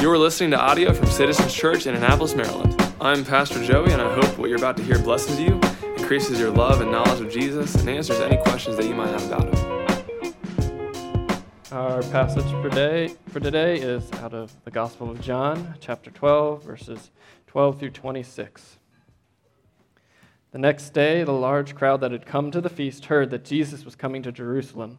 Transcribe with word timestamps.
You 0.00 0.10
are 0.10 0.18
listening 0.18 0.50
to 0.50 0.60
audio 0.60 0.92
from 0.92 1.06
Citizens 1.06 1.54
Church 1.54 1.86
in 1.86 1.94
Annapolis, 1.94 2.34
Maryland. 2.34 2.80
I'm 3.00 3.24
Pastor 3.24 3.64
Joey, 3.64 3.92
and 3.92 4.02
I 4.02 4.12
hope 4.12 4.36
what 4.36 4.50
you're 4.50 4.58
about 4.58 4.76
to 4.76 4.82
hear 4.82 4.98
blesses 4.98 5.40
you, 5.40 5.58
increases 5.96 6.38
your 6.38 6.50
love 6.50 6.82
and 6.82 6.92
knowledge 6.92 7.22
of 7.22 7.32
Jesus, 7.32 7.74
and 7.76 7.88
answers 7.88 8.20
any 8.20 8.36
questions 8.36 8.76
that 8.76 8.84
you 8.84 8.94
might 8.94 9.08
have 9.08 9.24
about 9.26 9.54
him. 9.54 10.34
Our 11.72 12.02
passage 12.02 12.44
for 12.50 12.68
today, 12.68 13.14
for 13.30 13.40
today 13.40 13.78
is 13.78 14.12
out 14.20 14.34
of 14.34 14.52
the 14.64 14.70
Gospel 14.70 15.10
of 15.10 15.18
John, 15.22 15.74
chapter 15.80 16.10
12, 16.10 16.62
verses 16.62 17.10
12 17.46 17.80
through 17.80 17.90
26. 17.90 18.78
The 20.52 20.58
next 20.58 20.90
day, 20.90 21.24
the 21.24 21.32
large 21.32 21.74
crowd 21.74 22.02
that 22.02 22.12
had 22.12 22.26
come 22.26 22.50
to 22.50 22.60
the 22.60 22.68
feast 22.68 23.06
heard 23.06 23.30
that 23.30 23.46
Jesus 23.46 23.86
was 23.86 23.96
coming 23.96 24.22
to 24.22 24.30
Jerusalem. 24.30 24.98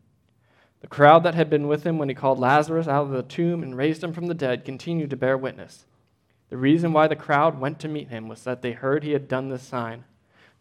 The 0.81 0.87
crowd 0.87 1.23
that 1.23 1.35
had 1.35 1.49
been 1.49 1.67
with 1.67 1.83
him 1.83 1.97
when 1.97 2.09
he 2.09 2.15
called 2.15 2.39
Lazarus 2.39 2.87
out 2.87 3.05
of 3.05 3.11
the 3.11 3.23
tomb 3.23 3.63
and 3.63 3.77
raised 3.77 4.03
him 4.03 4.13
from 4.13 4.27
the 4.27 4.33
dead 4.33 4.65
continued 4.65 5.11
to 5.11 5.15
bear 5.15 5.37
witness. 5.37 5.85
The 6.49 6.57
reason 6.57 6.91
why 6.91 7.07
the 7.07 7.15
crowd 7.15 7.59
went 7.59 7.79
to 7.79 7.87
meet 7.87 8.09
him 8.09 8.27
was 8.27 8.43
that 8.43 8.61
they 8.61 8.73
heard 8.73 9.03
he 9.03 9.13
had 9.13 9.27
done 9.27 9.49
this 9.49 9.63
sign. 9.63 10.03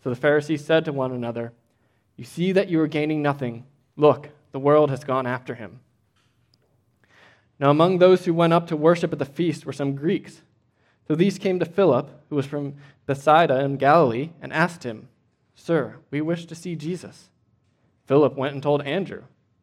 So 0.04 0.10
the 0.10 0.16
Pharisees 0.16 0.64
said 0.64 0.84
to 0.84 0.92
one 0.92 1.12
another, 1.12 1.52
You 2.16 2.24
see 2.24 2.52
that 2.52 2.68
you 2.68 2.80
are 2.80 2.86
gaining 2.86 3.22
nothing. 3.22 3.64
Look, 3.96 4.28
the 4.52 4.58
world 4.58 4.90
has 4.90 5.04
gone 5.04 5.26
after 5.26 5.54
him. 5.54 5.80
Now, 7.58 7.70
among 7.70 7.98
those 7.98 8.24
who 8.24 8.32
went 8.32 8.52
up 8.52 8.66
to 8.68 8.76
worship 8.76 9.12
at 9.12 9.18
the 9.18 9.24
feast 9.24 9.66
were 9.66 9.72
some 9.72 9.94
Greeks. 9.94 10.42
So 11.08 11.14
these 11.14 11.38
came 11.38 11.58
to 11.58 11.66
Philip, 11.66 12.08
who 12.30 12.36
was 12.36 12.46
from 12.46 12.74
Bethsaida 13.06 13.60
in 13.60 13.76
Galilee, 13.76 14.30
and 14.40 14.52
asked 14.52 14.84
him, 14.84 15.08
Sir, 15.54 15.96
we 16.10 16.20
wish 16.20 16.46
to 16.46 16.54
see 16.54 16.76
Jesus. 16.76 17.30
Philip 18.06 18.36
went 18.36 18.54
and 18.54 18.62
told 18.62 18.82
Andrew. 18.82 19.24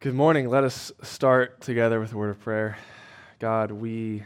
Good 0.00 0.14
morning. 0.14 0.48
Let 0.48 0.62
us 0.62 0.92
start 1.02 1.60
together 1.60 1.98
with 1.98 2.12
a 2.12 2.16
word 2.16 2.30
of 2.30 2.38
prayer. 2.38 2.78
God, 3.40 3.72
we 3.72 4.22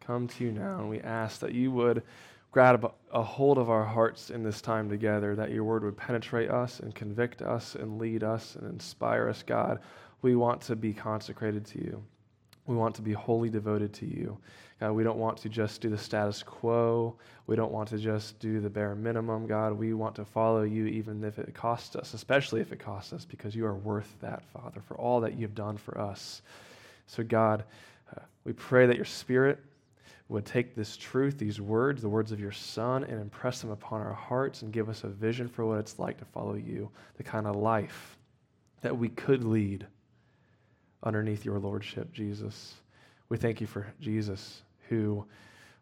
come 0.00 0.26
to 0.26 0.42
you 0.42 0.52
now 0.52 0.78
and 0.78 0.88
we 0.88 1.00
ask 1.00 1.40
that 1.40 1.52
you 1.52 1.70
would 1.70 2.02
grab 2.50 2.90
a 3.12 3.22
hold 3.22 3.58
of 3.58 3.68
our 3.68 3.84
hearts 3.84 4.30
in 4.30 4.42
this 4.42 4.62
time 4.62 4.88
together, 4.88 5.36
that 5.36 5.50
your 5.50 5.64
word 5.64 5.84
would 5.84 5.98
penetrate 5.98 6.50
us 6.50 6.80
and 6.80 6.94
convict 6.94 7.42
us 7.42 7.74
and 7.74 7.98
lead 7.98 8.24
us 8.24 8.56
and 8.56 8.66
inspire 8.66 9.28
us, 9.28 9.42
God. 9.42 9.80
We 10.22 10.34
want 10.34 10.62
to 10.62 10.76
be 10.76 10.94
consecrated 10.94 11.66
to 11.66 11.78
you. 11.78 12.02
We 12.64 12.74
want 12.74 12.94
to 12.94 13.02
be 13.02 13.12
wholly 13.12 13.50
devoted 13.50 13.92
to 13.92 14.06
you. 14.06 14.38
God, 14.82 14.94
we 14.94 15.04
don't 15.04 15.18
want 15.18 15.38
to 15.38 15.48
just 15.48 15.80
do 15.80 15.90
the 15.90 15.96
status 15.96 16.42
quo. 16.42 17.14
We 17.46 17.54
don't 17.54 17.70
want 17.70 17.88
to 17.90 17.98
just 17.98 18.40
do 18.40 18.58
the 18.58 18.68
bare 18.68 18.96
minimum, 18.96 19.46
God. 19.46 19.74
We 19.74 19.94
want 19.94 20.16
to 20.16 20.24
follow 20.24 20.62
you 20.62 20.86
even 20.86 21.22
if 21.22 21.38
it 21.38 21.54
costs 21.54 21.94
us, 21.94 22.14
especially 22.14 22.60
if 22.60 22.72
it 22.72 22.80
costs 22.80 23.12
us, 23.12 23.24
because 23.24 23.54
you 23.54 23.64
are 23.64 23.76
worth 23.76 24.12
that, 24.22 24.42
Father, 24.46 24.80
for 24.80 24.96
all 24.96 25.20
that 25.20 25.38
you've 25.38 25.54
done 25.54 25.76
for 25.76 25.96
us. 25.96 26.42
So, 27.06 27.22
God, 27.22 27.62
uh, 28.10 28.22
we 28.42 28.54
pray 28.54 28.86
that 28.86 28.96
your 28.96 29.04
Spirit 29.04 29.60
would 30.28 30.44
take 30.44 30.74
this 30.74 30.96
truth, 30.96 31.38
these 31.38 31.60
words, 31.60 32.02
the 32.02 32.08
words 32.08 32.32
of 32.32 32.40
your 32.40 32.50
Son, 32.50 33.04
and 33.04 33.20
impress 33.20 33.60
them 33.60 33.70
upon 33.70 34.00
our 34.00 34.14
hearts 34.14 34.62
and 34.62 34.72
give 34.72 34.88
us 34.88 35.04
a 35.04 35.08
vision 35.08 35.46
for 35.46 35.64
what 35.64 35.78
it's 35.78 36.00
like 36.00 36.18
to 36.18 36.24
follow 36.24 36.54
you, 36.54 36.90
the 37.18 37.22
kind 37.22 37.46
of 37.46 37.54
life 37.54 38.18
that 38.80 38.98
we 38.98 39.10
could 39.10 39.44
lead 39.44 39.86
underneath 41.04 41.44
your 41.44 41.60
Lordship, 41.60 42.12
Jesus. 42.12 42.74
We 43.28 43.36
thank 43.36 43.60
you 43.60 43.68
for 43.68 43.86
Jesus 44.00 44.62
who 44.92 45.24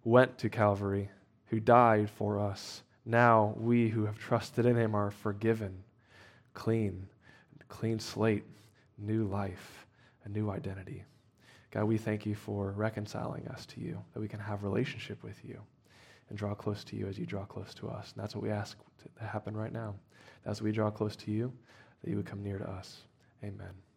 went 0.04 0.38
to 0.38 0.48
Calvary, 0.48 1.10
who 1.47 1.59
died 1.59 2.09
for 2.09 2.38
us. 2.38 2.84
Now 3.04 3.54
we 3.56 3.88
who 3.88 4.06
have 4.06 4.16
trusted 4.16 4.66
in 4.66 4.76
him 4.76 4.94
are 4.94 5.10
forgiven, 5.10 5.82
clean, 6.54 7.09
clean 7.69 7.98
slate, 7.98 8.44
new 8.98 9.25
life, 9.25 9.84
a 10.25 10.28
new 10.28 10.48
identity. 10.48 11.03
God, 11.72 11.84
we 11.84 11.98
thank 11.98 12.25
you 12.25 12.37
for 12.37 12.71
reconciling 12.71 13.48
us 13.48 13.66
to 13.66 13.81
you, 13.81 14.00
that 14.15 14.21
we 14.21 14.28
can 14.28 14.38
have 14.38 14.62
relationship 14.62 15.21
with 15.25 15.44
you 15.44 15.60
and 16.28 16.38
draw 16.38 16.54
close 16.54 16.84
to 16.84 16.97
you 16.97 17.09
as 17.09 17.19
you 17.19 17.27
draw 17.27 17.44
close 17.44 17.75
to 17.75 17.88
us. 17.88 18.12
And 18.15 18.22
that's 18.22 18.37
what 18.37 18.44
we 18.44 18.50
ask 18.50 18.78
to 19.19 19.25
happen 19.25 19.56
right 19.56 19.72
now. 19.72 19.97
As 20.47 20.62
we 20.62 20.71
draw 20.71 20.88
close 20.88 21.16
to 21.16 21.32
you, 21.32 21.53
that 22.03 22.10
you 22.10 22.16
would 22.16 22.27
come 22.27 22.44
near 22.44 22.59
to 22.59 22.71
us. 22.71 22.98
Amen. 23.42 23.90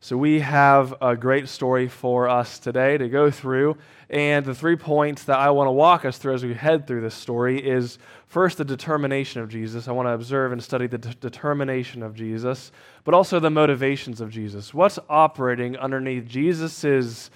So, 0.00 0.16
we 0.16 0.40
have 0.40 0.94
a 1.00 1.16
great 1.16 1.48
story 1.48 1.88
for 1.88 2.28
us 2.28 2.60
today 2.60 2.98
to 2.98 3.08
go 3.08 3.32
through. 3.32 3.76
And 4.08 4.44
the 4.44 4.54
three 4.54 4.76
points 4.76 5.24
that 5.24 5.38
I 5.38 5.50
want 5.50 5.66
to 5.66 5.72
walk 5.72 6.04
us 6.04 6.18
through 6.18 6.34
as 6.34 6.44
we 6.44 6.54
head 6.54 6.86
through 6.86 7.00
this 7.00 7.16
story 7.16 7.58
is 7.58 7.98
first, 8.26 8.58
the 8.58 8.64
determination 8.64 9.42
of 9.42 9.48
Jesus. 9.48 9.88
I 9.88 9.92
want 9.92 10.06
to 10.06 10.12
observe 10.12 10.52
and 10.52 10.62
study 10.62 10.86
the 10.86 10.98
determination 10.98 12.02
of 12.02 12.14
Jesus, 12.14 12.70
but 13.02 13.12
also 13.12 13.40
the 13.40 13.50
motivations 13.50 14.20
of 14.20 14.30
Jesus. 14.30 14.72
What's 14.72 15.00
operating 15.08 15.76
underneath 15.76 16.26
Jesus' 16.26 17.30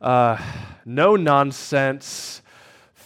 uh, 0.00 0.40
no 0.84 1.16
nonsense, 1.16 2.40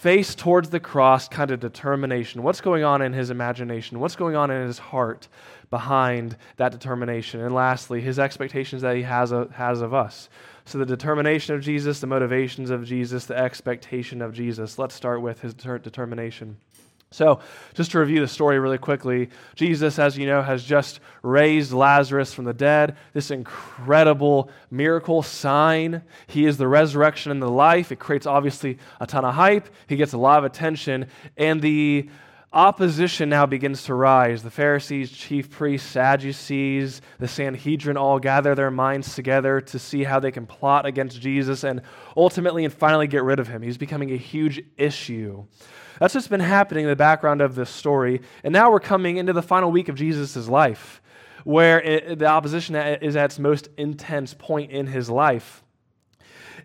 face 0.01 0.33
towards 0.33 0.69
the 0.69 0.79
cross 0.79 1.27
kind 1.27 1.51
of 1.51 1.59
determination? 1.59 2.41
What's 2.41 2.59
going 2.59 2.83
on 2.83 3.01
in 3.01 3.13
his 3.13 3.29
imagination? 3.29 3.99
What's 3.99 4.15
going 4.15 4.35
on 4.35 4.49
in 4.49 4.65
his 4.65 4.79
heart? 4.79 5.27
behind 5.71 6.35
that 6.57 6.73
determination. 6.73 7.39
And 7.39 7.55
lastly, 7.55 8.01
his 8.01 8.19
expectations 8.19 8.83
that 8.83 8.95
he 8.95 9.01
has, 9.03 9.31
a, 9.31 9.47
has 9.53 9.81
of 9.81 9.93
us. 9.93 10.29
So, 10.65 10.77
the 10.77 10.85
determination 10.85 11.55
of 11.55 11.61
Jesus, 11.61 11.99
the 11.99 12.07
motivations 12.07 12.69
of 12.69 12.85
Jesus, 12.85 13.25
the 13.25 13.37
expectation 13.37 14.21
of 14.21 14.33
Jesus. 14.33 14.77
Let's 14.77 14.93
start 14.93 15.21
with 15.21 15.41
his 15.41 15.55
determination. 15.55 16.57
So, 17.13 17.41
just 17.73 17.91
to 17.91 17.99
review 17.99 18.21
the 18.21 18.27
story 18.27 18.57
really 18.57 18.77
quickly, 18.77 19.29
Jesus, 19.55 19.99
as 19.99 20.17
you 20.17 20.25
know, 20.25 20.41
has 20.41 20.63
just 20.63 21.01
raised 21.23 21.73
Lazarus 21.73 22.33
from 22.33 22.45
the 22.45 22.53
dead. 22.53 22.95
This 23.11 23.31
incredible 23.31 24.49
miracle 24.69 25.21
sign. 25.21 26.03
He 26.27 26.45
is 26.45 26.55
the 26.55 26.69
resurrection 26.69 27.33
and 27.33 27.41
the 27.41 27.49
life. 27.49 27.91
It 27.91 27.99
creates 27.99 28.25
obviously 28.25 28.77
a 29.01 29.05
ton 29.05 29.25
of 29.25 29.35
hype. 29.35 29.67
He 29.87 29.97
gets 29.97 30.13
a 30.13 30.17
lot 30.17 30.39
of 30.39 30.45
attention. 30.45 31.07
And 31.35 31.61
the 31.61 32.09
opposition 32.53 33.27
now 33.27 33.45
begins 33.45 33.83
to 33.83 33.93
rise. 33.93 34.41
The 34.41 34.49
Pharisees, 34.49 35.11
chief 35.11 35.49
priests, 35.49 35.89
Sadducees, 35.89 37.01
the 37.19 37.27
Sanhedrin 37.27 37.97
all 37.97 38.19
gather 38.19 38.55
their 38.55 38.71
minds 38.71 39.15
together 39.15 39.59
to 39.59 39.79
see 39.79 40.05
how 40.05 40.21
they 40.21 40.31
can 40.31 40.45
plot 40.45 40.85
against 40.85 41.19
Jesus 41.19 41.65
and 41.65 41.81
ultimately 42.15 42.63
and 42.63 42.73
finally 42.73 43.07
get 43.07 43.23
rid 43.23 43.39
of 43.39 43.49
him. 43.49 43.61
He's 43.61 43.77
becoming 43.77 44.13
a 44.13 44.17
huge 44.17 44.63
issue. 44.77 45.45
That's 46.01 46.15
what's 46.15 46.27
been 46.27 46.39
happening 46.39 46.85
in 46.85 46.89
the 46.89 46.95
background 46.95 47.41
of 47.41 47.53
this 47.53 47.69
story. 47.69 48.21
And 48.43 48.51
now 48.51 48.71
we're 48.71 48.79
coming 48.79 49.17
into 49.17 49.33
the 49.33 49.43
final 49.43 49.71
week 49.71 49.87
of 49.87 49.93
Jesus' 49.93 50.47
life, 50.47 50.99
where 51.43 51.79
it, 51.79 52.17
the 52.17 52.25
opposition 52.25 52.75
is 52.75 53.15
at 53.15 53.25
its 53.25 53.37
most 53.37 53.69
intense 53.77 54.33
point 54.33 54.71
in 54.71 54.87
his 54.87 55.11
life. 55.11 55.60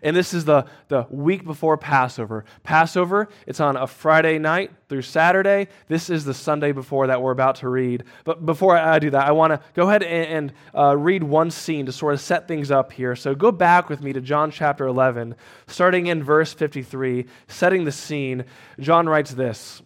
And 0.01 0.15
this 0.15 0.33
is 0.33 0.45
the, 0.45 0.65
the 0.87 1.05
week 1.09 1.43
before 1.43 1.77
Passover. 1.77 2.45
Passover, 2.63 3.29
it's 3.45 3.59
on 3.59 3.75
a 3.75 3.87
Friday 3.87 4.37
night 4.37 4.71
through 4.89 5.01
Saturday. 5.01 5.67
This 5.87 6.09
is 6.09 6.25
the 6.25 6.33
Sunday 6.33 6.71
before 6.71 7.07
that 7.07 7.21
we're 7.21 7.31
about 7.31 7.55
to 7.57 7.69
read. 7.69 8.03
But 8.23 8.45
before 8.45 8.77
I 8.77 8.99
do 8.99 9.09
that, 9.11 9.27
I 9.27 9.31
want 9.31 9.53
to 9.53 9.61
go 9.73 9.87
ahead 9.87 10.03
and, 10.03 10.27
and 10.27 10.53
uh, 10.75 10.97
read 10.97 11.23
one 11.23 11.51
scene 11.51 11.85
to 11.85 11.91
sort 11.91 12.13
of 12.13 12.21
set 12.21 12.47
things 12.47 12.71
up 12.71 12.91
here. 12.91 13.15
So 13.15 13.35
go 13.35 13.51
back 13.51 13.89
with 13.89 14.01
me 14.01 14.13
to 14.13 14.21
John 14.21 14.51
chapter 14.51 14.87
11, 14.87 15.35
starting 15.67 16.07
in 16.07 16.23
verse 16.23 16.53
53, 16.53 17.25
setting 17.47 17.83
the 17.83 17.91
scene. 17.91 18.45
John 18.79 19.07
writes 19.07 19.31
this 19.31 19.81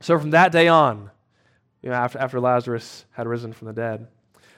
So 0.00 0.18
from 0.18 0.30
that 0.30 0.52
day 0.52 0.68
on, 0.68 1.10
you 1.82 1.90
know, 1.90 1.96
after, 1.96 2.18
after 2.18 2.40
Lazarus 2.40 3.04
had 3.12 3.26
risen 3.26 3.52
from 3.52 3.66
the 3.66 3.74
dead, 3.74 4.06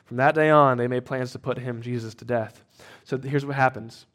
from 0.06 0.18
that 0.18 0.34
day 0.36 0.50
on, 0.50 0.78
they 0.78 0.86
made 0.86 1.04
plans 1.04 1.32
to 1.32 1.38
put 1.38 1.58
him, 1.58 1.82
Jesus, 1.82 2.14
to 2.14 2.24
death. 2.24 2.62
So 3.04 3.18
here's 3.18 3.44
what 3.44 3.56
happens. 3.56 4.06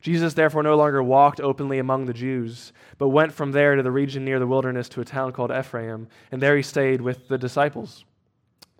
Jesus 0.00 0.34
therefore 0.34 0.62
no 0.62 0.76
longer 0.76 1.02
walked 1.02 1.40
openly 1.40 1.78
among 1.78 2.06
the 2.06 2.12
Jews, 2.12 2.72
but 2.98 3.08
went 3.08 3.32
from 3.32 3.52
there 3.52 3.76
to 3.76 3.82
the 3.82 3.90
region 3.90 4.24
near 4.24 4.38
the 4.38 4.46
wilderness 4.46 4.88
to 4.90 5.00
a 5.00 5.04
town 5.04 5.32
called 5.32 5.50
Ephraim, 5.50 6.08
and 6.30 6.42
there 6.42 6.56
he 6.56 6.62
stayed 6.62 7.00
with 7.00 7.28
the 7.28 7.38
disciples. 7.38 8.04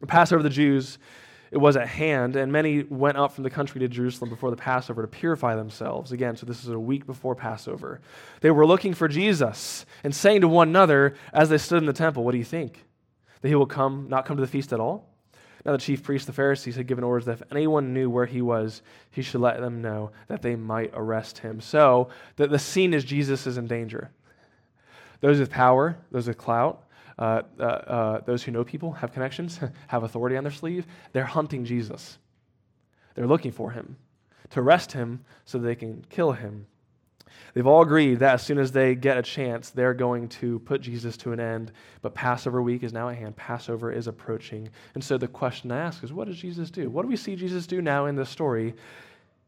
The 0.01 0.07
Passover 0.07 0.39
of 0.39 0.45
the 0.45 0.51
Jews 0.51 0.99
it 1.51 1.59
was 1.59 1.77
at 1.77 1.89
hand, 1.89 2.37
and 2.37 2.53
many 2.53 2.85
went 2.85 3.17
up 3.17 3.33
from 3.33 3.43
the 3.43 3.51
country 3.51 3.81
to 3.81 3.89
Jerusalem 3.89 4.31
before 4.31 4.51
the 4.51 4.57
Passover 4.57 5.03
to 5.03 5.09
purify 5.09 5.57
themselves. 5.57 6.13
Again, 6.13 6.37
so 6.37 6.47
this 6.47 6.63
is 6.63 6.71
a 6.71 6.79
week 6.79 7.07
before 7.07 7.35
Passover. 7.35 8.01
They 8.41 8.53
were 8.53 8.67
looking 8.67 8.95
for 8.95 9.09
Jesus 9.09 9.85
and 10.05 10.15
saying 10.15 10.43
to 10.43 10.49
one 10.49 10.69
another 10.69 11.15
as 11.33 11.49
they 11.49 11.59
stood 11.59 11.79
in 11.79 11.87
the 11.87 11.93
temple, 11.93 12.23
What 12.23 12.33
do 12.33 12.39
you 12.39 12.45
think? 12.45 12.85
That 13.41 13.49
he 13.49 13.57
will 13.57 13.67
come, 13.67 14.07
not 14.09 14.27
come 14.27 14.37
to 14.37 14.41
the 14.41 14.47
feast 14.47 14.73
at 14.73 14.79
all? 14.79 15.10
Now, 15.71 15.77
the 15.77 15.83
chief 15.83 16.03
priests, 16.03 16.27
the 16.27 16.33
Pharisees, 16.33 16.75
had 16.75 16.89
given 16.89 17.05
orders 17.05 17.27
that 17.27 17.41
if 17.41 17.53
anyone 17.53 17.95
knew 17.95 18.11
where 18.11 18.27
he 18.27 18.43
was, 18.43 18.83
he 19.13 19.23
should 19.23 19.41
let 19.41 19.61
them 19.61 19.81
know 19.81 20.11
that 20.27 20.43
they 20.43 20.57
might 20.57 20.91
arrest 20.95 21.39
him. 21.39 21.61
So, 21.61 22.09
the, 22.35 22.49
the 22.49 22.59
scene 22.59 22.93
is 22.93 23.05
Jesus 23.05 23.47
is 23.47 23.57
in 23.57 23.69
danger. 23.69 24.11
Those 25.21 25.39
with 25.39 25.49
power, 25.49 25.97
those 26.11 26.27
with 26.27 26.39
clout, 26.39 26.89
uh, 27.21 27.43
uh, 27.61 27.63
uh, 27.63 28.21
those 28.23 28.43
who 28.43 28.51
know 28.51 28.65
people, 28.65 28.91
have 28.91 29.13
connections, 29.13 29.61
have 29.87 30.03
authority 30.03 30.37
on 30.37 30.43
their 30.43 30.53
sleeve, 30.53 30.89
they're 31.13 31.23
hunting 31.23 31.65
Jesus. 31.65 32.19
They're 33.15 33.29
looking 33.29 33.53
for 33.53 33.71
him 33.71 33.97
to 34.51 34.59
arrest 34.59 34.91
him 34.91 35.25
so 35.45 35.59
they 35.59 35.77
can 35.77 36.05
kill 36.11 36.33
him. 36.33 36.67
They've 37.55 37.67
all 37.67 37.83
agreed 37.83 38.21
that 38.21 38.35
as 38.35 38.43
soon 38.43 38.59
as 38.59 38.73
they 38.73 38.95
get 38.95 39.19
a 39.19 39.23
chance, 39.23 39.71
they're 39.71 39.95
going 39.95 40.29
to 40.29 40.61
put 40.61 40.81
Jesus 40.81 41.17
to 41.19 41.33
an 41.33 41.41
end. 41.41 41.73
But 42.03 42.15
Passover 42.15 42.63
week 42.63 42.83
is 42.83 42.93
now 42.93 43.09
at 43.09 43.17
hand. 43.17 43.37
Passover 43.37 43.91
is 43.91 44.07
approaching. 44.07 44.69
And 44.95 45.03
so 45.03 45.19
the 45.19 45.29
question 45.29 45.73
I 45.73 45.79
ask 45.79 46.05
is 46.05 46.13
what 46.13 46.29
does 46.29 46.39
Jesus 46.39 46.71
do? 46.71 46.89
What 46.91 47.03
do 47.03 47.09
we 47.09 47.17
see 47.17 47.37
Jesus 47.37 47.67
do 47.67 47.83
now 47.83 48.07
in 48.07 48.17
this 48.17 48.31
story? 48.31 48.75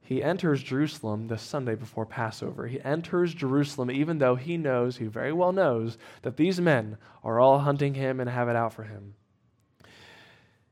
He 0.00 0.22
enters 0.22 0.62
Jerusalem 0.62 1.28
the 1.28 1.38
Sunday 1.38 1.76
before 1.76 2.04
Passover. 2.04 2.66
He 2.66 2.80
enters 2.82 3.34
Jerusalem 3.34 3.90
even 3.90 4.18
though 4.18 4.34
he 4.34 4.56
knows, 4.56 4.96
he 4.96 5.06
very 5.06 5.32
well 5.32 5.52
knows, 5.52 5.96
that 6.22 6.36
these 6.36 6.60
men 6.60 6.98
are 7.22 7.38
all 7.38 7.60
hunting 7.60 7.94
him 7.94 8.18
and 8.18 8.28
have 8.28 8.48
it 8.48 8.56
out 8.56 8.72
for 8.72 8.82
him. 8.82 9.14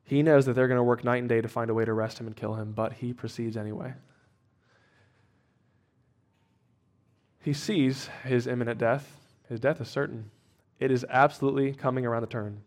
He 0.05 0.25
knows 0.25 0.47
that 0.47 0.55
they're 0.55 0.67
going 0.67 0.77
to 0.77 0.83
work 0.83 1.05
night 1.05 1.19
and 1.19 1.29
day 1.29 1.41
to 1.41 1.47
find 1.47 1.71
a 1.71 1.75
way 1.75 1.85
to 1.85 1.93
arrest 1.93 2.19
him 2.19 2.27
and 2.27 2.35
kill 2.35 2.55
him, 2.55 2.73
but 2.73 2.95
he 2.95 3.13
proceeds 3.13 3.57
anyway. 3.57 3.95
He 7.43 7.53
sees 7.53 8.09
his 8.25 8.47
imminent 8.47 8.79
death. 8.79 9.17
His 9.49 9.61
death 9.61 9.81
is 9.81 9.89
certain. 9.89 10.31
It 10.79 10.91
is 10.91 11.05
absolutely 11.09 11.73
coming 11.73 12.07
around 12.07 12.23
the 12.23 12.29
turn, 12.29 12.61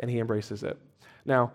and 0.00 0.10
he 0.10 0.18
embraces 0.18 0.62
it. 0.62 0.78
Now, 1.24 1.52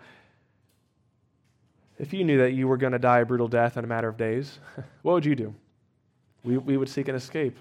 if 1.97 2.13
you 2.13 2.23
knew 2.23 2.37
that 2.37 2.53
you 2.53 2.67
were 2.67 2.77
going 2.77 2.93
to 2.93 2.99
die 2.99 3.19
a 3.19 3.25
brutal 3.25 3.47
death 3.47 3.77
in 3.77 3.83
a 3.83 3.87
matter 3.87 4.07
of 4.07 4.17
days, 4.17 4.59
what 5.01 5.13
would 5.13 5.25
you 5.25 5.35
do? 5.35 5.53
We, 6.43 6.57
we 6.57 6.77
would 6.77 6.89
seek 6.89 7.09
an 7.09 7.15
escape. 7.15 7.57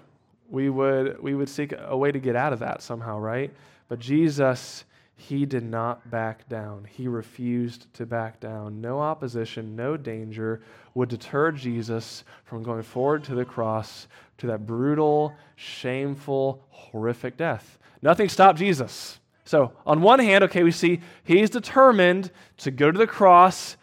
We 0.49 0.69
would, 0.69 1.21
we 1.21 1.35
would 1.35 1.49
seek 1.49 1.73
a 1.77 1.95
way 1.95 2.11
to 2.11 2.19
get 2.19 2.35
out 2.35 2.53
of 2.53 2.59
that 2.59 2.81
somehow, 2.81 3.19
right? 3.19 3.53
But 3.89 3.99
Jesus, 3.99 4.85
he 5.15 5.45
did 5.45 5.63
not 5.63 6.09
back 6.09 6.47
down. 6.47 6.87
He 6.89 7.07
refused 7.09 7.93
to 7.95 8.05
back 8.05 8.39
down. 8.39 8.79
No 8.79 9.01
opposition, 9.01 9.75
no 9.75 9.97
danger 9.97 10.61
would 10.93 11.09
deter 11.09 11.51
Jesus 11.51 12.23
from 12.45 12.63
going 12.63 12.83
forward 12.83 13.25
to 13.25 13.35
the 13.35 13.45
cross, 13.45 14.07
to 14.39 14.47
that 14.47 14.65
brutal, 14.65 15.33
shameful, 15.55 16.63
horrific 16.69 17.37
death. 17.37 17.77
Nothing 18.01 18.29
stopped 18.29 18.59
Jesus. 18.59 19.19
So, 19.45 19.73
on 19.85 20.01
one 20.01 20.19
hand, 20.19 20.43
okay, 20.45 20.63
we 20.63 20.71
see 20.71 21.01
he's 21.23 21.49
determined 21.49 22.31
to 22.57 22.71
go 22.71 22.91
to 22.91 22.97
the 22.97 23.07
cross, 23.07 23.77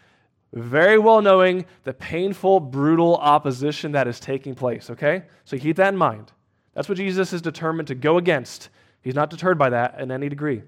very 0.53 0.99
well 0.99 1.21
knowing 1.21 1.67
the 1.85 1.93
painful, 1.93 2.61
brutal 2.61 3.17
opposition 3.17 3.93
that 3.93 4.07
is 4.07 4.21
taking 4.21 4.55
place, 4.55 4.91
okay? 4.91 5.25
So, 5.45 5.59
keep 5.59 5.77
that 5.77 5.93
in 5.93 5.97
mind. 5.97 6.33
That's 6.75 6.89
what 6.89 6.99
Jesus 6.99 7.33
is 7.33 7.43
determined 7.43 7.89
to 7.89 7.95
go 7.95 8.17
against. 8.17 8.69
He's 9.03 9.15
not 9.15 9.31
deterred 9.31 9.59
by 9.59 9.71
that 9.71 9.99
in 9.99 10.11
any 10.11 10.29
degree. 10.29 10.63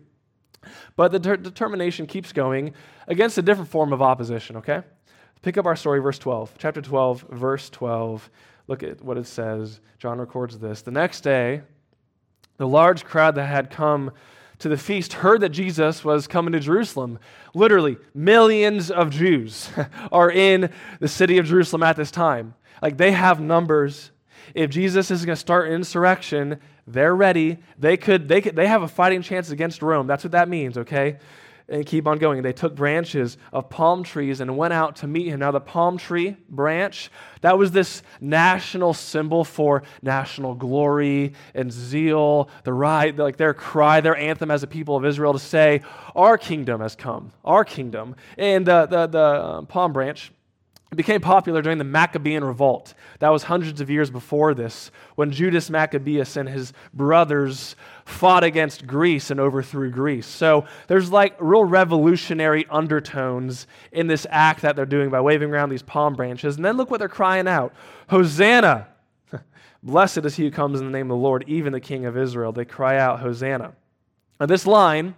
But 0.96 1.12
the 1.12 1.19
determination 1.19 2.06
keeps 2.06 2.32
going 2.32 2.75
against 3.06 3.38
a 3.38 3.43
different 3.43 3.70
form 3.70 3.93
of 3.93 4.02
opposition, 4.02 4.56
okay? 4.56 4.82
Pick 5.43 5.56
up 5.56 5.67
our 5.67 5.76
story, 5.76 6.00
verse 6.00 6.19
12. 6.19 6.55
Chapter 6.58 6.82
12, 6.82 7.26
verse 7.31 7.70
12. 7.70 8.31
Look 8.69 8.82
at 8.82 9.03
what 9.03 9.17
it 9.19 9.26
says. 9.26 9.81
John 9.99 10.19
records 10.19 10.59
this. 10.59 10.82
The 10.82 10.91
next 10.91 11.23
day, 11.23 11.62
the 12.59 12.69
large 12.69 13.05
crowd 13.05 13.35
that 13.35 13.47
had 13.47 13.70
come 13.70 14.12
to 14.59 14.69
the 14.69 14.76
feast 14.76 15.15
heard 15.15 15.41
that 15.41 15.50
Jesus 15.50 16.05
was 16.05 16.26
coming 16.26 16.53
to 16.53 16.61
Jerusalem. 16.61 17.19
Literally, 17.55 17.97
millions 18.15 18.91
of 18.91 19.11
Jews 19.11 19.70
are 20.12 20.31
in 20.31 20.70
the 21.00 21.09
city 21.09 21.38
of 21.38 21.47
Jerusalem 21.47 21.82
at 21.82 21.97
this 21.97 22.11
time. 22.11 22.55
Like 22.82 22.97
they 22.97 23.12
have 23.12 23.41
numbers. 23.41 24.11
If 24.55 24.71
Jesus 24.71 25.11
is 25.11 25.25
going 25.25 25.37
to 25.37 25.41
start 25.41 25.71
insurrection, 25.71 26.61
they're 26.87 27.14
ready. 27.14 27.59
They 27.79 27.97
could, 27.97 28.29
they 28.29 28.41
could, 28.41 28.56
they 28.56 28.67
have 28.67 28.82
a 28.82 28.88
fighting 28.88 29.23
chance 29.23 29.50
against 29.50 29.82
Rome. 29.82 30.06
That's 30.06 30.25
what 30.25 30.32
that 30.32 30.49
means, 30.49 30.76
okay? 30.79 31.19
And 31.69 31.85
keep 31.85 32.06
on 32.06 32.19
going. 32.19 32.43
They 32.43 32.53
took 32.53 32.75
branches 32.75 33.37
of 33.53 33.69
palm 33.69 34.03
trees 34.03 34.41
and 34.41 34.56
went 34.56 34.73
out 34.73 34.97
to 34.97 35.06
meet 35.06 35.29
him. 35.29 35.41
Now, 35.41 35.50
the 35.50 35.61
palm 35.61 35.99
tree 35.99 36.37
branch, 36.49 37.11
that 37.43 37.59
was 37.59 37.73
this 37.73 38.03
national 38.20 38.94
symbol 38.94 39.44
for 39.44 39.82
national 40.03 40.55
glory 40.55 41.35
and 41.55 41.70
zeal, 41.70 42.49
the 42.65 42.73
right, 42.73 43.15
like 43.17 43.37
their 43.37 43.55
cry, 43.55 44.00
their 44.00 44.17
anthem 44.17 44.50
as 44.50 44.62
a 44.62 44.67
people 44.67 44.97
of 44.97 45.05
Israel 45.05 45.32
to 45.32 45.38
say, 45.38 45.82
Our 46.17 46.38
kingdom 46.38 46.81
has 46.81 46.97
come, 46.97 47.32
our 47.44 47.65
kingdom. 47.65 48.17
And 48.38 48.67
the, 48.67 48.87
the, 48.87 49.06
the 49.06 49.44
um, 49.44 49.67
palm 49.67 49.93
branch, 49.93 50.32
it 50.90 50.94
became 50.94 51.20
popular 51.20 51.61
during 51.61 51.76
the 51.76 51.85
Maccabean 51.85 52.43
revolt. 52.43 52.94
That 53.19 53.29
was 53.29 53.43
hundreds 53.43 53.82
of 53.82 53.90
years 53.90 54.11
before 54.11 54.55
this, 54.55 54.90
when 55.17 55.31
Judas 55.31 55.69
Maccabeus 55.69 56.37
and 56.37 56.49
his 56.49 56.73
brothers 56.94 57.76
fought 58.06 58.43
against 58.43 58.87
Greece 58.87 59.31
and 59.31 59.38
overthrew 59.38 59.90
Greece. 59.90 60.26
So 60.26 60.64
there's 60.87 61.12
like 61.12 61.37
real 61.40 61.64
revolutionary 61.64 62.67
undertones 62.70 63.67
in 63.93 64.06
this 64.06 64.26
act 64.31 64.62
that 64.62 64.76
they're 64.76 64.87
doing 64.87 65.11
by 65.11 65.20
waving 65.20 65.50
around 65.50 65.69
these 65.69 65.82
palm 65.82 66.14
branches. 66.14 66.56
And 66.56 66.64
then 66.64 66.79
look 66.79 66.90
what 66.90 67.00
they're 67.00 67.08
crying 67.08 67.46
out 67.46 67.75
Hosanna! 68.08 68.88
Blessed 69.82 70.25
is 70.25 70.37
he 70.37 70.44
who 70.44 70.50
comes 70.50 70.81
in 70.81 70.87
the 70.87 70.93
name 70.93 71.11
of 71.11 71.19
the 71.19 71.23
Lord, 71.23 71.44
even 71.46 71.75
the 71.75 71.81
King 71.81 72.06
of 72.06 72.17
Israel. 72.17 72.50
They 72.50 72.64
cry 72.64 72.96
out, 72.96 73.20
Hosanna. 73.20 73.75
Now, 74.40 74.46
this 74.46 74.67
line 74.67 75.17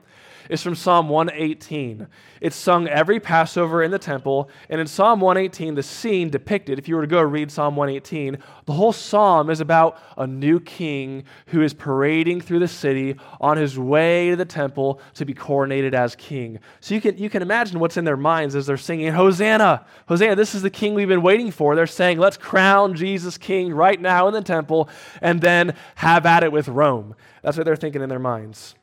is 0.50 0.62
from 0.62 0.74
Psalm 0.74 1.08
118. 1.08 2.08
It's 2.40 2.56
sung 2.56 2.88
every 2.88 3.20
Passover 3.20 3.84
in 3.84 3.92
the 3.92 3.98
temple. 3.98 4.50
And 4.68 4.80
in 4.80 4.86
Psalm 4.88 5.20
118, 5.20 5.76
the 5.76 5.82
scene 5.82 6.28
depicted, 6.28 6.78
if 6.78 6.88
you 6.88 6.96
were 6.96 7.02
to 7.02 7.06
go 7.06 7.22
read 7.22 7.52
Psalm 7.52 7.76
118, 7.76 8.36
the 8.66 8.72
whole 8.72 8.92
psalm 8.92 9.48
is 9.48 9.60
about 9.60 9.98
a 10.18 10.26
new 10.26 10.58
king 10.58 11.22
who 11.46 11.62
is 11.62 11.72
parading 11.72 12.40
through 12.40 12.58
the 12.58 12.68
city 12.68 13.14
on 13.40 13.56
his 13.56 13.78
way 13.78 14.30
to 14.30 14.36
the 14.36 14.44
temple 14.44 15.00
to 15.14 15.24
be 15.24 15.34
coronated 15.34 15.94
as 15.94 16.16
king. 16.16 16.58
So 16.80 16.96
you 16.96 17.00
can, 17.00 17.16
you 17.16 17.30
can 17.30 17.42
imagine 17.42 17.78
what's 17.78 17.96
in 17.96 18.04
their 18.04 18.16
minds 18.16 18.56
as 18.56 18.66
they're 18.66 18.76
singing, 18.76 19.12
Hosanna! 19.12 19.86
Hosanna! 20.08 20.34
This 20.34 20.56
is 20.56 20.62
the 20.62 20.70
king 20.70 20.94
we've 20.94 21.06
been 21.06 21.22
waiting 21.22 21.52
for. 21.52 21.76
They're 21.76 21.86
saying, 21.86 22.18
let's 22.18 22.36
crown 22.36 22.94
Jesus 22.94 23.38
king 23.38 23.72
right 23.72 24.00
now 24.00 24.26
in 24.26 24.34
the 24.34 24.42
temple 24.42 24.88
and 25.22 25.40
then 25.40 25.76
have 25.94 26.26
at 26.26 26.42
it 26.42 26.50
with 26.50 26.66
Rome. 26.66 27.14
That's 27.42 27.56
what 27.56 27.66
they're 27.66 27.76
thinking 27.76 28.02
in 28.02 28.08
their 28.08 28.18
minds. 28.18 28.74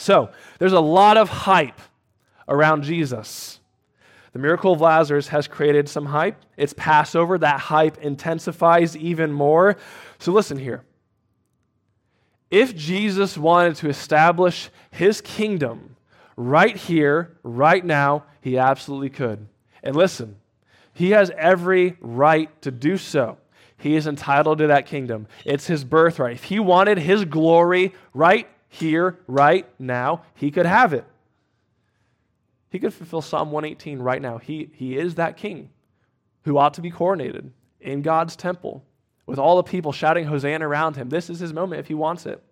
So, 0.00 0.30
there's 0.58 0.72
a 0.72 0.80
lot 0.80 1.18
of 1.18 1.28
hype 1.28 1.78
around 2.48 2.84
Jesus. 2.84 3.60
The 4.32 4.38
miracle 4.38 4.72
of 4.72 4.80
Lazarus 4.80 5.28
has 5.28 5.46
created 5.46 5.90
some 5.90 6.06
hype. 6.06 6.42
It's 6.56 6.72
Passover. 6.72 7.36
That 7.36 7.60
hype 7.60 7.98
intensifies 7.98 8.96
even 8.96 9.30
more. 9.30 9.76
So, 10.18 10.32
listen 10.32 10.56
here. 10.56 10.84
If 12.50 12.74
Jesus 12.74 13.36
wanted 13.36 13.76
to 13.76 13.90
establish 13.90 14.70
his 14.90 15.20
kingdom 15.20 15.96
right 16.34 16.76
here, 16.76 17.36
right 17.42 17.84
now, 17.84 18.24
he 18.40 18.56
absolutely 18.56 19.10
could. 19.10 19.46
And 19.82 19.94
listen, 19.94 20.36
he 20.94 21.10
has 21.10 21.30
every 21.36 21.98
right 22.00 22.50
to 22.62 22.70
do 22.70 22.96
so. 22.96 23.36
He 23.76 23.96
is 23.96 24.06
entitled 24.06 24.58
to 24.58 24.68
that 24.68 24.86
kingdom. 24.86 25.26
It's 25.44 25.66
his 25.66 25.84
birthright. 25.84 26.36
If 26.36 26.44
he 26.44 26.58
wanted 26.58 26.98
his 26.98 27.26
glory 27.26 27.92
right 28.14 28.48
here, 28.70 29.18
right 29.26 29.66
now, 29.78 30.22
he 30.34 30.50
could 30.50 30.64
have 30.64 30.94
it. 30.94 31.04
He 32.70 32.78
could 32.78 32.94
fulfill 32.94 33.20
Psalm 33.20 33.50
118 33.50 33.98
right 33.98 34.22
now. 34.22 34.38
He, 34.38 34.70
he 34.72 34.96
is 34.96 35.16
that 35.16 35.36
king 35.36 35.70
who 36.44 36.56
ought 36.56 36.74
to 36.74 36.80
be 36.80 36.90
coronated 36.90 37.50
in 37.80 38.00
God's 38.00 38.36
temple 38.36 38.84
with 39.26 39.40
all 39.40 39.56
the 39.56 39.64
people 39.64 39.92
shouting 39.92 40.24
Hosanna 40.24 40.66
around 40.66 40.96
him. 40.96 41.08
This 41.08 41.28
is 41.28 41.40
his 41.40 41.52
moment 41.52 41.80
if 41.80 41.88
he 41.88 41.94
wants 41.94 42.26
it. 42.26 42.42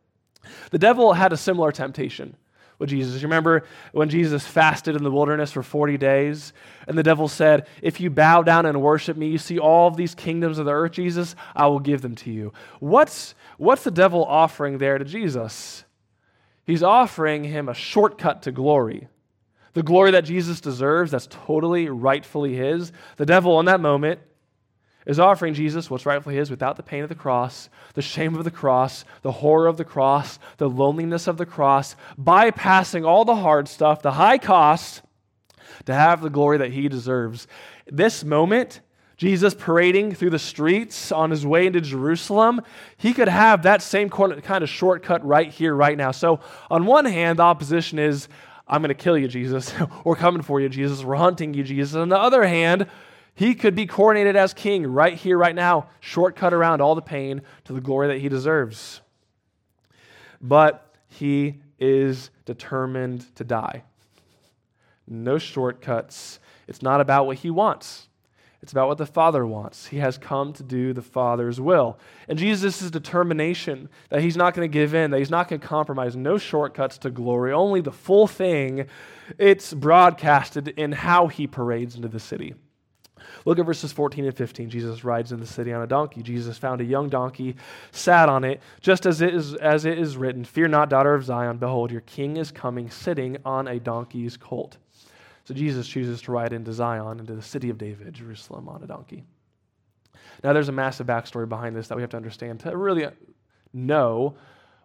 The 0.73 0.79
devil 0.79 1.13
had 1.13 1.33
a 1.33 1.37
similar 1.37 1.71
temptation 1.71 2.37
with 2.81 2.91
Jesus. 2.91 3.23
You 3.23 3.29
remember 3.29 3.65
when 3.93 4.09
Jesus 4.09 4.45
fasted 4.45 4.97
in 4.97 5.05
the 5.05 5.11
wilderness 5.11 5.53
for 5.53 5.63
40 5.63 5.97
days, 5.99 6.53
and 6.89 6.99
the 6.99 7.03
devil 7.03 7.29
said, 7.29 7.67
If 7.81 8.01
you 8.01 8.11
bow 8.11 8.43
down 8.43 8.67
and 8.67 8.83
worship 8.83 9.17
me, 9.17 9.29
you 9.29 9.39
see 9.39 9.59
all 9.59 9.89
of 9.89 9.97
these 9.97 10.15
kingdoms 10.17 10.59
of 10.59 10.67
the 10.67 10.73
earth, 10.73 10.93
Jesus, 10.93 11.37
I 11.55 11.67
will 11.69 11.81
give 11.81 12.03
them 12.03 12.17
to 12.17 12.31
you. 12.31 12.53
What's, 12.81 13.35
what's 13.57 13.85
the 13.85 13.91
devil 13.93 14.25
offering 14.25 14.79
there 14.79 14.99
to 14.99 15.05
Jesus? 15.05 15.85
He's 16.69 16.83
offering 16.83 17.45
him 17.45 17.67
a 17.67 17.75
shortcut 17.75 18.43
to 18.43 18.53
glory. 18.53 19.09
The 19.73 19.83
glory 19.83 20.11
that 20.11 20.27
Jesus 20.27 20.61
deserves, 20.61 21.11
that's 21.11 21.27
totally 21.27 21.89
rightfully 21.89 22.55
his. 22.55 22.93
The 23.17 23.25
devil, 23.25 23.59
in 23.59 23.65
that 23.65 23.81
moment, 23.81 24.21
is 25.07 25.19
offering 25.19 25.55
Jesus 25.55 25.89
what's 25.89 26.05
rightfully 26.05 26.37
his 26.37 26.51
without 26.51 26.77
the 26.77 26.83
pain 26.83 27.03
of 27.03 27.09
the 27.09 27.15
cross, 27.15 27.71
the 27.95 28.03
shame 28.03 28.35
of 28.35 28.45
the 28.45 28.51
cross, 28.51 29.07
the 29.23 29.33
horror 29.33 29.67
of 29.67 29.79
the 29.79 29.85
cross, 29.85 30.39
the 30.59 30.69
loneliness 30.69 31.27
of 31.27 31.39
the 31.39 31.47
cross, 31.47 31.97
bypassing 32.21 33.07
all 33.07 33.25
the 33.25 33.37
hard 33.37 33.67
stuff, 33.67 34.03
the 34.03 34.13
high 34.13 34.37
cost, 34.37 35.01
to 35.87 35.95
have 35.95 36.21
the 36.21 36.29
glory 36.29 36.59
that 36.59 36.73
he 36.73 36.87
deserves. 36.87 37.47
This 37.87 38.25
moment, 38.25 38.83
Jesus 39.19 39.53
parading 39.53 40.15
through 40.15 40.31
the 40.31 40.39
streets 40.39 41.11
on 41.11 41.33
his 41.33 41.45
way 41.45 41.67
into 41.67 41.81
Jerusalem, 41.81 42.63
he 42.97 43.13
could 43.13 43.29
have 43.29 43.65
that 43.65 43.83
same 43.83 44.09
kind 44.09 44.63
of 44.63 44.69
shortcut 44.69 45.27
right 45.27 45.51
here, 45.51 45.75
right 45.75 45.99
now. 45.99 46.13
So, 46.13 46.39
on 46.71 46.87
one 46.87 47.05
hand, 47.05 47.41
the 47.41 47.43
opposition 47.43 47.99
is, 47.99 48.29
I'm 48.69 48.81
going 48.81 48.91
to 48.91 48.95
kill 48.95 49.19
you, 49.19 49.27
Jesus. 49.27 49.75
We're 50.05 50.15
coming 50.15 50.43
for 50.43 50.61
you, 50.61 50.69
Jesus. 50.69 51.03
We're 51.03 51.17
hunting 51.17 51.53
you, 51.53 51.65
Jesus. 51.65 51.97
On 51.97 52.09
the 52.09 52.19
other 52.19 52.47
hand, 52.47 52.87
he 53.35 53.57
could 53.57 53.75
be 53.75 53.89
coronated 53.89 54.37
as 54.37 54.55
king 54.55 54.87
right 54.87 55.15
here, 55.15 55.37
right 55.37 55.55
now, 55.55 55.89
shortcut 55.99 56.55
around 56.55 56.81
all 56.81 56.95
the 56.95 57.03
pain 57.03 57.43
to 57.65 57.73
the 57.73 57.81
glory 57.81 58.07
that 58.09 58.19
he 58.19 58.29
deserves. 58.29 59.01
But 60.41 60.95
he 61.09 61.61
is 61.81 62.31
determined 62.45 63.35
to 63.35 63.43
die. 63.43 63.83
No 65.09 65.39
shortcuts. 65.39 66.39
It's 66.69 66.83
not 66.83 67.01
about 67.01 67.27
what 67.27 67.39
he 67.39 67.51
wants. 67.51 68.08
It's 68.63 68.73
about 68.73 68.89
what 68.89 68.99
the 68.99 69.07
Father 69.07 69.47
wants. 69.47 69.87
He 69.87 69.99
has 69.99 70.19
come 70.19 70.53
to 70.55 70.65
do 70.65 70.93
the 70.93 71.03
Father's 71.03 71.61
will. 71.61 71.99
And 72.29 72.39
Jesus' 72.39 72.91
determination 72.91 73.89
that 74.11 74.21
he's 74.21 74.37
not 74.37 74.55
going 74.55 74.69
to 74.69 74.73
give 74.73 74.95
in, 74.95 75.13
that 75.13 75.19
he's 75.19 75.31
not 75.31 75.49
going 75.49 75.61
to 75.61 75.67
compromise, 75.67 76.17
no 76.17 76.39
shortcuts 76.39 76.99
to 76.99 77.11
glory, 77.11 77.53
only 77.53 77.81
the 77.81 77.93
full 77.93 78.27
thing, 78.27 78.87
it's 79.39 79.73
broadcasted 79.73 80.69
in 80.69 80.91
how 80.91 81.29
he 81.29 81.47
parades 81.47 81.95
into 81.95 82.09
the 82.09 82.19
city. 82.19 82.55
Look 83.45 83.59
at 83.59 83.67
verses 83.67 83.93
14 83.93 84.25
and 84.25 84.37
15. 84.37 84.71
Jesus 84.71 85.05
rides 85.05 85.33
in 85.33 85.41
the 85.41 85.47
city 85.47 85.73
on 85.73 85.83
a 85.83 85.87
donkey. 85.87 86.23
Jesus 86.23 86.59
found 86.59 86.81
a 86.81 86.85
young 86.85 87.09
donkey, 87.09 87.57
sat 87.93 88.29
on 88.29 88.45
it, 88.45 88.61
just 88.81 89.07
as 89.07 89.21
it 89.21 89.35
is, 89.35 89.55
as 89.55 89.85
it 89.85 89.99
is 89.99 90.17
written 90.17 90.45
Fear 90.45 90.69
not, 90.69 90.91
daughter 90.91 91.15
of 91.15 91.25
Zion. 91.25 91.59
Behold, 91.59 91.91
your 91.91 92.01
king 92.03 92.37
is 92.37 92.51
coming, 92.51 92.91
sitting 92.91 93.37
on 93.45 93.69
a 93.69 93.79
donkey's 93.79 94.37
colt. 94.37 94.79
So 95.49 95.55
Jesus 95.55 95.89
chooses 95.89 96.21
to 96.21 96.33
ride 96.33 96.53
into 96.53 96.75
Zion, 96.75 97.21
into 97.21 97.35
the 97.35 97.41
city 97.41 97.71
of 97.71 97.79
David, 97.79 98.13
Jerusalem, 98.13 98.69
on 98.69 98.83
a 98.83 98.87
donkey. 98.87 99.25
Now, 100.45 100.53
there's 100.53 100.69
a 100.69 100.73
massive 100.73 101.07
backstory 101.07 101.49
behind 101.49 101.75
this 101.75 101.89
that 101.89 101.97
we 101.97 102.03
have 102.03 102.11
to 102.11 102.19
understand 102.19 102.61
to 102.61 102.77
really 102.77 103.07
know 103.73 104.37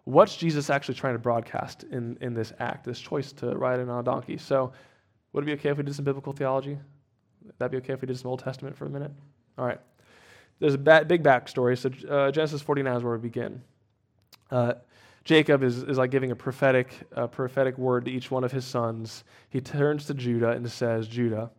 what's 0.04 0.38
Jesus 0.38 0.70
actually 0.70 0.94
trying 0.94 1.16
to 1.16 1.18
broadcast 1.18 1.84
in, 1.90 2.16
in 2.22 2.32
this 2.32 2.50
act, 2.60 2.86
this 2.86 2.98
choice 2.98 3.30
to 3.32 3.48
ride 3.48 3.78
in 3.78 3.90
on 3.90 4.00
a 4.00 4.02
donkey. 4.02 4.38
So, 4.38 4.72
would 5.34 5.44
it 5.44 5.48
be 5.48 5.52
okay 5.52 5.68
if 5.68 5.76
we 5.76 5.82
did 5.82 5.94
some 5.94 6.06
biblical 6.06 6.32
theology? 6.32 6.78
Would 7.44 7.58
That'd 7.58 7.72
be 7.72 7.76
okay 7.84 7.92
if 7.92 8.00
we 8.00 8.06
did 8.06 8.18
some 8.18 8.30
Old 8.30 8.40
Testament 8.40 8.74
for 8.74 8.86
a 8.86 8.90
minute? 8.90 9.12
All 9.58 9.66
right. 9.66 9.82
There's 10.60 10.72
a 10.72 10.78
big 10.78 11.22
backstory. 11.22 11.76
So 11.76 11.90
uh, 12.08 12.30
Genesis 12.30 12.62
49 12.62 12.96
is 12.96 13.02
where 13.02 13.12
we 13.12 13.18
begin. 13.18 13.60
Uh, 14.50 14.72
Jacob 15.24 15.62
is, 15.62 15.82
is 15.82 15.96
like 15.96 16.10
giving 16.10 16.30
a 16.30 16.36
prophetic, 16.36 16.92
a 17.12 17.26
prophetic 17.26 17.78
word 17.78 18.04
to 18.04 18.10
each 18.10 18.30
one 18.30 18.44
of 18.44 18.52
his 18.52 18.64
sons. 18.64 19.24
He 19.48 19.60
turns 19.60 20.06
to 20.06 20.14
Judah 20.14 20.50
and 20.50 20.70
says, 20.70 21.08
Judah, 21.08 21.50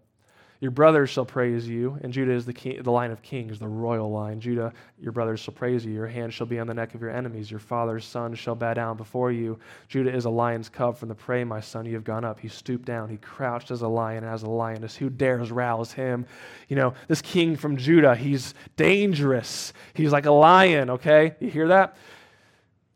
your 0.62 0.72
brothers 0.72 1.10
shall 1.10 1.26
praise 1.26 1.68
you, 1.68 2.00
and 2.02 2.14
Judah 2.14 2.32
is 2.32 2.46
the, 2.46 2.54
king, 2.54 2.82
the 2.82 2.92
line 2.92 3.12
of 3.12 3.22
kings, 3.22 3.60
the 3.60 3.68
royal 3.68 4.10
line. 4.10 4.40
Judah, 4.40 4.72
your 5.00 5.12
brothers 5.12 5.40
shall 5.40 5.54
praise 5.54 5.86
you. 5.86 5.94
Your 5.94 6.08
hand 6.08 6.34
shall 6.34 6.48
be 6.48 6.60
on 6.60 6.68
the 6.68 6.74
neck 6.74 6.96
of 6.96 7.02
your 7.02 7.10
enemies. 7.10 7.52
Your 7.52 7.60
father's 7.60 8.06
son 8.06 8.34
shall 8.36 8.56
bow 8.56 8.74
down 8.74 8.96
before 8.96 9.32
you. 9.32 9.60
Judah 9.90 10.16
is 10.16 10.26
a 10.26 10.30
lion's 10.30 10.70
cub 10.70 10.98
from 10.98 11.10
the 11.10 11.16
prey, 11.16 11.44
my 11.44 11.60
son. 11.60 11.86
You 11.86 11.96
have 11.96 12.06
gone 12.06 12.24
up. 12.24 12.40
He 12.40 12.48
stooped 12.48 12.86
down. 12.86 13.10
He 13.10 13.18
crouched 13.18 13.70
as 13.70 13.82
a 13.82 13.88
lion, 13.88 14.24
as 14.24 14.44
a 14.44 14.50
lioness. 14.50 14.96
Who 14.96 15.10
dares 15.10 15.52
rouse 15.52 15.92
him? 15.92 16.26
You 16.70 16.78
know, 16.78 16.94
this 17.10 17.22
king 17.22 17.58
from 17.58 17.76
Judah, 17.76 18.16
he's 18.16 18.54
dangerous. 18.78 19.74
He's 19.94 20.14
like 20.14 20.26
a 20.26 20.32
lion, 20.32 20.90
okay? 20.90 21.36
You 21.42 21.50
hear 21.50 21.68
that? 21.68 21.98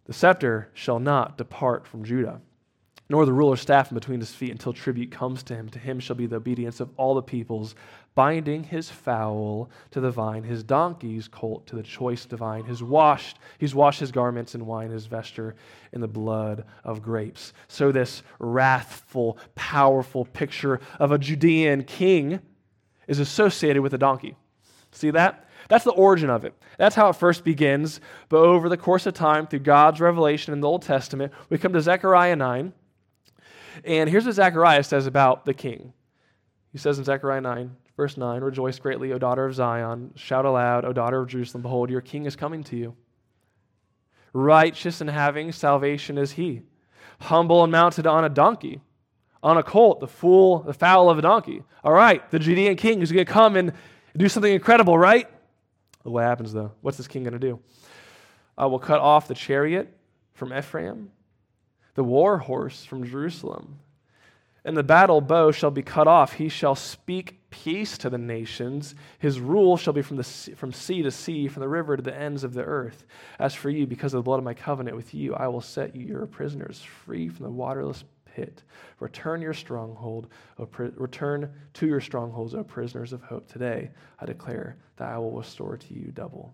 The 0.10 0.16
scepter 0.16 0.70
shall 0.74 1.00
not 1.00 1.38
depart 1.38 1.88
from 1.88 2.04
Judah 2.04 2.42
nor 3.10 3.26
the 3.26 3.34
ruler's 3.34 3.62
staff 3.62 3.92
in 3.92 3.96
between 3.96 4.20
his 4.20 4.34
feet 4.34 4.52
until 4.52 4.72
tribute 4.72 5.12
comes 5.12 5.42
to 5.44 5.56
him. 5.56 5.68
To 5.70 5.80
him 5.80 6.00
shall 6.00 6.16
be 6.16 6.28
the 6.28 6.36
obedience 6.36 6.80
of 6.80 6.92
all 6.96 7.16
the 7.16 7.24
peoples, 7.24 7.74
binding 8.14 8.64
his 8.64 8.90
foal 8.90 9.70
to 9.92 10.00
the 10.00 10.12
vine, 10.12 10.44
his 10.44 10.64
donkey's 10.64 11.28
colt 11.28 11.66
to 11.68 11.76
the 11.76 11.84
choice 11.84 12.26
divine. 12.26 12.66
His 12.66 12.84
washed, 12.84 13.40
he's 13.58 13.74
washed 13.74 14.00
his 14.00 14.12
garments 14.12 14.54
in 14.54 14.68
wine, 14.68 14.92
his 14.92 15.08
vesture 15.08 15.56
in 15.92 16.02
the 16.02 16.08
blood 16.08 16.66
of 16.84 17.02
grapes. 17.02 17.54
So 17.68 17.92
this 17.92 18.22
wrathful, 18.38 19.40
powerful 19.56 20.26
picture 20.26 20.80
of 21.00 21.12
a 21.12 21.18
Judean 21.18 21.84
king 21.86 22.40
is 23.08 23.20
associated 23.20 23.82
with 23.82 23.96
a 23.96 23.98
donkey. 23.98 24.36
See 24.92 25.10
that? 25.12 25.49
That's 25.70 25.86
the 25.86 25.92
origin 25.92 26.30
of 26.32 26.44
it. 26.44 26.54
That's 26.78 26.96
how 26.96 27.10
it 27.10 27.16
first 27.16 27.44
begins. 27.44 28.02
But 28.28 28.40
over 28.40 28.68
the 28.68 28.78
course 28.78 29.06
of 29.06 29.14
time, 29.14 29.48
through 29.48 29.60
God's 29.60 30.02
revelation 30.02 30.52
in 30.52 30.62
the 30.62 30.68
Old 30.68 30.82
Testament, 30.82 31.32
we 31.50 31.58
come 31.58 31.74
to 31.74 31.82
Zechariah 31.82 32.36
9. 32.36 32.74
And 33.86 34.10
here's 34.10 34.26
what 34.26 34.36
Zechariah 34.36 34.84
says 34.84 35.06
about 35.06 35.46
the 35.46 35.54
king. 35.54 35.94
He 36.72 36.80
says 36.80 36.98
in 36.98 37.06
Zechariah 37.06 37.42
9, 37.42 37.76
verse 37.96 38.18
9 38.18 38.42
Rejoice 38.42 38.80
greatly, 38.80 39.14
O 39.14 39.20
daughter 39.20 39.46
of 39.46 39.54
Zion. 39.54 40.12
Shout 40.16 40.46
aloud, 40.46 40.86
O 40.86 40.92
daughter 40.92 41.22
of 41.22 41.28
Jerusalem. 41.28 41.62
Behold, 41.62 41.92
your 41.92 42.02
king 42.02 42.26
is 42.26 42.36
coming 42.36 42.64
to 42.66 42.76
you. 42.76 42.96
Righteous 44.34 45.02
and 45.02 45.10
having 45.10 45.52
salvation 45.52 46.18
is 46.18 46.32
he. 46.32 46.64
Humble 47.22 47.64
and 47.64 47.72
mounted 47.72 48.08
on 48.08 48.26
a 48.26 48.30
donkey, 48.30 48.82
on 49.44 49.58
a 49.58 49.64
colt, 49.64 50.00
the 50.00 50.08
fool, 50.08 50.60
the 50.64 50.74
foal 50.74 51.12
of 51.12 51.20
a 51.20 51.22
donkey. 51.22 51.62
All 51.84 51.94
right, 51.94 52.28
the 52.32 52.40
Judean 52.40 52.76
king 52.76 53.02
is 53.02 53.12
going 53.12 53.26
to 53.26 53.32
come 53.32 53.56
and 53.56 53.72
do 54.18 54.28
something 54.28 54.52
incredible, 54.52 54.98
right? 54.98 55.30
What 56.04 56.24
happens 56.24 56.54
though? 56.54 56.72
What's 56.82 56.98
this 56.98 57.08
king 57.08 57.24
going 57.24 57.34
to 57.34 57.40
do? 57.40 57.60
Uh, 58.58 58.64
I 58.64 58.66
will 58.66 58.80
cut 58.80 59.00
off 59.00 59.28
the 59.28 59.36
chariot 59.36 59.96
from 60.34 60.54
Ephraim 60.54 61.12
the 61.96 62.04
war 62.04 62.38
horse 62.38 62.86
from 62.86 63.04
Jerusalem. 63.04 63.80
And 64.64 64.78
the 64.78 64.84
battle 64.84 65.20
bow 65.20 65.52
shall 65.52 65.72
be 65.72 65.82
cut 65.82 66.08
off. 66.08 66.34
He 66.34 66.48
shall 66.48 66.76
speak 66.76 67.50
peace 67.50 67.98
to 67.98 68.10
the 68.10 68.18
nations. 68.18 68.96
His 69.18 69.42
rule 69.42 69.76
shall 69.76 69.92
be 69.92 70.02
from, 70.02 70.16
the 70.16 70.24
from 70.24 70.72
sea 70.72 71.02
to 71.02 71.12
sea, 71.12 71.50
from 71.50 71.60
the 71.60 71.68
river 71.68 71.98
to 71.98 72.04
the 72.04 72.16
ends 72.16 72.46
of 72.46 72.54
the 72.54 72.64
earth. 72.64 73.06
As 73.38 73.54
for 73.54 73.70
you, 73.70 73.86
because 73.86 74.14
of 74.14 74.20
the 74.20 74.24
blood 74.24 74.38
of 74.38 74.46
my 74.46 74.54
covenant 74.54 74.96
with 74.96 75.14
you, 75.14 75.34
I 75.36 75.48
will 75.48 75.60
set 75.60 75.94
you, 75.94 76.06
your 76.06 76.26
prisoners, 76.26 76.82
free 76.82 77.28
from 77.28 77.46
the 77.46 77.52
waterless 77.52 78.04
pit. 78.36 78.64
Return 79.00 79.42
your 79.42 79.54
stronghold, 79.54 80.28
pri- 80.72 80.92
return 80.96 81.52
to 81.74 81.88
your 81.88 82.02
strongholds, 82.02 82.54
O 82.56 82.64
prisoners 82.64 83.14
of 83.14 83.22
hope. 83.22 83.52
Today 83.52 83.92
I 84.20 84.26
declare 84.26 84.78
that 84.98 85.10
I 85.10 85.18
will 85.18 85.32
restore 85.32 85.78
to 85.78 85.94
you 85.94 86.12
double. 86.12 86.54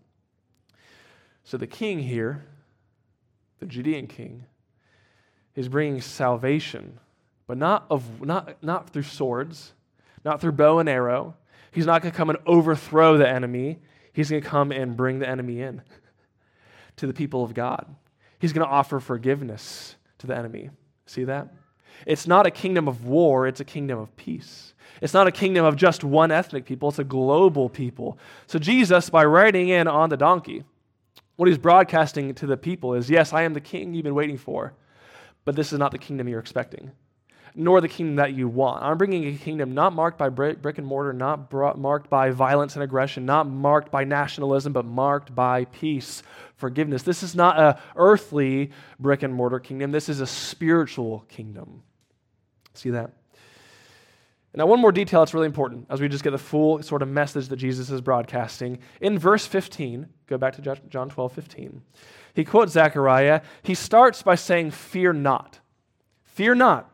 So 1.43 1.57
the 1.57 1.67
king 1.67 1.99
here, 1.99 2.45
the 3.59 3.65
Judean 3.65 4.07
king, 4.07 4.45
is 5.55 5.69
bringing 5.69 6.01
salvation, 6.01 6.99
but 7.47 7.57
not, 7.57 7.85
of, 7.89 8.21
not, 8.25 8.61
not 8.63 8.89
through 8.89 9.03
swords, 9.03 9.73
not 10.23 10.41
through 10.41 10.53
bow 10.53 10.79
and 10.79 10.89
arrow. 10.89 11.35
He's 11.71 11.85
not 11.85 12.01
going 12.01 12.11
to 12.11 12.17
come 12.17 12.29
and 12.29 12.39
overthrow 12.45 13.17
the 13.17 13.29
enemy. 13.29 13.79
He's 14.11 14.29
going 14.29 14.41
to 14.41 14.47
come 14.47 14.71
and 14.71 14.97
bring 14.97 15.19
the 15.19 15.29
enemy 15.29 15.61
in 15.61 15.81
to 16.97 17.07
the 17.07 17.13
people 17.13 17.43
of 17.43 17.53
God. 17.53 17.93
He's 18.39 18.53
going 18.53 18.65
to 18.65 18.71
offer 18.71 18.99
forgiveness 18.99 19.95
to 20.19 20.27
the 20.27 20.35
enemy. 20.35 20.69
See 21.05 21.25
that? 21.25 21.53
It's 22.05 22.27
not 22.27 22.45
a 22.45 22.51
kingdom 22.51 22.87
of 22.87 23.05
war, 23.05 23.47
it's 23.47 23.59
a 23.59 23.65
kingdom 23.65 23.99
of 23.99 24.15
peace. 24.17 24.73
It's 25.01 25.13
not 25.13 25.27
a 25.27 25.31
kingdom 25.31 25.65
of 25.65 25.75
just 25.75 26.03
one 26.03 26.31
ethnic 26.31 26.65
people, 26.65 26.89
it's 26.89 26.99
a 26.99 27.03
global 27.03 27.69
people. 27.69 28.17
So, 28.47 28.59
Jesus, 28.59 29.09
by 29.09 29.25
riding 29.25 29.69
in 29.69 29.87
on 29.87 30.09
the 30.09 30.17
donkey, 30.17 30.63
what 31.35 31.49
he's 31.49 31.57
broadcasting 31.57 32.33
to 32.35 32.45
the 32.45 32.57
people 32.57 32.93
is 32.93 33.09
yes, 33.09 33.33
I 33.33 33.43
am 33.43 33.53
the 33.53 33.61
king 33.61 33.93
you've 33.93 34.03
been 34.03 34.15
waiting 34.15 34.37
for. 34.37 34.73
But 35.43 35.55
this 35.55 35.71
is 35.71 35.79
not 35.79 35.91
the 35.91 35.99
kingdom 35.99 36.27
you're 36.27 36.39
expecting, 36.39 36.91
nor 37.55 37.81
the 37.81 37.87
kingdom 37.87 38.15
that 38.17 38.33
you 38.33 38.47
want. 38.47 38.83
I'm 38.83 38.97
bringing 38.97 39.25
a 39.27 39.37
kingdom 39.37 39.73
not 39.73 39.93
marked 39.93 40.17
by 40.17 40.29
brick 40.29 40.77
and 40.77 40.85
mortar, 40.85 41.13
not 41.13 41.49
brought, 41.49 41.77
marked 41.77 42.09
by 42.09 42.31
violence 42.31 42.75
and 42.75 42.83
aggression, 42.83 43.25
not 43.25 43.47
marked 43.47 43.91
by 43.91 44.03
nationalism, 44.03 44.73
but 44.73 44.85
marked 44.85 45.33
by 45.33 45.65
peace, 45.65 46.23
forgiveness. 46.55 47.03
This 47.03 47.23
is 47.23 47.35
not 47.35 47.59
a 47.59 47.79
earthly 47.95 48.71
brick 48.99 49.23
and 49.23 49.33
mortar 49.33 49.59
kingdom. 49.59 49.91
This 49.91 50.09
is 50.09 50.19
a 50.19 50.27
spiritual 50.27 51.25
kingdom. 51.29 51.83
See 52.73 52.89
that? 52.91 53.11
Now, 54.53 54.67
one 54.67 54.79
more 54.79 54.93
detail 54.93 55.19
that's 55.19 55.33
really 55.33 55.47
important 55.47 55.87
as 55.89 55.99
we 55.99 56.07
just 56.07 56.23
get 56.23 56.31
the 56.31 56.37
full 56.37 56.81
sort 56.81 57.01
of 57.01 57.09
message 57.09 57.49
that 57.49 57.57
Jesus 57.57 57.89
is 57.89 57.99
broadcasting. 57.99 58.79
In 59.01 59.19
verse 59.19 59.45
15, 59.45 60.07
go 60.27 60.37
back 60.37 60.53
to 60.53 60.77
John 60.89 61.09
12, 61.09 61.33
15 61.33 61.81
he 62.35 62.43
quotes 62.43 62.73
Zechariah. 62.73 63.41
He 63.63 63.73
starts 63.73 64.21
by 64.21 64.35
saying, 64.35 64.71
Fear 64.71 65.13
not. 65.13 65.59
Fear 66.23 66.55
not. 66.55 66.91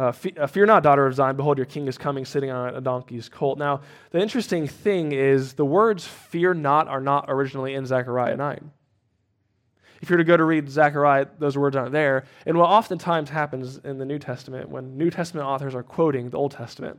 Uh, 0.00 0.14
uh, 0.38 0.46
fear 0.46 0.64
not, 0.64 0.82
daughter 0.82 1.06
of 1.06 1.14
Zion. 1.14 1.36
Behold, 1.36 1.58
your 1.58 1.66
king 1.66 1.86
is 1.86 1.98
coming, 1.98 2.24
sitting 2.24 2.50
on 2.50 2.74
a 2.74 2.80
donkey's 2.80 3.28
colt. 3.28 3.58
Now, 3.58 3.82
the 4.12 4.18
interesting 4.18 4.66
thing 4.66 5.12
is 5.12 5.52
the 5.52 5.64
words 5.66 6.06
fear 6.06 6.54
not 6.54 6.88
are 6.88 7.02
not 7.02 7.26
originally 7.28 7.74
in 7.74 7.84
Zechariah 7.84 8.34
9. 8.34 8.70
If 10.00 10.08
you're 10.08 10.16
to 10.16 10.24
go 10.24 10.38
to 10.38 10.44
read 10.44 10.70
Zechariah, 10.70 11.26
those 11.38 11.58
words 11.58 11.76
aren't 11.76 11.92
there. 11.92 12.24
And 12.46 12.56
what 12.56 12.70
oftentimes 12.70 13.28
happens 13.28 13.76
in 13.84 13.98
the 13.98 14.06
New 14.06 14.18
Testament 14.18 14.70
when 14.70 14.96
New 14.96 15.10
Testament 15.10 15.46
authors 15.46 15.74
are 15.74 15.82
quoting 15.82 16.30
the 16.30 16.38
Old 16.38 16.52
Testament, 16.52 16.98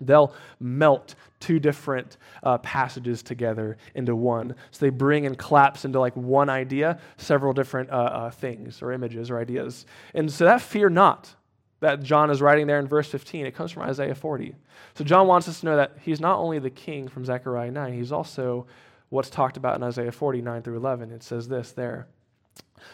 they'll 0.00 0.34
melt 0.58 1.14
two 1.38 1.60
different 1.60 2.16
uh, 2.42 2.58
passages 2.58 3.22
together 3.22 3.76
into 3.94 4.16
one. 4.16 4.56
So 4.72 4.84
they 4.84 4.90
bring 4.90 5.26
and 5.26 5.38
collapse 5.38 5.84
into 5.84 6.00
like 6.00 6.16
one 6.16 6.48
idea, 6.48 6.98
several 7.18 7.52
different 7.52 7.90
uh, 7.90 7.94
uh, 7.94 8.30
things 8.32 8.82
or 8.82 8.90
images 8.90 9.30
or 9.30 9.38
ideas. 9.38 9.86
And 10.12 10.28
so 10.28 10.44
that 10.44 10.60
fear 10.60 10.90
not 10.90 11.36
that 11.82 12.02
John 12.02 12.30
is 12.30 12.40
writing 12.40 12.68
there 12.68 12.78
in 12.78 12.86
verse 12.86 13.08
15, 13.08 13.44
it 13.44 13.54
comes 13.56 13.72
from 13.72 13.82
Isaiah 13.82 14.14
40. 14.14 14.54
So 14.94 15.04
John 15.04 15.26
wants 15.26 15.48
us 15.48 15.60
to 15.60 15.66
know 15.66 15.76
that 15.76 15.98
he's 16.00 16.20
not 16.20 16.38
only 16.38 16.60
the 16.60 16.70
king 16.70 17.08
from 17.08 17.24
Zechariah 17.24 17.72
9, 17.72 17.92
he's 17.92 18.12
also 18.12 18.66
what's 19.08 19.28
talked 19.28 19.56
about 19.56 19.76
in 19.76 19.82
Isaiah 19.82 20.12
49 20.12 20.62
through 20.62 20.76
11. 20.76 21.10
It 21.10 21.24
says 21.24 21.48
this 21.48 21.72
there. 21.72 22.06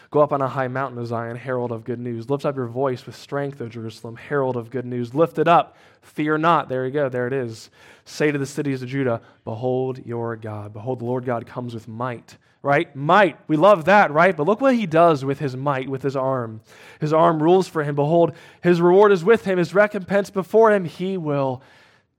Go 0.09 0.21
up 0.21 0.33
on 0.33 0.41
a 0.41 0.47
high 0.47 0.67
mountain, 0.67 0.99
O 0.99 1.05
Zion, 1.05 1.35
herald 1.35 1.71
of 1.71 1.83
good 1.83 1.99
news. 1.99 2.29
Lift 2.29 2.45
up 2.45 2.55
your 2.55 2.65
voice 2.65 3.05
with 3.05 3.15
strength, 3.15 3.61
O 3.61 3.67
Jerusalem, 3.67 4.15
herald 4.15 4.57
of 4.57 4.71
good 4.71 4.85
news. 4.85 5.13
Lift 5.13 5.37
it 5.37 5.47
up, 5.47 5.77
fear 6.01 6.37
not. 6.37 6.67
There 6.67 6.85
you 6.85 6.91
go, 6.91 7.09
there 7.09 7.27
it 7.27 7.33
is. 7.33 7.69
Say 8.05 8.31
to 8.31 8.39
the 8.39 8.45
cities 8.45 8.81
of 8.81 8.89
Judah, 8.89 9.21
Behold 9.45 10.03
your 10.05 10.35
God. 10.35 10.73
Behold, 10.73 10.99
the 10.99 11.05
Lord 11.05 11.25
God 11.25 11.45
comes 11.45 11.75
with 11.75 11.87
might, 11.87 12.37
right? 12.61 12.93
Might. 12.95 13.37
We 13.47 13.57
love 13.57 13.85
that, 13.85 14.11
right? 14.11 14.35
But 14.35 14.45
look 14.45 14.61
what 14.61 14.75
he 14.75 14.85
does 14.85 15.23
with 15.23 15.39
his 15.39 15.55
might, 15.55 15.89
with 15.89 16.03
his 16.03 16.15
arm. 16.15 16.61
His 16.99 17.13
arm 17.13 17.41
rules 17.41 17.67
for 17.67 17.83
him. 17.83 17.95
Behold, 17.95 18.33
his 18.61 18.81
reward 18.81 19.11
is 19.11 19.23
with 19.23 19.45
him, 19.45 19.57
his 19.57 19.73
recompense 19.73 20.29
before 20.29 20.71
him. 20.71 20.85
He 20.85 21.17
will 21.17 21.61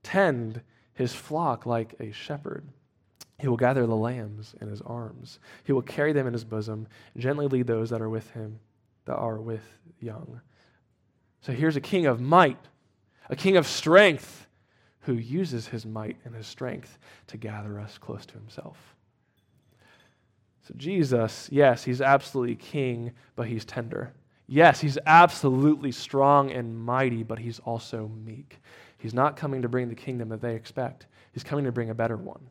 tend 0.03 0.61
his 0.93 1.13
flock 1.13 1.65
like 1.65 1.95
a 1.99 2.11
shepherd. 2.11 2.67
He 3.39 3.47
will 3.47 3.57
gather 3.57 3.87
the 3.87 3.95
lambs 3.95 4.55
in 4.61 4.67
his 4.67 4.81
arms. 4.81 5.39
He 5.63 5.73
will 5.73 5.81
carry 5.81 6.13
them 6.13 6.27
in 6.27 6.33
his 6.33 6.43
bosom, 6.43 6.87
gently 7.17 7.47
lead 7.47 7.67
those 7.67 7.89
that 7.89 8.01
are 8.01 8.09
with 8.09 8.29
him, 8.31 8.59
that 9.05 9.15
are 9.15 9.39
with 9.39 9.63
young. 9.99 10.41
So 11.41 11.51
here's 11.51 11.75
a 11.75 11.81
king 11.81 12.05
of 12.05 12.21
might, 12.21 12.59
a 13.29 13.35
king 13.35 13.57
of 13.57 13.65
strength, 13.67 14.47
who 15.01 15.13
uses 15.13 15.67
his 15.67 15.85
might 15.85 16.17
and 16.23 16.35
his 16.35 16.45
strength 16.45 16.99
to 17.27 17.37
gather 17.37 17.79
us 17.79 17.97
close 17.97 18.25
to 18.27 18.35
himself. 18.35 18.90
So 20.67 20.73
Jesus, 20.77 21.49
yes, 21.51 21.83
he's 21.83 22.01
absolutely 22.01 22.55
king, 22.55 23.11
but 23.35 23.47
he's 23.47 23.65
tender. 23.65 24.13
Yes, 24.47 24.81
he's 24.81 24.97
absolutely 25.05 25.91
strong 25.91 26.51
and 26.51 26.77
mighty, 26.77 27.23
but 27.23 27.39
he's 27.39 27.59
also 27.59 28.11
meek. 28.23 28.61
He's 28.97 29.13
not 29.13 29.37
coming 29.37 29.61
to 29.61 29.69
bring 29.69 29.89
the 29.89 29.95
kingdom 29.95 30.29
that 30.29 30.41
they 30.41 30.55
expect, 30.55 31.07
he's 31.31 31.43
coming 31.43 31.65
to 31.65 31.71
bring 31.71 31.89
a 31.89 31.95
better 31.95 32.17
one 32.17 32.49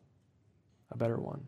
a 0.90 0.96
better 0.96 1.18
one. 1.18 1.46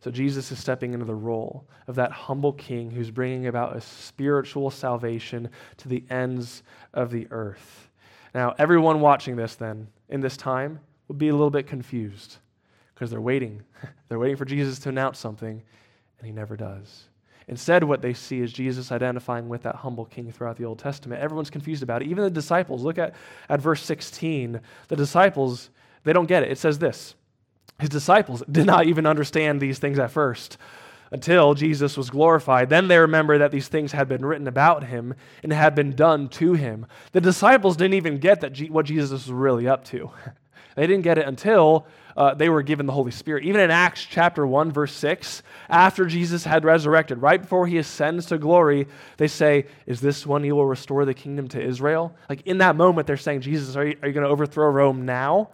So 0.00 0.10
Jesus 0.10 0.50
is 0.50 0.58
stepping 0.58 0.94
into 0.94 1.06
the 1.06 1.14
role 1.14 1.68
of 1.86 1.94
that 1.94 2.10
humble 2.10 2.52
king 2.52 2.90
who's 2.90 3.10
bringing 3.10 3.46
about 3.46 3.76
a 3.76 3.80
spiritual 3.80 4.70
salvation 4.70 5.48
to 5.76 5.88
the 5.88 6.04
ends 6.10 6.62
of 6.92 7.10
the 7.10 7.28
earth. 7.30 7.88
Now, 8.34 8.54
everyone 8.58 9.00
watching 9.00 9.36
this 9.36 9.54
then 9.54 9.86
in 10.08 10.20
this 10.20 10.36
time 10.36 10.80
would 11.06 11.18
be 11.18 11.28
a 11.28 11.32
little 11.32 11.50
bit 11.50 11.66
confused 11.66 12.38
because 13.02 13.10
they're 13.10 13.20
waiting. 13.20 13.64
they're 14.08 14.20
waiting 14.20 14.36
for 14.36 14.44
Jesus 14.44 14.78
to 14.78 14.88
announce 14.88 15.18
something, 15.18 15.60
and 16.18 16.26
he 16.26 16.30
never 16.30 16.56
does. 16.56 17.06
Instead, 17.48 17.82
what 17.82 18.00
they 18.00 18.14
see 18.14 18.40
is 18.40 18.52
Jesus 18.52 18.92
identifying 18.92 19.48
with 19.48 19.64
that 19.64 19.74
humble 19.74 20.04
king 20.04 20.30
throughout 20.30 20.56
the 20.56 20.64
Old 20.64 20.78
Testament. 20.78 21.20
Everyone's 21.20 21.50
confused 21.50 21.82
about 21.82 22.02
it. 22.02 22.06
Even 22.06 22.22
the 22.22 22.30
disciples. 22.30 22.84
Look 22.84 22.98
at, 22.98 23.16
at 23.48 23.60
verse 23.60 23.82
16. 23.82 24.60
The 24.86 24.94
disciples, 24.94 25.70
they 26.04 26.12
don't 26.12 26.28
get 26.28 26.44
it. 26.44 26.52
It 26.52 26.58
says 26.58 26.78
this 26.78 27.16
his 27.80 27.88
disciples 27.88 28.44
did 28.48 28.66
not 28.66 28.86
even 28.86 29.04
understand 29.04 29.60
these 29.60 29.80
things 29.80 29.98
at 29.98 30.12
first 30.12 30.56
until 31.10 31.54
Jesus 31.54 31.96
was 31.96 32.08
glorified. 32.08 32.68
Then 32.68 32.86
they 32.86 32.98
remember 32.98 33.36
that 33.38 33.50
these 33.50 33.66
things 33.66 33.90
had 33.90 34.08
been 34.08 34.24
written 34.24 34.46
about 34.46 34.84
him 34.84 35.14
and 35.42 35.52
had 35.52 35.74
been 35.74 35.96
done 35.96 36.28
to 36.28 36.52
him. 36.52 36.86
The 37.10 37.20
disciples 37.20 37.76
didn't 37.76 37.94
even 37.94 38.18
get 38.18 38.42
that 38.42 38.52
G- 38.52 38.70
what 38.70 38.86
Jesus 38.86 39.10
was 39.10 39.32
really 39.32 39.66
up 39.66 39.84
to. 39.86 40.12
they 40.76 40.86
didn't 40.86 41.02
get 41.02 41.18
it 41.18 41.26
until 41.26 41.86
uh, 42.16 42.34
they 42.34 42.48
were 42.48 42.62
given 42.62 42.86
the 42.86 42.92
Holy 42.92 43.10
Spirit. 43.10 43.44
Even 43.44 43.60
in 43.60 43.70
Acts 43.70 44.04
chapter 44.08 44.46
1, 44.46 44.70
verse 44.70 44.92
6, 44.92 45.42
after 45.68 46.04
Jesus 46.06 46.44
had 46.44 46.64
resurrected, 46.64 47.18
right 47.22 47.40
before 47.40 47.66
he 47.66 47.78
ascends 47.78 48.26
to 48.26 48.38
glory, 48.38 48.86
they 49.16 49.28
say, 49.28 49.66
Is 49.86 50.00
this 50.00 50.26
one 50.26 50.44
you 50.44 50.54
will 50.54 50.66
restore 50.66 51.04
the 51.04 51.14
kingdom 51.14 51.48
to 51.48 51.62
Israel? 51.62 52.14
Like 52.28 52.42
in 52.46 52.58
that 52.58 52.76
moment, 52.76 53.06
they're 53.06 53.16
saying, 53.16 53.40
Jesus, 53.40 53.76
are 53.76 53.86
you, 53.86 53.96
are 54.02 54.08
you 54.08 54.14
going 54.14 54.24
to 54.24 54.30
overthrow 54.30 54.68
Rome 54.68 55.04
now? 55.06 55.50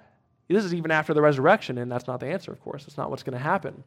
This 0.49 0.65
is 0.65 0.75
even 0.75 0.91
after 0.91 1.13
the 1.13 1.21
resurrection, 1.21 1.79
and 1.79 1.93
that's 1.93 2.07
not 2.07 2.21
the 2.21 2.27
answer, 2.27 2.51
of 2.51 2.61
course. 2.63 2.87
It's 2.87 2.97
not 2.97 3.11
what's 3.11 3.23
going 3.23 3.37
to 3.37 3.43
happen. 3.45 3.85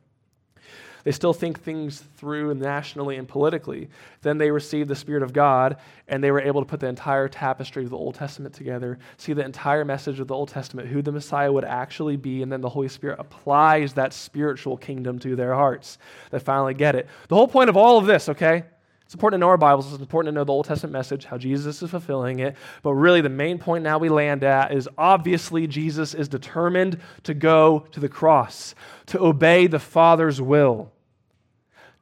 They 1.04 1.12
still 1.12 1.34
think 1.34 1.62
things 1.62 2.04
through 2.18 2.56
nationally 2.56 3.18
and 3.18 3.28
politically. 3.28 3.90
Then 4.22 4.38
they 4.38 4.52
receive 4.52 4.88
the 4.88 4.96
Spirit 4.96 5.24
of 5.24 5.34
God, 5.34 5.78
and 6.08 6.24
they 6.24 6.32
were 6.32 6.42
able 6.42 6.62
to 6.62 6.66
put 6.66 6.80
the 6.80 6.88
entire 6.88 7.28
tapestry 7.28 7.84
of 7.84 7.90
the 7.90 7.98
Old 7.98 8.16
Testament 8.16 8.54
together, 8.54 9.00
see 9.18 9.34
the 9.34 9.46
entire 9.46 9.86
message 9.86 10.20
of 10.20 10.28
the 10.28 10.36
Old 10.36 10.50
Testament, 10.50 10.88
who 10.88 11.02
the 11.02 11.12
Messiah 11.12 11.52
would 11.52 11.66
actually 11.66 12.18
be, 12.18 12.44
and 12.44 12.52
then 12.52 12.62
the 12.62 12.70
Holy 12.70 12.88
Spirit 12.88 13.20
applies 13.20 13.94
that 13.94 14.14
spiritual 14.14 14.78
kingdom 14.78 15.20
to 15.20 15.36
their 15.36 15.54
hearts. 15.54 15.98
They 16.30 16.40
finally 16.40 16.74
get 16.74 16.96
it. 16.96 17.08
The 17.28 17.36
whole 17.36 17.48
point 17.48 17.70
of 17.70 17.78
all 17.78 17.98
of 17.98 18.06
this, 18.06 18.30
okay, 18.30 18.64
it's 19.12 19.16
important 19.18 19.42
to 19.42 19.46
know 19.46 19.50
our 19.50 19.58
Bibles. 19.58 19.92
It's 19.92 20.00
important 20.00 20.34
to 20.34 20.40
know 20.40 20.46
the 20.46 20.54
Old 20.54 20.68
Testament 20.68 20.94
message, 20.94 21.26
how 21.26 21.38
Jesus 21.38 21.84
is 21.84 21.90
fulfilling 21.90 22.40
it. 22.40 22.56
But 22.82 22.94
really, 22.94 23.20
the 23.20 23.28
main 23.28 23.60
point 23.60 23.84
now 23.84 23.98
we 23.98 24.08
land 24.08 24.42
at 24.46 24.74
is 24.74 24.88
obviously 24.98 25.68
Jesus 25.68 26.14
is 26.14 26.30
determined 26.30 26.98
to 27.24 27.34
go 27.34 27.88
to 27.92 28.00
the 28.00 28.08
cross, 28.08 28.74
to 29.08 29.22
obey 29.22 29.68
the 29.68 29.80
Father's 29.80 30.42
will. 30.42 30.94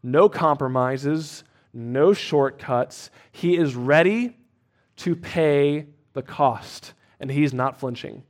No 0.03 0.29
compromises, 0.29 1.43
no 1.73 2.13
shortcuts. 2.13 3.09
He 3.31 3.57
is 3.57 3.75
ready 3.75 4.37
to 4.97 5.15
pay 5.15 5.87
the 6.13 6.21
cost, 6.21 6.93
and 7.19 7.31
he's 7.31 7.55
not 7.55 7.79
flinching. 7.79 8.21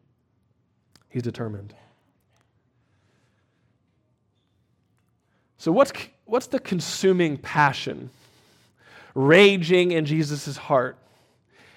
He's 1.10 1.24
determined. 1.24 1.76
So, 5.58 5.70
what's, 5.74 5.92
what's 6.24 6.48
the 6.48 6.62
consuming 6.62 7.36
passion? 7.36 8.12
Raging 9.16 9.92
in 9.92 10.06
Jesus' 10.06 10.58
heart 10.58 10.98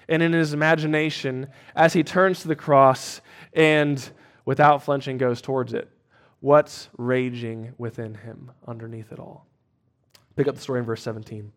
and 0.07 0.21
in 0.21 0.33
his 0.33 0.53
imagination 0.53 1.47
as 1.75 1.93
he 1.93 2.03
turns 2.03 2.41
to 2.41 2.47
the 2.47 2.55
cross 2.55 3.21
and 3.53 4.09
without 4.45 4.83
flinching 4.83 5.17
goes 5.17 5.41
towards 5.41 5.73
it. 5.73 5.89
What's 6.39 6.89
raging 6.97 7.73
within 7.77 8.15
him 8.15 8.51
underneath 8.67 9.11
it 9.11 9.19
all? 9.19 9.47
Pick 10.35 10.47
up 10.47 10.55
the 10.55 10.61
story 10.61 10.79
in 10.79 10.85
verse 10.85 11.01
17. 11.01 11.51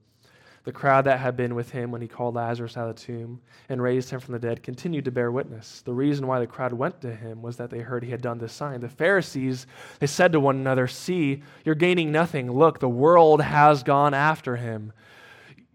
The 0.63 0.73
crowd 0.73 1.05
that 1.05 1.21
had 1.21 1.37
been 1.37 1.55
with 1.55 1.71
him 1.71 1.93
when 1.93 2.03
he 2.03 2.09
called 2.09 2.35
Lazarus 2.35 2.77
out 2.77 2.89
of 2.89 2.97
the 2.97 3.03
tomb 3.03 3.41
and 3.69 3.81
raised 3.81 4.11
him 4.11 4.19
from 4.19 4.33
the 4.33 4.41
dead 4.41 4.65
continued 4.65 5.05
to 5.05 5.13
bear 5.13 5.31
witness. 5.31 5.83
The 5.83 5.93
reason 5.93 6.27
why 6.27 6.41
the 6.41 6.47
crowd 6.47 6.73
went 6.73 7.01
to 7.03 7.15
him 7.15 7.41
was 7.41 7.57
that 7.57 7.71
they 7.71 7.79
heard 7.79 8.03
he 8.03 8.11
had 8.11 8.21
done 8.21 8.39
this 8.39 8.53
sign. 8.53 8.81
The 8.81 8.89
Pharisees, 8.89 9.69
they 10.01 10.09
said 10.09 10.33
to 10.33 10.41
one 10.41 10.57
another, 10.57 10.89
See, 10.89 11.43
you're 11.65 11.77
gaining 11.77 12.11
nothing. 12.11 12.51
Look, 12.51 12.81
the 12.81 12.89
world 12.89 13.41
has 13.43 13.85
gone 13.85 14.13
after 14.13 14.57
him 14.57 14.93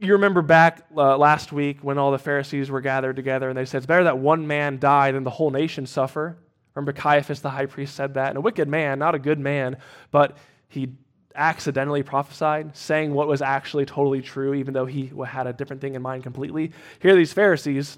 you 0.01 0.13
remember 0.13 0.41
back 0.41 0.83
uh, 0.97 1.15
last 1.15 1.51
week 1.51 1.79
when 1.81 1.99
all 1.99 2.11
the 2.11 2.19
Pharisees 2.19 2.71
were 2.71 2.81
gathered 2.81 3.15
together 3.15 3.49
and 3.49 3.57
they 3.57 3.65
said, 3.65 3.77
It's 3.77 3.85
better 3.85 4.05
that 4.05 4.17
one 4.17 4.47
man 4.47 4.79
die 4.79 5.11
than 5.11 5.23
the 5.23 5.29
whole 5.29 5.51
nation 5.51 5.85
suffer. 5.85 6.37
Remember, 6.73 6.91
Caiaphas 6.91 7.41
the 7.41 7.51
high 7.51 7.67
priest 7.67 7.95
said 7.95 8.15
that. 8.15 8.29
And 8.29 8.37
a 8.37 8.41
wicked 8.41 8.67
man, 8.67 8.97
not 8.97 9.13
a 9.13 9.19
good 9.19 9.39
man, 9.39 9.77
but 10.09 10.37
he 10.69 10.93
accidentally 11.35 12.01
prophesied, 12.01 12.75
saying 12.75 13.13
what 13.13 13.27
was 13.27 13.41
actually 13.41 13.85
totally 13.85 14.21
true, 14.21 14.53
even 14.55 14.73
though 14.73 14.85
he 14.85 15.11
had 15.27 15.47
a 15.47 15.53
different 15.53 15.81
thing 15.81 15.95
in 15.95 16.01
mind 16.01 16.23
completely. 16.23 16.71
Here, 16.99 17.15
these 17.15 17.33
Pharisees, 17.33 17.97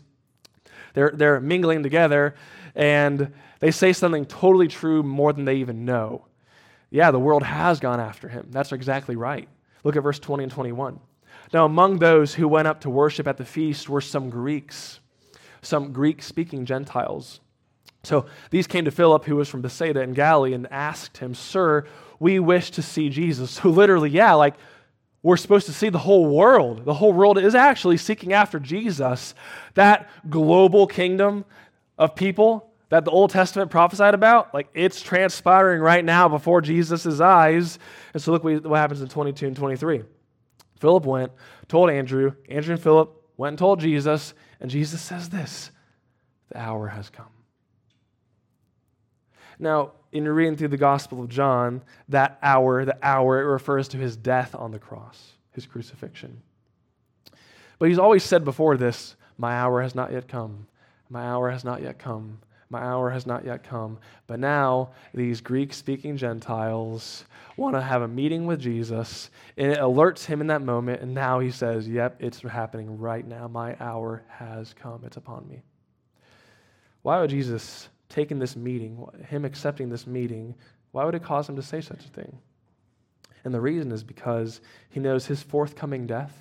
they're, 0.94 1.12
they're 1.16 1.39
mingling 1.39 1.84
together, 1.84 2.36
and 2.76 3.34
they 3.60 3.72
say 3.72 3.94
something 3.94 4.26
totally 4.26 4.68
true 4.68 5.04
more 5.04 5.32
than 5.32 5.46
they 5.46 5.56
even 5.56 5.86
know. 5.86 6.26
Yeah, 6.89 7.12
the 7.12 7.20
world 7.20 7.44
has 7.44 7.80
gone 7.80 8.00
after 8.00 8.28
him. 8.28 8.48
That's 8.52 8.72
exactly 8.72 9.16
right. 9.16 9.48
Look 9.84 9.96
at 9.96 10.04
verse 10.04 10.20
20 10.20 10.44
and 10.44 10.52
21. 10.52 11.00
Now, 11.54 11.66
among 11.66 12.00
those 12.00 12.34
who 12.34 12.48
went 12.48 12.68
up 12.68 12.82
to 12.82 12.89
worship 12.89 13.28
at 13.28 13.38
the 13.38 13.46
feast 13.46 13.88
were 13.88 14.02
some 14.02 14.32
Greeks, 14.32 15.00
some 15.62 15.94
Greek 15.94 16.24
speaking 16.24 16.66
Gentiles. 16.66 17.39
So 18.04 18.26
these 18.50 18.66
came 18.66 18.86
to 18.86 18.92
Philip, 18.92 19.24
who 19.26 19.36
was 19.36 19.48
from 19.48 19.62
Bethsaida 19.62 20.02
in 20.02 20.13
Galilee, 20.13 20.54
and 20.54 20.68
asked 20.72 21.20
him, 21.20 21.36
Sir, 21.36 21.86
we 22.20 22.39
wish 22.39 22.72
to 22.72 22.82
see 22.82 23.10
Jesus. 23.10 23.52
So, 23.62 23.70
literally, 23.70 24.10
yeah, 24.10 24.34
like 24.34 24.56
we're 25.22 25.38
supposed 25.38 25.68
to 25.68 25.74
see 25.74 25.89
the 25.89 26.00
whole 26.00 26.26
world. 26.26 26.86
The 26.86 26.94
whole 26.96 27.13
world 27.13 27.38
is 27.38 27.56
actually 27.56 27.98
seeking 27.98 28.34
after 28.34 28.60
Jesus, 28.60 29.36
that 29.76 30.10
global 30.30 30.88
kingdom 30.88 31.46
of 31.98 32.16
people 32.16 32.70
that 32.89 33.06
the 33.06 33.12
Old 33.12 33.30
Testament 33.30 33.72
prophesied 33.72 34.13
about, 34.13 34.54
like 34.54 34.68
it's 34.74 35.02
transpiring 35.02 35.82
right 35.82 36.04
now 36.04 36.28
before 36.28 36.62
Jesus' 36.62 37.22
eyes. 37.22 37.80
And 38.13 38.22
so 38.22 38.32
look 38.32 38.44
what 38.44 38.63
happens 38.78 39.02
in 39.02 39.08
22 39.08 39.48
and 39.48 39.56
23. 39.56 40.04
Philip 40.84 41.06
went, 41.06 41.32
told 41.69 41.89
Andrew. 41.89 42.34
Andrew 42.50 42.74
and 42.74 42.84
Philip 42.84 43.10
went 43.38 43.54
and 43.54 43.58
told 43.58 43.80
Jesus, 43.80 44.34
and 44.60 44.69
Jesus 44.69 45.00
says 45.02 45.30
this 45.30 45.72
The 46.50 46.58
hour 46.58 46.89
has 46.89 47.10
come. 47.10 47.32
Now, 49.58 49.93
in 50.12 50.28
reading 50.28 50.58
through 50.58 50.67
the 50.67 50.76
Gospel 50.76 51.22
of 51.22 51.30
John, 51.30 51.84
that 52.10 52.38
hour, 52.43 52.84
the 52.84 52.98
hour, 53.02 53.39
it 53.39 53.46
refers 53.46 53.88
to 53.89 53.98
his 53.98 54.17
death 54.17 54.54
on 54.56 54.72
the 54.72 54.78
cross, 54.78 55.32
his 55.54 55.65
crucifixion. 55.65 56.41
But 57.80 57.88
he's 57.88 57.98
always 57.98 58.26
said 58.26 58.43
before 58.43 58.76
this, 58.76 59.15
My 59.38 59.54
hour 59.54 59.82
has 59.82 59.96
not 59.96 60.12
yet 60.12 60.28
come. 60.28 60.67
My 61.08 61.24
hour 61.24 61.50
has 61.50 61.63
not 61.63 61.82
yet 61.82 61.98
come. 61.98 62.39
My 62.74 62.82
hour 62.82 63.12
has 63.12 63.28
not 63.28 63.46
yet 63.46 63.64
come. 63.64 64.00
But 64.26 64.40
now, 64.40 64.94
these 65.14 65.42
Greek 65.42 65.76
speaking 65.76 66.18
Gentiles 66.18 67.26
want 67.56 67.76
to 67.76 67.82
have 67.82 68.02
a 68.02 68.08
meeting 68.08 68.48
with 68.48 68.60
Jesus, 68.60 69.30
and 69.58 69.72
it 69.72 69.78
alerts 69.78 70.26
him 70.26 70.42
in 70.42 70.48
that 70.48 70.64
moment. 70.64 71.04
And 71.04 71.14
now 71.14 71.40
he 71.40 71.52
says, 71.52 71.88
Yep, 71.88 72.16
it's 72.20 72.42
happening 72.42 72.98
right 72.98 73.28
now. 73.28 73.48
My 73.48 73.78
hour 73.80 74.24
has 74.28 74.74
come. 74.74 75.04
It's 75.06 75.18
upon 75.18 75.48
me. 75.48 75.62
Why 77.04 77.22
would 77.22 77.30
Jesus 77.30 77.90
taking 78.10 78.40
this 78.40 78.56
meeting, 78.56 79.06
him 79.30 79.46
accepting 79.46 79.90
this 79.90 80.08
meeting, 80.08 80.56
why 80.94 81.06
would 81.06 81.14
it 81.14 81.24
cause 81.24 81.48
him 81.48 81.56
to 81.58 81.62
say 81.62 81.80
such 81.80 82.06
a 82.06 82.10
thing? 82.10 82.40
And 83.44 83.54
the 83.54 83.62
reason 83.62 83.92
is 83.92 84.04
because 84.04 84.62
he 84.90 85.00
knows 85.00 85.28
his 85.28 85.44
forthcoming 85.44 86.08
death 86.08 86.36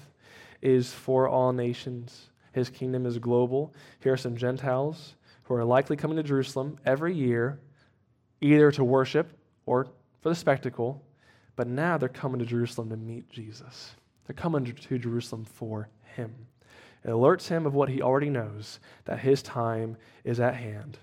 is 0.63 0.95
for 0.95 1.29
all 1.29 1.53
nations. 1.53 2.31
His 2.55 2.71
kingdom 2.71 3.05
is 3.05 3.19
global. 3.19 3.75
Here 4.01 4.15
are 4.15 4.17
some 4.17 4.35
Gentiles 4.35 5.15
who 5.45 5.55
are 5.55 5.65
likely 5.65 5.97
coming 5.97 6.17
to 6.17 6.23
Jerusalem 6.23 6.79
every 6.85 7.15
year, 7.15 7.61
either 8.41 8.71
to 8.73 8.85
worship 8.85 9.33
or 9.67 9.87
for 10.21 10.29
the 10.29 10.35
spectacle, 10.35 11.03
but 11.57 11.67
now 11.67 11.99
they're 11.99 12.09
coming 12.09 12.39
to 12.39 12.47
Jerusalem 12.47 12.91
to 12.91 12.97
meet 12.97 13.29
Jesus. 13.29 13.95
They're 14.27 14.35
coming 14.35 14.65
to 14.65 14.99
Jerusalem 14.99 15.45
for 15.45 15.89
him. 16.17 16.35
It 17.05 17.09
alerts 17.09 17.49
him 17.49 17.67
of 17.67 17.75
what 17.75 17.89
he 17.89 18.01
already 18.01 18.31
knows 18.31 18.79
that 19.05 19.19
his 19.19 19.43
time 19.43 19.97
is 20.25 20.39
at 20.39 20.55
hand. 20.55 20.99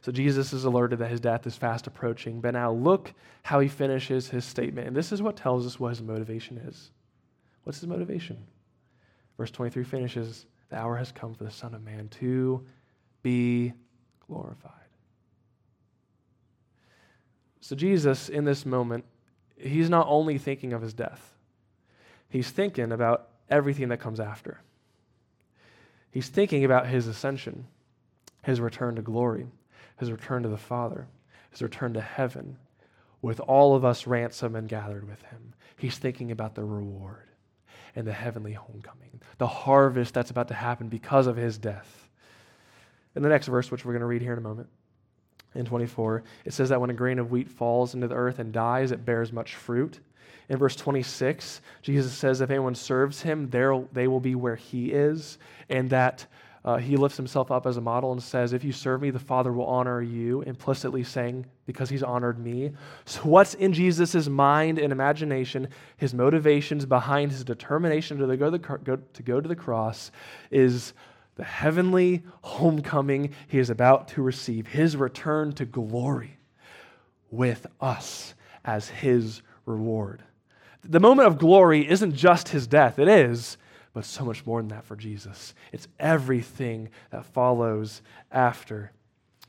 So 0.00 0.12
Jesus 0.12 0.52
is 0.52 0.64
alerted 0.64 1.00
that 1.00 1.10
his 1.10 1.20
death 1.20 1.46
is 1.46 1.56
fast 1.56 1.86
approaching. 1.86 2.40
But 2.40 2.52
now 2.52 2.72
look 2.72 3.12
how 3.42 3.60
he 3.60 3.68
finishes 3.68 4.28
his 4.28 4.44
statement. 4.44 4.86
And 4.86 4.96
this 4.96 5.12
is 5.12 5.20
what 5.20 5.36
tells 5.36 5.66
us 5.66 5.80
what 5.80 5.90
his 5.90 6.02
motivation 6.02 6.58
is. 6.58 6.90
What's 7.64 7.80
his 7.80 7.88
motivation? 7.88 8.38
Verse 9.36 9.50
23 9.50 9.84
finishes 9.84 10.46
The 10.70 10.76
hour 10.76 10.96
has 10.96 11.12
come 11.12 11.34
for 11.34 11.44
the 11.44 11.50
Son 11.50 11.74
of 11.74 11.82
Man 11.82 12.08
to 12.20 12.64
be 13.26 13.72
glorified. 14.28 14.72
So, 17.60 17.74
Jesus, 17.74 18.28
in 18.28 18.44
this 18.44 18.64
moment, 18.64 19.04
he's 19.56 19.90
not 19.90 20.06
only 20.08 20.38
thinking 20.38 20.72
of 20.72 20.82
his 20.82 20.94
death, 20.94 21.34
he's 22.28 22.50
thinking 22.50 22.92
about 22.92 23.28
everything 23.50 23.88
that 23.88 23.98
comes 23.98 24.20
after. 24.20 24.60
He's 26.10 26.28
thinking 26.28 26.64
about 26.64 26.86
his 26.86 27.08
ascension, 27.08 27.66
his 28.44 28.60
return 28.60 28.94
to 28.96 29.02
glory 29.02 29.46
his 29.96 30.12
return 30.12 30.42
to 30.42 30.48
the 30.48 30.56
Father, 30.56 31.08
his 31.50 31.62
return 31.62 31.94
to 31.94 32.00
heaven, 32.00 32.58
with 33.22 33.40
all 33.40 33.74
of 33.74 33.84
us 33.84 34.06
ransomed 34.06 34.56
and 34.56 34.68
gathered 34.68 35.08
with 35.08 35.22
him. 35.22 35.54
He's 35.76 35.98
thinking 35.98 36.30
about 36.30 36.54
the 36.54 36.64
reward 36.64 37.28
and 37.94 38.06
the 38.06 38.12
heavenly 38.12 38.52
homecoming, 38.52 39.20
the 39.38 39.46
harvest 39.46 40.14
that's 40.14 40.30
about 40.30 40.48
to 40.48 40.54
happen 40.54 40.88
because 40.88 41.26
of 41.26 41.36
his 41.36 41.58
death. 41.58 42.05
In 43.16 43.22
the 43.22 43.28
next 43.28 43.48
verse, 43.48 43.70
which 43.70 43.84
we're 43.84 43.92
going 43.92 44.00
to 44.00 44.06
read 44.06 44.22
here 44.22 44.32
in 44.32 44.38
a 44.38 44.42
moment, 44.42 44.68
in 45.54 45.64
24, 45.64 46.22
it 46.44 46.52
says 46.52 46.68
that 46.68 46.80
when 46.80 46.90
a 46.90 46.94
grain 46.94 47.18
of 47.18 47.30
wheat 47.30 47.48
falls 47.48 47.94
into 47.94 48.06
the 48.06 48.14
earth 48.14 48.38
and 48.38 48.52
dies, 48.52 48.92
it 48.92 49.06
bears 49.06 49.32
much 49.32 49.54
fruit. 49.54 50.00
In 50.48 50.58
verse 50.58 50.76
26, 50.76 51.62
Jesus 51.82 52.12
says, 52.12 52.40
If 52.40 52.50
anyone 52.50 52.74
serves 52.74 53.22
him, 53.22 53.48
they 53.50 54.06
will 54.06 54.20
be 54.20 54.34
where 54.34 54.54
he 54.54 54.92
is, 54.92 55.38
and 55.70 55.88
that 55.90 56.26
uh, 56.64 56.76
he 56.76 56.96
lifts 56.96 57.16
himself 57.16 57.50
up 57.50 57.66
as 57.66 57.76
a 57.76 57.80
model 57.80 58.12
and 58.12 58.22
says, 58.22 58.52
If 58.52 58.64
you 58.64 58.72
serve 58.72 59.00
me, 59.00 59.10
the 59.10 59.18
Father 59.18 59.52
will 59.52 59.66
honor 59.66 60.02
you, 60.02 60.42
implicitly 60.42 61.02
saying, 61.02 61.46
Because 61.64 61.88
he's 61.88 62.02
honored 62.02 62.38
me. 62.38 62.72
So, 63.06 63.20
what's 63.22 63.54
in 63.54 63.72
Jesus' 63.72 64.28
mind 64.28 64.78
and 64.78 64.92
imagination, 64.92 65.68
his 65.96 66.12
motivations 66.12 66.84
behind 66.84 67.32
his 67.32 67.44
determination 67.44 68.18
to 68.18 68.36
go, 68.36 68.50
to 68.50 69.22
go 69.22 69.40
to 69.40 69.48
the 69.48 69.56
cross, 69.56 70.10
is 70.50 70.92
the 71.36 71.44
heavenly 71.44 72.22
homecoming 72.42 73.30
he 73.48 73.58
is 73.58 73.70
about 73.70 74.08
to 74.08 74.22
receive, 74.22 74.66
his 74.66 74.96
return 74.96 75.52
to 75.52 75.64
glory 75.64 76.38
with 77.30 77.66
us 77.80 78.34
as 78.64 78.88
his 78.88 79.42
reward. 79.64 80.22
The 80.82 81.00
moment 81.00 81.28
of 81.28 81.38
glory 81.38 81.88
isn't 81.88 82.14
just 82.14 82.48
his 82.48 82.66
death, 82.66 82.98
it 82.98 83.08
is 83.08 83.58
but 83.96 84.04
so 84.04 84.26
much 84.26 84.44
more 84.44 84.60
than 84.60 84.68
that 84.68 84.84
for 84.84 84.94
Jesus. 84.94 85.54
It's 85.72 85.88
everything 85.98 86.90
that 87.08 87.24
follows 87.24 88.02
after. 88.30 88.92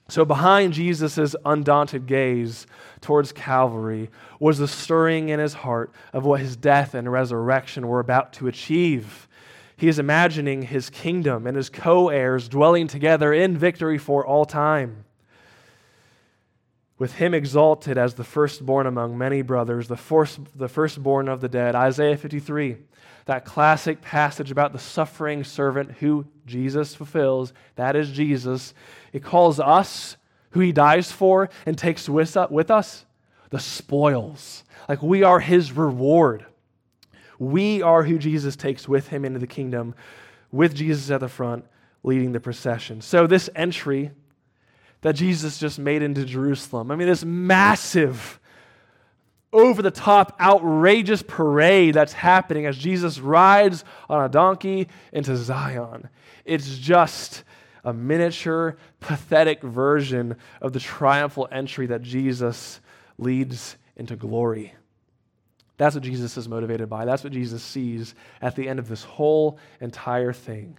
So, 0.07 0.23
behind 0.23 0.71
Jesus' 0.71 1.35
undaunted 1.43 2.05
gaze 2.07 2.65
towards 3.01 3.33
Calvary 3.33 4.09
was 4.39 4.57
the 4.57 4.67
stirring 4.69 5.27
in 5.27 5.41
his 5.41 5.53
heart 5.53 5.91
of 6.13 6.23
what 6.23 6.39
his 6.39 6.55
death 6.55 6.93
and 6.93 7.11
resurrection 7.11 7.89
were 7.89 7.99
about 7.99 8.31
to 8.33 8.47
achieve. 8.47 9.26
He 9.77 9.87
is 9.87 9.99
imagining 9.99 10.63
his 10.63 10.89
kingdom 10.89 11.47
and 11.47 11.55
his 11.55 11.69
co 11.69 12.09
heirs 12.09 12.49
dwelling 12.49 12.87
together 12.87 13.31
in 13.31 13.57
victory 13.57 13.97
for 13.97 14.25
all 14.25 14.45
time. 14.45 15.05
With 16.97 17.13
him 17.13 17.35
exalted 17.35 17.97
as 17.97 18.15
the 18.15 18.23
firstborn 18.23 18.87
among 18.87 19.17
many 19.17 19.43
brothers, 19.43 19.87
the, 19.87 19.95
first, 19.95 20.39
the 20.55 20.67
firstborn 20.67 21.29
of 21.29 21.41
the 21.41 21.47
dead. 21.47 21.75
Isaiah 21.75 22.17
53 22.17 22.77
that 23.27 23.43
classic 23.43 24.01
passage 24.01 24.51
about 24.51 24.71
the 24.71 24.79
suffering 24.79 25.43
servant 25.43 25.91
who 25.99 26.25
Jesus 26.45 26.95
fulfills. 26.95 27.53
That 27.75 27.95
is 27.95 28.09
Jesus. 28.09 28.73
It 29.11 29.21
calls 29.21 29.59
us, 29.59 30.15
who 30.51 30.61
he 30.61 30.71
dies 30.71 31.11
for 31.11 31.49
and 31.65 31.77
takes 31.77 32.09
with 32.09 32.37
us, 32.37 33.05
the 33.49 33.59
spoils. 33.59 34.63
Like 34.89 35.03
we 35.03 35.23
are 35.23 35.41
his 35.41 35.73
reward. 35.73 36.45
We 37.39 37.81
are 37.81 38.03
who 38.03 38.17
Jesus 38.17 38.55
takes 38.55 38.87
with 38.87 39.09
him 39.09 39.25
into 39.25 39.39
the 39.39 39.47
kingdom, 39.47 39.95
with 40.51 40.75
Jesus 40.75 41.11
at 41.11 41.19
the 41.19 41.27
front, 41.27 41.65
leading 42.03 42.31
the 42.31 42.39
procession. 42.39 43.01
So, 43.01 43.27
this 43.27 43.49
entry 43.55 44.11
that 45.01 45.13
Jesus 45.13 45.57
just 45.57 45.77
made 45.77 46.01
into 46.01 46.25
Jerusalem, 46.25 46.91
I 46.91 46.95
mean, 46.95 47.07
this 47.07 47.23
massive 47.23 48.39
over 49.53 49.81
the 49.81 49.91
top, 49.91 50.35
outrageous 50.39 51.23
parade 51.23 51.93
that's 51.93 52.13
happening 52.13 52.65
as 52.65 52.77
Jesus 52.77 53.19
rides 53.19 53.83
on 54.09 54.23
a 54.23 54.29
donkey 54.29 54.87
into 55.13 55.35
Zion. 55.37 56.09
It's 56.45 56.77
just 56.77 57.43
a 57.83 57.93
miniature, 57.93 58.77
pathetic 58.99 59.61
version 59.63 60.35
of 60.61 60.73
the 60.73 60.79
triumphal 60.79 61.47
entry 61.51 61.87
that 61.87 62.01
Jesus 62.01 62.81
leads 63.17 63.77
into 63.95 64.15
glory. 64.15 64.73
That's 65.77 65.95
what 65.95 66.03
Jesus 66.03 66.37
is 66.37 66.49
motivated 66.49 66.89
by. 66.89 67.05
That's 67.05 67.23
what 67.23 67.33
Jesus 67.33 67.63
sees 67.63 68.15
at 68.41 68.55
the 68.55 68.67
end 68.67 68.79
of 68.79 68.87
this 68.87 69.03
whole 69.03 69.59
entire 69.79 70.33
thing. 70.33 70.77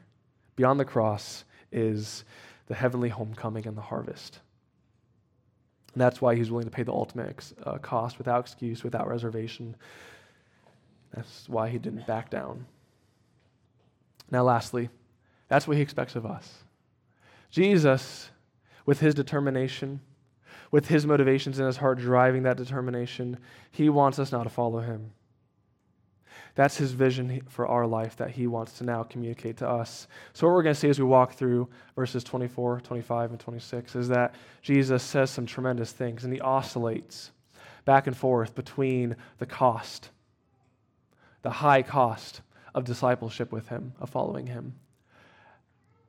Beyond 0.56 0.80
the 0.80 0.84
cross 0.84 1.44
is 1.70 2.24
the 2.66 2.74
heavenly 2.74 3.08
homecoming 3.08 3.66
and 3.66 3.76
the 3.76 3.82
harvest. 3.82 4.40
And 5.94 6.02
that's 6.02 6.20
why 6.20 6.34
he's 6.34 6.50
willing 6.50 6.66
to 6.66 6.70
pay 6.70 6.82
the 6.82 6.92
ultimate 6.92 7.52
uh, 7.64 7.78
cost 7.78 8.18
without 8.18 8.40
excuse, 8.40 8.82
without 8.82 9.08
reservation. 9.08 9.76
That's 11.14 11.48
why 11.48 11.68
he 11.68 11.78
didn't 11.78 12.06
back 12.06 12.28
down. 12.28 12.66
Now, 14.30 14.42
lastly, 14.42 14.90
that's 15.48 15.66
what 15.66 15.76
he 15.76 15.82
expects 15.82 16.16
of 16.16 16.26
us. 16.26 16.58
Jesus, 17.50 18.30
with 18.84 19.00
his 19.00 19.14
determination, 19.14 20.00
with 20.70 20.88
his 20.88 21.06
motivations 21.06 21.58
in 21.58 21.66
his 21.66 21.78
heart 21.78 21.98
driving 21.98 22.42
that 22.42 22.56
determination, 22.56 23.38
he 23.70 23.88
wants 23.88 24.18
us 24.18 24.32
now 24.32 24.42
to 24.42 24.50
follow 24.50 24.80
him. 24.80 25.12
That's 26.54 26.76
his 26.76 26.90
vision 26.90 27.42
for 27.48 27.68
our 27.68 27.86
life 27.86 28.16
that 28.16 28.32
he 28.32 28.48
wants 28.48 28.78
to 28.78 28.84
now 28.84 29.04
communicate 29.04 29.58
to 29.58 29.68
us. 29.68 30.08
So, 30.32 30.46
what 30.46 30.54
we're 30.54 30.64
going 30.64 30.74
to 30.74 30.80
see 30.80 30.88
as 30.88 30.98
we 30.98 31.04
walk 31.04 31.34
through 31.34 31.68
verses 31.94 32.24
24, 32.24 32.80
25, 32.80 33.30
and 33.30 33.38
26 33.38 33.94
is 33.94 34.08
that 34.08 34.34
Jesus 34.60 35.04
says 35.04 35.30
some 35.30 35.46
tremendous 35.46 35.92
things 35.92 36.24
and 36.24 36.32
he 36.32 36.40
oscillates 36.40 37.30
back 37.84 38.08
and 38.08 38.16
forth 38.16 38.56
between 38.56 39.14
the 39.38 39.46
cost, 39.46 40.10
the 41.42 41.50
high 41.50 41.82
cost 41.82 42.40
of 42.74 42.84
discipleship 42.84 43.52
with 43.52 43.68
him, 43.68 43.92
of 44.00 44.10
following 44.10 44.48
him, 44.48 44.74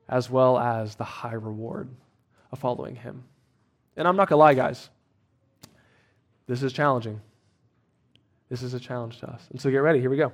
as 0.08 0.28
well 0.28 0.58
as 0.58 0.96
the 0.96 1.04
high 1.04 1.32
reward 1.32 1.88
of 2.50 2.58
following 2.58 2.96
him. 2.96 3.22
And 4.00 4.08
I'm 4.08 4.16
not 4.16 4.30
going 4.30 4.38
to 4.38 4.40
lie, 4.40 4.54
guys, 4.54 4.88
this 6.46 6.62
is 6.62 6.72
challenging. 6.72 7.20
This 8.48 8.62
is 8.62 8.72
a 8.72 8.80
challenge 8.80 9.20
to 9.20 9.28
us. 9.28 9.42
And 9.50 9.60
so 9.60 9.70
get 9.70 9.76
ready. 9.76 10.00
Here 10.00 10.08
we 10.08 10.16
go. 10.16 10.32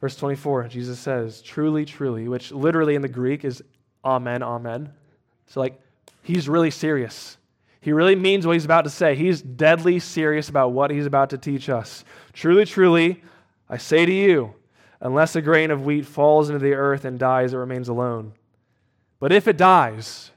Verse 0.00 0.14
24, 0.14 0.68
Jesus 0.68 1.00
says, 1.00 1.42
Truly, 1.42 1.84
truly, 1.84 2.28
which 2.28 2.52
literally 2.52 2.94
in 2.94 3.02
the 3.02 3.08
Greek 3.08 3.44
is 3.44 3.64
Amen, 4.04 4.44
Amen. 4.44 4.92
So, 5.48 5.58
like, 5.58 5.80
he's 6.22 6.48
really 6.48 6.70
serious. 6.70 7.36
He 7.80 7.92
really 7.92 8.14
means 8.14 8.46
what 8.46 8.52
he's 8.52 8.64
about 8.64 8.84
to 8.84 8.90
say. 8.90 9.16
He's 9.16 9.42
deadly 9.42 9.98
serious 9.98 10.48
about 10.48 10.70
what 10.70 10.92
he's 10.92 11.06
about 11.06 11.30
to 11.30 11.38
teach 11.38 11.68
us. 11.68 12.04
Truly, 12.32 12.64
truly, 12.64 13.24
I 13.68 13.76
say 13.76 14.06
to 14.06 14.12
you, 14.12 14.54
unless 15.00 15.34
a 15.34 15.42
grain 15.42 15.72
of 15.72 15.84
wheat 15.84 16.06
falls 16.06 16.48
into 16.48 16.60
the 16.60 16.74
earth 16.74 17.04
and 17.04 17.18
dies, 17.18 17.54
it 17.54 17.56
remains 17.56 17.88
alone. 17.88 18.34
But 19.18 19.32
if 19.32 19.48
it 19.48 19.56
dies, 19.56 20.30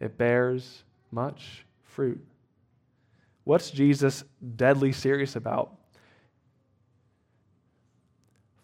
it 0.00 0.16
bears 0.16 0.84
much 1.10 1.64
fruit. 1.82 2.24
What's 3.44 3.70
Jesus 3.70 4.24
deadly 4.56 4.92
serious 4.92 5.36
about? 5.36 5.74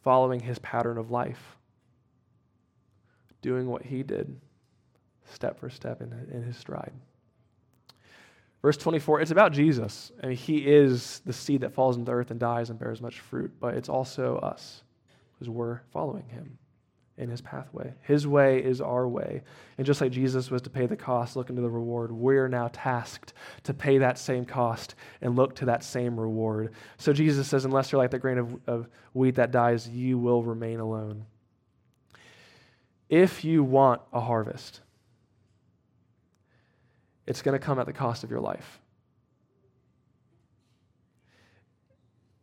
Following 0.03 0.41
his 0.41 0.59
pattern 0.59 0.99
of 0.99 1.11
life, 1.11 1.57
doing 3.41 3.67
what 3.67 3.83
he 3.83 4.03
did, 4.03 4.39
step 5.33 5.59
for 5.59 5.71
step 5.71 6.03
in, 6.03 6.13
in 6.31 6.43
his 6.43 6.57
stride. 6.57 6.93
Verse 8.61 8.77
24, 8.77 9.21
it's 9.21 9.31
about 9.31 9.53
Jesus. 9.53 10.13
I 10.23 10.29
mean, 10.29 10.37
he 10.37 10.59
is 10.59 11.21
the 11.27 11.33
seed 11.33 11.63
that 11.63 11.75
falls 11.75 11.97
into 11.97 12.11
the 12.11 12.17
earth 12.17 12.31
and 12.31 12.41
dies 12.41 12.71
and 12.71 12.79
bears 12.79 13.01
much 13.01 13.21
fruit, 13.21 13.53
but 13.61 13.75
it's 13.75 13.89
also 13.89 14.37
us 14.37 14.83
because 15.33 15.51
we're 15.51 15.81
following 15.93 16.27
him 16.29 16.59
in 17.17 17.29
his 17.29 17.41
pathway. 17.41 17.95
His 18.03 18.27
way 18.27 18.59
is 18.59 18.81
our 18.81 19.07
way. 19.07 19.43
And 19.79 19.87
just 19.87 20.01
like 20.01 20.11
Jesus 20.11 20.51
was 20.51 20.63
to 20.63 20.71
pay 20.71 20.87
the 20.87 20.97
cost, 20.97 21.37
look 21.37 21.49
into 21.49 21.63
the 21.63 21.71
reward, 21.71 22.11
we're 22.11 22.49
now 22.49 22.71
tasked 22.73 23.35
to 23.65 23.75
pay 23.75 23.99
that 23.99 24.19
same 24.19 24.45
cost 24.45 24.97
and 25.21 25.37
look 25.37 25.55
to 25.57 25.67
that 25.67 25.85
same 25.85 26.19
reward. 26.19 26.73
So 26.99 27.13
Jesus 27.13 27.47
says, 27.47 27.65
unless 27.65 27.93
you're 27.93 28.01
like 28.01 28.11
the 28.11 28.19
grain 28.19 28.39
of, 28.39 28.59
of 28.67 28.89
wheat 29.13 29.37
that 29.37 29.53
dies, 29.53 29.89
you 29.89 30.19
will 30.19 30.43
remain 30.43 30.81
alone. 30.81 31.27
If 33.09 33.45
you 33.45 33.63
want 33.63 34.01
a 34.13 34.21
harvest, 34.21 34.81
it's 37.27 37.43
going 37.43 37.59
to 37.59 37.65
come 37.65 37.79
at 37.79 37.87
the 37.87 37.93
cost 37.93 38.25
of 38.25 38.31
your 38.31 38.41
life. 38.41 38.81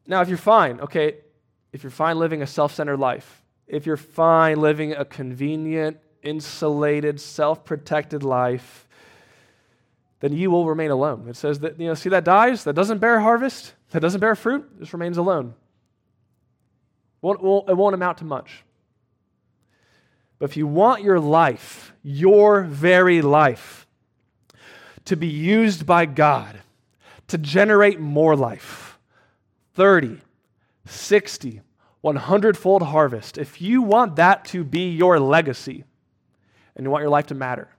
Now, 0.07 0.21
if 0.21 0.29
you're 0.29 0.37
fine, 0.37 0.79
okay, 0.79 1.17
if 1.73 1.83
you're 1.83 1.91
fine 1.91 2.17
living 2.17 2.41
a 2.41 2.47
self 2.47 2.73
centered 2.73 2.97
life, 2.97 3.40
if 3.71 3.85
you're 3.85 3.97
fine 3.97 4.59
living 4.59 4.91
a 4.91 5.05
convenient, 5.05 5.97
insulated, 6.21 7.21
self 7.21 7.63
protected 7.63 8.21
life, 8.21 8.85
then 10.19 10.33
you 10.33 10.51
will 10.51 10.67
remain 10.67 10.91
alone. 10.91 11.27
It 11.29 11.37
says 11.37 11.59
that, 11.61 11.79
you 11.79 11.87
know, 11.87 11.93
see 11.93 12.09
that 12.09 12.25
dies, 12.25 12.65
that 12.65 12.73
doesn't 12.73 12.99
bear 12.99 13.21
harvest, 13.21 13.73
that 13.91 14.01
doesn't 14.01 14.19
bear 14.19 14.35
fruit, 14.35 14.79
just 14.79 14.91
remains 14.91 15.17
alone. 15.17 15.55
It 17.23 17.41
won't, 17.41 17.93
amount 17.93 18.17
to 18.17 18.25
much. 18.25 18.63
But 20.37 20.49
if 20.49 20.57
you 20.57 20.67
want 20.67 21.01
your 21.01 21.19
life, 21.19 21.93
your 22.03 22.63
very 22.63 23.21
life, 23.21 23.87
to 25.05 25.15
be 25.15 25.27
used 25.27 25.85
by 25.85 26.05
God 26.05 26.59
to 27.27 27.37
generate 27.37 28.01
more 28.01 28.35
life 28.35 28.99
30, 29.75 30.19
60, 30.85 31.61
100 32.01 32.57
fold 32.57 32.83
harvest, 32.83 33.37
if 33.37 33.61
you 33.61 33.81
want 33.81 34.15
that 34.15 34.45
to 34.45 34.63
be 34.63 34.89
your 34.89 35.19
legacy 35.19 35.83
and 36.75 36.85
you 36.85 36.89
want 36.89 37.01
your 37.01 37.11
life 37.11 37.27
to 37.27 37.35
matter, 37.35 37.69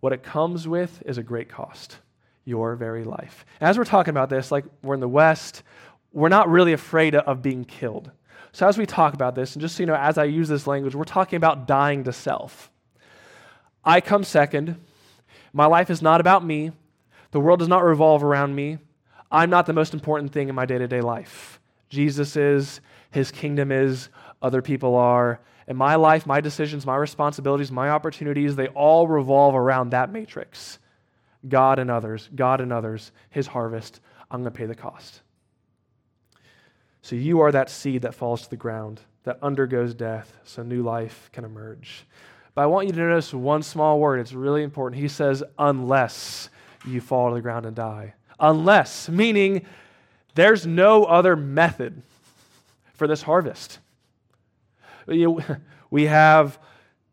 what 0.00 0.12
it 0.12 0.22
comes 0.22 0.68
with 0.68 1.02
is 1.06 1.18
a 1.18 1.22
great 1.22 1.48
cost 1.48 1.98
your 2.46 2.76
very 2.76 3.04
life. 3.04 3.44
As 3.60 3.76
we're 3.76 3.84
talking 3.84 4.12
about 4.12 4.30
this, 4.30 4.50
like 4.50 4.64
we're 4.82 4.94
in 4.94 5.00
the 5.00 5.08
West, 5.08 5.62
we're 6.12 6.28
not 6.28 6.48
really 6.48 6.72
afraid 6.72 7.14
of 7.14 7.42
being 7.42 7.64
killed. 7.64 8.10
So, 8.52 8.66
as 8.66 8.78
we 8.78 8.86
talk 8.86 9.12
about 9.12 9.34
this, 9.34 9.54
and 9.54 9.60
just 9.60 9.76
so 9.76 9.82
you 9.82 9.86
know, 9.86 9.96
as 9.96 10.16
I 10.16 10.24
use 10.24 10.48
this 10.48 10.66
language, 10.66 10.94
we're 10.94 11.04
talking 11.04 11.36
about 11.36 11.66
dying 11.66 12.04
to 12.04 12.12
self. 12.12 12.70
I 13.84 14.00
come 14.00 14.24
second. 14.24 14.76
My 15.52 15.66
life 15.66 15.90
is 15.90 16.00
not 16.00 16.20
about 16.20 16.44
me. 16.44 16.72
The 17.32 17.40
world 17.40 17.58
does 17.58 17.68
not 17.68 17.84
revolve 17.84 18.24
around 18.24 18.54
me. 18.54 18.78
I'm 19.30 19.50
not 19.50 19.66
the 19.66 19.72
most 19.72 19.92
important 19.92 20.32
thing 20.32 20.48
in 20.48 20.54
my 20.54 20.64
day 20.64 20.78
to 20.78 20.88
day 20.88 21.00
life. 21.00 21.60
Jesus 21.90 22.36
is, 22.36 22.80
his 23.16 23.30
kingdom 23.30 23.72
is, 23.72 24.10
other 24.42 24.60
people 24.60 24.94
are. 24.94 25.40
And 25.66 25.78
my 25.78 25.94
life, 25.94 26.26
my 26.26 26.42
decisions, 26.42 26.84
my 26.84 26.96
responsibilities, 26.96 27.72
my 27.72 27.88
opportunities, 27.88 28.54
they 28.54 28.68
all 28.68 29.08
revolve 29.08 29.54
around 29.54 29.90
that 29.90 30.12
matrix 30.12 30.78
God 31.48 31.78
and 31.78 31.90
others, 31.90 32.28
God 32.34 32.60
and 32.60 32.72
others, 32.72 33.12
his 33.30 33.46
harvest. 33.46 34.00
I'm 34.30 34.42
going 34.42 34.52
to 34.52 34.58
pay 34.58 34.66
the 34.66 34.74
cost. 34.74 35.22
So 37.00 37.16
you 37.16 37.40
are 37.40 37.50
that 37.52 37.70
seed 37.70 38.02
that 38.02 38.14
falls 38.14 38.42
to 38.42 38.50
the 38.50 38.56
ground, 38.56 39.00
that 39.24 39.38
undergoes 39.40 39.94
death, 39.94 40.36
so 40.44 40.62
new 40.62 40.82
life 40.82 41.30
can 41.32 41.44
emerge. 41.44 42.04
But 42.54 42.62
I 42.62 42.66
want 42.66 42.86
you 42.86 42.92
to 42.92 42.98
notice 42.98 43.32
one 43.32 43.62
small 43.62 43.98
word. 43.98 44.20
It's 44.20 44.34
really 44.34 44.62
important. 44.62 45.00
He 45.00 45.08
says, 45.08 45.42
unless 45.58 46.50
you 46.84 47.00
fall 47.00 47.30
to 47.30 47.36
the 47.36 47.40
ground 47.40 47.64
and 47.64 47.76
die. 47.76 48.12
Unless, 48.38 49.08
meaning 49.08 49.64
there's 50.34 50.66
no 50.66 51.04
other 51.04 51.34
method 51.34 52.02
for 52.96 53.06
this 53.06 53.22
harvest. 53.22 53.78
We 55.88 56.06
have 56.06 56.58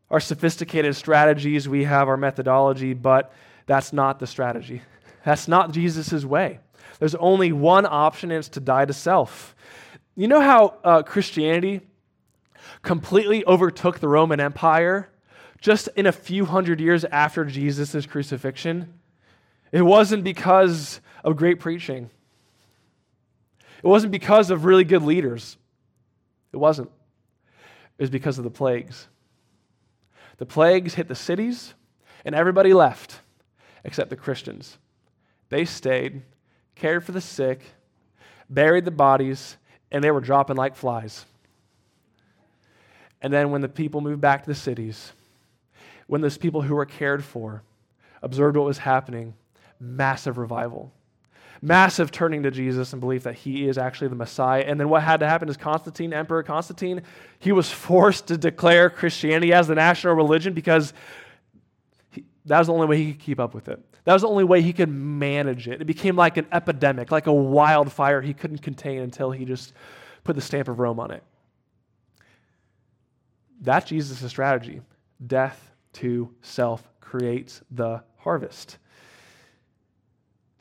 our 0.10 0.20
sophisticated 0.20 0.96
strategies, 0.96 1.70
we 1.70 1.84
have 1.84 2.08
our 2.08 2.18
methodology, 2.18 2.94
but 2.94 3.32
that's 3.68 3.94
not 3.94 4.20
the 4.20 4.28
strategy. 4.28 4.82
That's 5.26 5.48
not 5.48 5.72
Jesus' 5.72 6.26
way. 6.26 6.60
There's 7.00 7.16
only 7.16 7.54
one 7.54 7.86
option, 7.86 8.30
and 8.30 8.40
it's 8.40 8.50
to 8.50 8.60
die 8.60 8.84
to 8.84 8.92
self. 8.92 9.56
You 10.16 10.28
know 10.28 10.42
how 10.42 10.76
uh, 10.84 11.04
Christianity 11.04 11.82
completely 12.82 13.46
overtook 13.46 14.00
the 14.00 14.10
Roman 14.10 14.42
Empire 14.42 15.10
just 15.62 15.88
in 15.96 16.06
a 16.06 16.12
few 16.12 16.46
hundred 16.46 16.82
years 16.82 17.06
after 17.06 17.46
Jesus' 17.46 18.06
crucifixion? 18.06 18.94
It 19.72 19.82
wasn't 19.84 20.26
because 20.26 21.00
of 21.24 21.38
great 21.38 21.60
preaching, 21.60 22.10
it 23.82 23.88
wasn't 23.88 24.12
because 24.12 24.52
of 24.52 24.66
really 24.66 24.84
good 24.84 25.04
leaders. 25.04 25.58
It 26.54 26.58
wasn't. 26.58 26.90
It 27.98 28.04
was 28.04 28.10
because 28.10 28.38
of 28.38 28.44
the 28.44 28.52
plagues. 28.52 29.08
The 30.38 30.46
plagues 30.46 30.94
hit 30.94 31.08
the 31.08 31.16
cities, 31.16 31.74
and 32.24 32.34
everybody 32.34 32.74
left 32.74 33.20
except 33.84 34.10
the 34.10 34.16
Christians. 34.16 34.78
They 35.50 35.66
stayed, 35.66 36.22
cared 36.76 37.04
for 37.04 37.12
the 37.12 37.22
sick, 37.22 37.62
buried 38.50 38.86
the 38.86 38.92
bodies, 38.92 39.58
and 39.92 40.04
they 40.04 40.12
were 40.12 40.22
dropping 40.22 40.56
like 40.56 40.76
flies. 40.76 41.26
And 43.22 43.32
then 43.32 43.52
when 43.52 43.62
the 43.62 43.70
people 43.70 44.02
moved 44.02 44.22
back 44.22 44.44
to 44.44 44.50
the 44.50 44.56
cities, 44.56 45.14
when 46.08 46.22
those 46.22 46.38
people 46.38 46.62
who 46.62 46.76
were 46.76 46.86
cared 46.86 47.24
for 47.24 47.64
observed 48.22 48.58
what 48.58 48.66
was 48.66 48.80
happening, 48.80 49.34
massive 49.80 50.38
revival. 50.38 50.92
Massive 51.64 52.12
turning 52.12 52.44
to 52.44 52.52
Jesus 52.52 52.92
and 52.92 53.00
belief 53.00 53.24
that 53.24 53.36
he 53.36 53.70
is 53.70 53.78
actually 53.78 54.10
the 54.10 54.16
Messiah. 54.16 54.66
And 54.68 54.78
then 54.78 54.90
what 54.90 55.02
had 55.02 55.22
to 55.22 55.30
happen 55.30 55.48
is 55.48 55.56
Constantine, 55.56 56.12
Emperor 56.12 56.44
Constantine, 56.44 57.04
he 57.40 57.54
was 57.54 57.72
forced 57.72 58.28
to 58.28 58.38
declare 58.38 58.90
Christianity 58.90 59.54
as 59.54 59.70
the 59.70 59.76
national 59.76 60.14
religion 60.14 60.52
because 60.54 60.94
he, 62.10 62.26
that 62.48 62.58
was 62.60 62.68
the 62.68 62.74
only 62.74 62.88
way 62.88 62.98
he 62.98 63.14
could 63.14 63.22
keep 63.22 63.40
up 63.40 63.54
with 63.54 63.70
it. 63.70 63.80
That 64.04 64.12
was 64.12 64.24
the 64.24 64.28
only 64.28 64.44
way 64.44 64.62
he 64.62 64.74
could 64.74 64.90
manage 64.90 65.70
it. 65.70 65.80
It 65.80 65.86
became 65.86 66.18
like 66.18 66.36
an 66.36 66.48
epidemic, 66.52 67.12
like 67.12 67.28
a 67.28 67.34
wildfire 67.34 68.20
he 68.20 68.34
couldn't 68.34 68.62
contain 68.62 69.00
until 69.00 69.32
he 69.32 69.46
just 69.46 69.72
put 70.26 70.36
the 70.36 70.42
stamp 70.42 70.68
of 70.68 70.80
Rome 70.80 71.00
on 71.00 71.12
it. 71.12 71.24
That's 73.62 73.86
Jesus' 73.86 74.30
strategy. 74.30 74.82
Death 75.26 75.72
to 75.94 76.30
self 76.42 76.84
creates 77.00 77.62
the 77.72 78.04
harvest. 78.18 78.80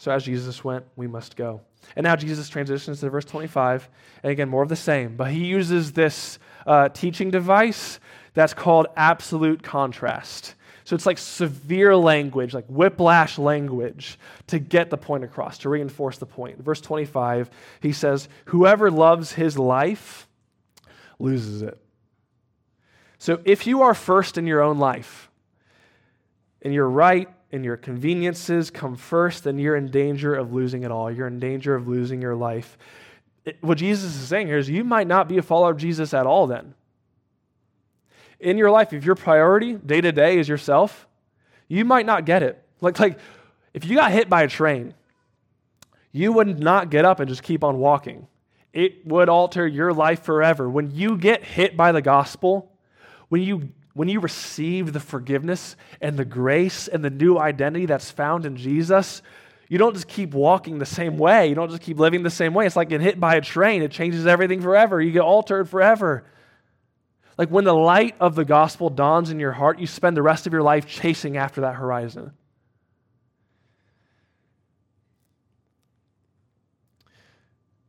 So 0.02 0.10
as 0.10 0.24
Jesus 0.24 0.64
went, 0.64 0.84
we 0.96 1.06
must 1.06 1.36
go. 1.36 1.60
And 1.94 2.02
now 2.02 2.16
Jesus 2.16 2.48
transitions 2.48 2.98
to 2.98 3.08
verse 3.08 3.24
25. 3.24 3.88
And 4.24 4.32
again, 4.32 4.48
more 4.48 4.64
of 4.64 4.68
the 4.68 4.74
same. 4.74 5.14
But 5.14 5.30
he 5.30 5.44
uses 5.44 5.92
this 5.92 6.40
uh, 6.66 6.88
teaching 6.88 7.30
device 7.30 8.00
that's 8.34 8.52
called 8.52 8.88
absolute 8.96 9.62
contrast. 9.62 10.56
So 10.82 10.96
it's 10.96 11.06
like 11.06 11.18
severe 11.18 11.94
language, 11.94 12.52
like 12.52 12.66
whiplash 12.66 13.38
language, 13.38 14.18
to 14.48 14.58
get 14.58 14.90
the 14.90 14.98
point 14.98 15.22
across, 15.22 15.58
to 15.58 15.68
reinforce 15.68 16.18
the 16.18 16.26
point. 16.26 16.58
Verse 16.60 16.80
25, 16.80 17.48
he 17.78 17.92
says, 17.92 18.28
Whoever 18.46 18.90
loves 18.90 19.34
his 19.34 19.56
life 19.56 20.26
loses 21.20 21.62
it. 21.62 21.80
So 23.18 23.40
if 23.44 23.68
you 23.68 23.82
are 23.82 23.94
first 23.94 24.36
in 24.36 24.48
your 24.48 24.62
own 24.62 24.80
life, 24.80 25.30
and 26.60 26.74
you're 26.74 26.90
right, 26.90 27.28
and 27.52 27.64
your 27.64 27.76
conveniences 27.76 28.70
come 28.70 28.96
first, 28.96 29.44
then 29.44 29.58
you're 29.58 29.76
in 29.76 29.90
danger 29.90 30.34
of 30.34 30.52
losing 30.52 30.84
it 30.84 30.90
all. 30.90 31.10
You're 31.10 31.26
in 31.26 31.38
danger 31.38 31.74
of 31.74 31.86
losing 31.86 32.22
your 32.22 32.34
life. 32.34 32.78
It, 33.44 33.58
what 33.60 33.78
Jesus 33.78 34.14
is 34.14 34.28
saying 34.28 34.46
here 34.46 34.56
is 34.56 34.68
you 34.68 34.84
might 34.84 35.06
not 35.06 35.28
be 35.28 35.36
a 35.36 35.42
follower 35.42 35.72
of 35.72 35.76
Jesus 35.76 36.14
at 36.14 36.26
all 36.26 36.46
then. 36.46 36.74
In 38.40 38.56
your 38.56 38.70
life, 38.70 38.92
if 38.92 39.04
your 39.04 39.14
priority 39.14 39.74
day 39.74 40.00
to 40.00 40.10
day 40.10 40.38
is 40.38 40.48
yourself, 40.48 41.06
you 41.68 41.84
might 41.84 42.06
not 42.06 42.24
get 42.24 42.42
it. 42.42 42.62
Like, 42.80 42.98
like 42.98 43.18
if 43.74 43.84
you 43.84 43.96
got 43.96 44.12
hit 44.12 44.28
by 44.28 44.42
a 44.42 44.48
train, 44.48 44.94
you 46.10 46.32
would 46.32 46.58
not 46.58 46.90
get 46.90 47.04
up 47.04 47.20
and 47.20 47.28
just 47.28 47.42
keep 47.42 47.62
on 47.62 47.78
walking. 47.78 48.26
It 48.72 49.06
would 49.06 49.28
alter 49.28 49.66
your 49.66 49.92
life 49.92 50.22
forever. 50.22 50.68
When 50.68 50.90
you 50.90 51.18
get 51.18 51.44
hit 51.44 51.76
by 51.76 51.92
the 51.92 52.02
gospel, 52.02 52.72
when 53.28 53.42
you 53.42 53.70
when 53.94 54.08
you 54.08 54.20
receive 54.20 54.92
the 54.92 55.00
forgiveness 55.00 55.76
and 56.00 56.18
the 56.18 56.24
grace 56.24 56.88
and 56.88 57.04
the 57.04 57.10
new 57.10 57.38
identity 57.38 57.86
that's 57.86 58.10
found 58.10 58.46
in 58.46 58.56
Jesus, 58.56 59.22
you 59.68 59.78
don't 59.78 59.94
just 59.94 60.08
keep 60.08 60.34
walking 60.34 60.78
the 60.78 60.86
same 60.86 61.18
way. 61.18 61.48
You 61.48 61.54
don't 61.54 61.70
just 61.70 61.82
keep 61.82 61.98
living 61.98 62.22
the 62.22 62.30
same 62.30 62.54
way. 62.54 62.66
It's 62.66 62.76
like 62.76 62.88
getting 62.88 63.06
hit 63.06 63.20
by 63.20 63.36
a 63.36 63.40
train, 63.40 63.82
it 63.82 63.90
changes 63.90 64.26
everything 64.26 64.60
forever. 64.60 65.00
You 65.00 65.12
get 65.12 65.22
altered 65.22 65.68
forever. 65.68 66.24
Like 67.38 67.48
when 67.48 67.64
the 67.64 67.74
light 67.74 68.14
of 68.20 68.34
the 68.34 68.44
gospel 68.44 68.90
dawns 68.90 69.30
in 69.30 69.40
your 69.40 69.52
heart, 69.52 69.78
you 69.78 69.86
spend 69.86 70.16
the 70.16 70.22
rest 70.22 70.46
of 70.46 70.52
your 70.52 70.62
life 70.62 70.86
chasing 70.86 71.36
after 71.36 71.62
that 71.62 71.74
horizon. 71.74 72.32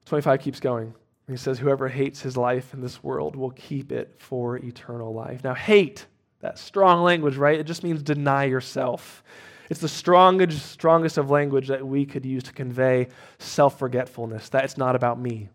Twenty-five 0.06 0.42
keeps 0.42 0.60
going. 0.60 0.94
He 1.28 1.38
says, 1.38 1.60
Whoever 1.60 1.88
hates 1.88 2.22
his 2.22 2.36
life 2.36 2.74
in 2.74 2.82
this 2.82 3.04
world 3.04 3.36
will 3.36 3.52
keep 3.52 3.92
it 3.92 4.16
for 4.18 4.58
eternal 4.58 5.14
life. 5.14 5.44
Now, 5.44 5.54
hate, 5.54 6.06
that 6.42 6.60
strong 6.60 7.04
language, 7.04 7.38
right? 7.38 7.60
It 7.60 7.66
just 7.66 7.84
means 7.84 8.04
deny 8.04 8.44
yourself. 8.46 9.24
It's 9.70 9.80
the 9.80 9.88
strongest, 9.88 10.66
strongest 10.66 11.18
of 11.18 11.32
language 11.32 11.70
that 11.70 11.88
we 11.88 12.06
could 12.06 12.26
use 12.26 12.44
to 12.44 12.54
convey 12.54 13.08
self 13.40 13.80
forgetfulness, 13.80 14.50
that 14.50 14.66
it's 14.66 14.78
not 14.78 14.96
about 14.96 15.20
me. 15.20 15.50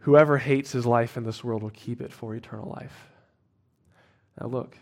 Whoever 0.00 0.38
hates 0.38 0.72
his 0.72 0.86
life 0.86 1.16
in 1.16 1.24
this 1.24 1.42
world 1.42 1.62
will 1.62 1.70
keep 1.70 2.00
it 2.00 2.12
for 2.12 2.34
eternal 2.34 2.70
life. 2.70 3.08
Now, 4.40 4.48
look, 4.48 4.76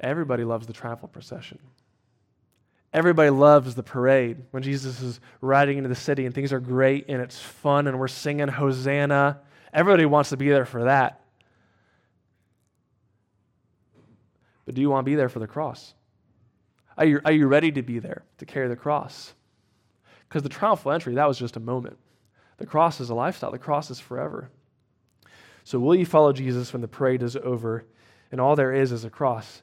everybody 0.00 0.44
loves 0.44 0.66
the 0.66 0.72
travel 0.72 1.08
procession. 1.08 1.58
Everybody 2.92 3.30
loves 3.30 3.74
the 3.74 3.82
parade 3.82 4.36
when 4.50 4.62
Jesus 4.62 5.00
is 5.00 5.20
riding 5.40 5.78
into 5.78 5.88
the 5.88 5.94
city 5.94 6.26
and 6.26 6.34
things 6.34 6.52
are 6.52 6.60
great 6.60 7.06
and 7.08 7.22
it's 7.22 7.40
fun 7.40 7.86
and 7.86 7.98
we're 7.98 8.08
singing 8.08 8.48
Hosanna. 8.48 9.40
Everybody 9.72 10.04
wants 10.04 10.30
to 10.30 10.36
be 10.36 10.50
there 10.50 10.66
for 10.66 10.84
that. 10.84 11.22
But 14.66 14.74
do 14.74 14.82
you 14.82 14.90
want 14.90 15.04
to 15.04 15.10
be 15.10 15.14
there 15.14 15.30
for 15.30 15.38
the 15.38 15.46
cross? 15.46 15.94
Are 16.98 17.06
you, 17.06 17.20
are 17.24 17.32
you 17.32 17.46
ready 17.46 17.72
to 17.72 17.82
be 17.82 17.98
there 17.98 18.24
to 18.38 18.44
carry 18.44 18.68
the 18.68 18.76
cross? 18.76 19.32
Because 20.28 20.42
the 20.42 20.48
triumphal 20.48 20.92
entry, 20.92 21.14
that 21.14 21.26
was 21.26 21.38
just 21.38 21.56
a 21.56 21.60
moment. 21.60 21.98
The 22.58 22.66
cross 22.66 23.00
is 23.00 23.10
a 23.10 23.14
lifestyle, 23.14 23.50
the 23.50 23.58
cross 23.58 23.90
is 23.90 23.98
forever. 23.98 24.50
So, 25.64 25.78
will 25.78 25.94
you 25.94 26.06
follow 26.06 26.32
Jesus 26.32 26.72
when 26.72 26.82
the 26.82 26.88
parade 26.88 27.22
is 27.22 27.36
over 27.36 27.84
and 28.30 28.40
all 28.40 28.56
there 28.56 28.72
is 28.72 28.92
is 28.92 29.04
a 29.04 29.10
cross? 29.10 29.62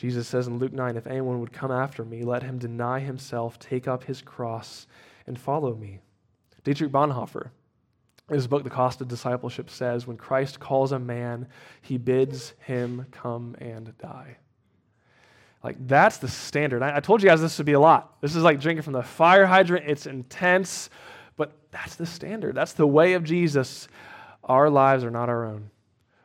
Jesus 0.00 0.26
says 0.26 0.46
in 0.46 0.58
Luke 0.58 0.72
9, 0.72 0.96
If 0.96 1.06
anyone 1.06 1.40
would 1.40 1.52
come 1.52 1.70
after 1.70 2.06
me, 2.06 2.22
let 2.22 2.42
him 2.42 2.56
deny 2.56 3.00
himself, 3.00 3.58
take 3.58 3.86
up 3.86 4.04
his 4.04 4.22
cross, 4.22 4.86
and 5.26 5.38
follow 5.38 5.74
me. 5.74 5.98
Dietrich 6.64 6.90
Bonhoeffer, 6.90 7.50
in 8.30 8.34
his 8.34 8.46
book, 8.46 8.64
The 8.64 8.70
Cost 8.70 9.02
of 9.02 9.08
Discipleship, 9.08 9.68
says, 9.68 10.06
When 10.06 10.16
Christ 10.16 10.58
calls 10.58 10.92
a 10.92 10.98
man, 10.98 11.46
he 11.82 11.98
bids 11.98 12.54
him 12.60 13.04
come 13.10 13.54
and 13.58 13.92
die. 13.98 14.38
Like, 15.62 15.76
that's 15.86 16.16
the 16.16 16.28
standard. 16.28 16.82
I, 16.82 16.96
I 16.96 17.00
told 17.00 17.22
you 17.22 17.28
guys 17.28 17.42
this 17.42 17.58
would 17.58 17.66
be 17.66 17.74
a 17.74 17.80
lot. 17.80 18.22
This 18.22 18.34
is 18.34 18.42
like 18.42 18.58
drinking 18.58 18.84
from 18.84 18.94
the 18.94 19.02
fire 19.02 19.44
hydrant. 19.44 19.84
It's 19.86 20.06
intense, 20.06 20.88
but 21.36 21.52
that's 21.72 21.96
the 21.96 22.06
standard. 22.06 22.54
That's 22.54 22.72
the 22.72 22.86
way 22.86 23.12
of 23.12 23.24
Jesus. 23.24 23.86
Our 24.44 24.70
lives 24.70 25.04
are 25.04 25.10
not 25.10 25.28
our 25.28 25.44
own. 25.44 25.70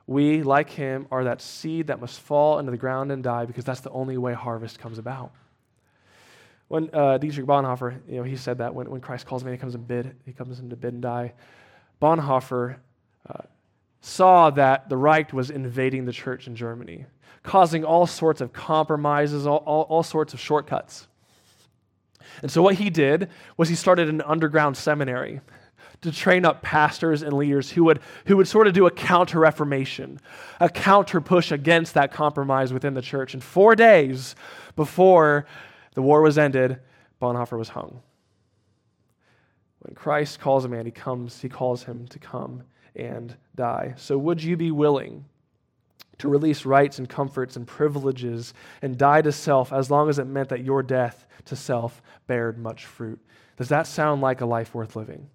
We, 0.07 0.43
like 0.43 0.69
him, 0.69 1.07
are 1.11 1.23
that 1.23 1.41
seed 1.41 1.87
that 1.87 1.99
must 1.99 2.19
fall 2.19 2.59
into 2.59 2.71
the 2.71 2.77
ground 2.77 3.11
and 3.11 3.23
die 3.23 3.45
because 3.45 3.65
that's 3.65 3.81
the 3.81 3.89
only 3.89 4.17
way 4.17 4.33
harvest 4.33 4.79
comes 4.79 4.97
about. 4.97 5.31
When 6.67 6.89
uh, 6.93 7.17
Dietrich 7.17 7.45
Bonhoeffer, 7.45 7.99
you 8.07 8.17
know, 8.17 8.23
he 8.23 8.35
said 8.35 8.59
that 8.59 8.73
when, 8.73 8.89
when 8.89 9.01
Christ 9.01 9.25
calls 9.25 9.43
me, 9.43 9.51
he 9.51 9.57
comes 9.57 9.75
and 9.75 9.87
bid, 9.87 10.15
he 10.25 10.33
comes 10.33 10.59
in 10.59 10.69
to 10.69 10.75
bid 10.75 10.93
and 10.93 11.01
die. 11.01 11.33
Bonhoeffer 12.01 12.77
uh, 13.29 13.43
saw 14.01 14.49
that 14.51 14.89
the 14.89 14.97
Reich 14.97 15.33
was 15.33 15.49
invading 15.49 16.05
the 16.05 16.11
church 16.11 16.47
in 16.47 16.55
Germany, 16.55 17.05
causing 17.43 17.83
all 17.83 18.05
sorts 18.05 18.41
of 18.41 18.53
compromises, 18.53 19.47
all, 19.47 19.57
all, 19.57 19.83
all 19.83 20.03
sorts 20.03 20.33
of 20.33 20.39
shortcuts. 20.39 21.07
And 22.41 22.51
so 22.51 22.61
what 22.61 22.75
he 22.75 22.89
did 22.89 23.29
was 23.57 23.69
he 23.69 23.75
started 23.75 24.09
an 24.09 24.21
underground 24.21 24.77
seminary 24.77 25.41
to 26.01 26.11
train 26.11 26.45
up 26.45 26.61
pastors 26.61 27.21
and 27.21 27.33
leaders 27.33 27.71
who 27.71 27.83
would, 27.85 27.99
who 28.25 28.37
would 28.37 28.47
sort 28.47 28.67
of 28.67 28.73
do 28.73 28.85
a 28.85 28.91
counter 28.91 29.39
reformation, 29.39 30.19
a 30.59 30.69
counter 30.69 31.21
push 31.21 31.51
against 31.51 31.93
that 31.93 32.11
compromise 32.11 32.73
within 32.73 32.93
the 32.93 33.01
church. 33.01 33.33
And 33.33 33.43
four 33.43 33.75
days 33.75 34.35
before 34.75 35.45
the 35.93 36.01
war 36.01 36.21
was 36.21 36.37
ended, 36.37 36.79
Bonhoeffer 37.21 37.57
was 37.57 37.69
hung. 37.69 38.01
When 39.79 39.95
Christ 39.95 40.39
calls 40.39 40.65
a 40.65 40.67
man, 40.67 40.85
he 40.85 40.91
comes, 40.91 41.41
he 41.41 41.49
calls 41.49 41.83
him 41.83 42.07
to 42.07 42.19
come 42.19 42.63
and 42.95 43.35
die. 43.55 43.93
So 43.97 44.17
would 44.17 44.41
you 44.41 44.57
be 44.57 44.71
willing 44.71 45.25
to 46.17 46.27
release 46.27 46.65
rights 46.65 46.97
and 46.97 47.09
comforts 47.09 47.55
and 47.55 47.67
privileges 47.67 48.53
and 48.81 48.97
die 48.97 49.21
to 49.21 49.31
self 49.31 49.73
as 49.73 49.91
long 49.91 50.09
as 50.09 50.17
it 50.17 50.25
meant 50.25 50.49
that 50.49 50.63
your 50.63 50.81
death 50.81 51.27
to 51.45 51.55
self 51.55 52.01
bared 52.27 52.57
much 52.57 52.85
fruit? 52.85 53.19
Does 53.57 53.69
that 53.69 53.87
sound 53.87 54.21
like 54.21 54.41
a 54.41 54.45
life 54.45 54.73
worth 54.73 54.95
living? 54.95 55.29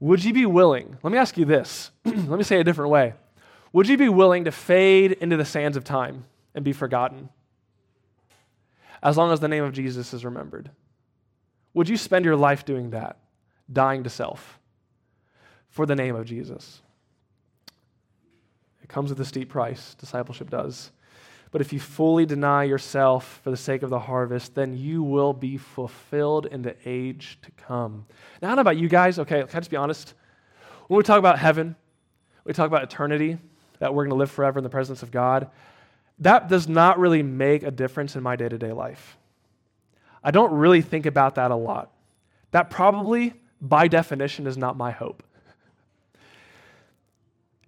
Would 0.00 0.24
you 0.24 0.32
be 0.32 0.46
willing? 0.46 0.98
Let 1.02 1.12
me 1.12 1.18
ask 1.18 1.36
you 1.36 1.44
this. 1.44 1.90
let 2.04 2.28
me 2.28 2.42
say 2.44 2.56
it 2.56 2.60
a 2.60 2.64
different 2.64 2.90
way. 2.90 3.14
Would 3.72 3.88
you 3.88 3.96
be 3.96 4.08
willing 4.08 4.44
to 4.44 4.52
fade 4.52 5.12
into 5.12 5.36
the 5.36 5.44
sands 5.44 5.76
of 5.76 5.84
time 5.84 6.26
and 6.54 6.64
be 6.64 6.72
forgotten 6.72 7.28
as 9.02 9.16
long 9.16 9.32
as 9.32 9.40
the 9.40 9.48
name 9.48 9.64
of 9.64 9.72
Jesus 9.72 10.14
is 10.14 10.24
remembered? 10.24 10.70
Would 11.74 11.88
you 11.88 11.96
spend 11.96 12.24
your 12.24 12.36
life 12.36 12.64
doing 12.64 12.90
that, 12.90 13.18
dying 13.72 14.04
to 14.04 14.10
self 14.10 14.58
for 15.68 15.86
the 15.86 15.96
name 15.96 16.14
of 16.14 16.24
Jesus? 16.24 16.82
It 18.82 18.88
comes 18.88 19.10
with 19.10 19.20
a 19.20 19.24
steep 19.24 19.48
price, 19.48 19.94
discipleship 19.94 20.50
does. 20.50 20.92
But 21.54 21.60
if 21.60 21.72
you 21.72 21.78
fully 21.78 22.26
deny 22.26 22.64
yourself 22.64 23.40
for 23.44 23.52
the 23.52 23.56
sake 23.56 23.84
of 23.84 23.90
the 23.90 24.00
harvest, 24.00 24.56
then 24.56 24.76
you 24.76 25.04
will 25.04 25.32
be 25.32 25.56
fulfilled 25.56 26.46
in 26.46 26.62
the 26.62 26.74
age 26.84 27.38
to 27.42 27.50
come. 27.52 28.06
Now, 28.42 28.48
I 28.48 28.50
don't 28.50 28.56
know 28.56 28.62
about 28.62 28.76
you 28.76 28.88
guys. 28.88 29.20
Okay, 29.20 29.38
can 29.38 29.56
I 29.56 29.60
just 29.60 29.70
be 29.70 29.76
honest? 29.76 30.14
When 30.88 30.98
we 30.98 31.04
talk 31.04 31.20
about 31.20 31.38
heaven, 31.38 31.76
we 32.42 32.54
talk 32.54 32.66
about 32.66 32.82
eternity, 32.82 33.38
that 33.78 33.94
we're 33.94 34.02
going 34.02 34.10
to 34.10 34.16
live 34.16 34.32
forever 34.32 34.58
in 34.58 34.64
the 34.64 34.68
presence 34.68 35.04
of 35.04 35.12
God. 35.12 35.48
That 36.18 36.48
does 36.48 36.66
not 36.66 36.98
really 36.98 37.22
make 37.22 37.62
a 37.62 37.70
difference 37.70 38.16
in 38.16 38.24
my 38.24 38.34
day 38.34 38.48
to 38.48 38.58
day 38.58 38.72
life. 38.72 39.16
I 40.24 40.32
don't 40.32 40.54
really 40.54 40.82
think 40.82 41.06
about 41.06 41.36
that 41.36 41.52
a 41.52 41.56
lot. 41.56 41.92
That 42.50 42.68
probably, 42.68 43.32
by 43.60 43.86
definition, 43.86 44.48
is 44.48 44.58
not 44.58 44.76
my 44.76 44.90
hope. 44.90 45.22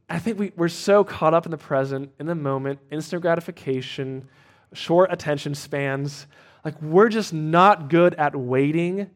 I 0.09 0.19
think 0.19 0.39
we, 0.39 0.53
we're 0.57 0.69
so 0.69 1.03
caught 1.03 1.35
up 1.35 1.47
in 1.47 1.51
the 1.51 1.59
present, 1.59 2.13
in 2.21 2.27
the 2.27 2.35
moment, 2.35 2.79
instant 2.91 3.23
gratification, 3.23 4.29
short 4.73 5.13
attention 5.13 5.55
spans. 5.55 6.27
Like, 6.65 6.81
we're 6.81 7.09
just 7.09 7.33
not 7.33 7.89
good 7.89 8.15
at 8.15 8.37
waiting 8.37 9.11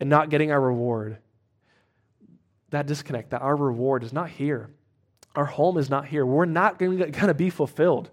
and 0.00 0.10
not 0.10 0.30
getting 0.30 0.50
our 0.50 0.60
reward. 0.60 1.18
That 2.70 2.86
disconnect, 2.86 3.30
that 3.30 3.42
our 3.42 3.54
reward 3.54 4.02
is 4.02 4.12
not 4.12 4.30
here. 4.30 4.70
Our 5.36 5.44
home 5.44 5.78
is 5.78 5.88
not 5.88 6.06
here. 6.06 6.26
We're 6.26 6.44
not 6.44 6.78
going 6.78 6.98
to 6.98 7.34
be 7.34 7.50
fulfilled 7.50 8.10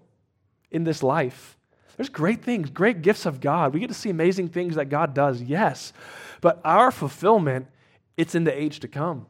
in 0.70 0.84
this 0.84 1.02
life. 1.02 1.56
There's 1.96 2.08
great 2.08 2.42
things, 2.42 2.70
great 2.70 3.02
gifts 3.02 3.26
of 3.26 3.40
God. 3.40 3.74
We 3.74 3.80
get 3.80 3.88
to 3.88 3.94
see 3.94 4.08
amazing 4.08 4.48
things 4.48 4.76
that 4.76 4.86
God 4.88 5.14
does, 5.14 5.42
yes. 5.42 5.92
But 6.40 6.60
our 6.64 6.90
fulfillment, 6.90 7.66
it's 8.16 8.34
in 8.34 8.44
the 8.44 8.58
age 8.58 8.80
to 8.80 8.88
come. 8.88 9.26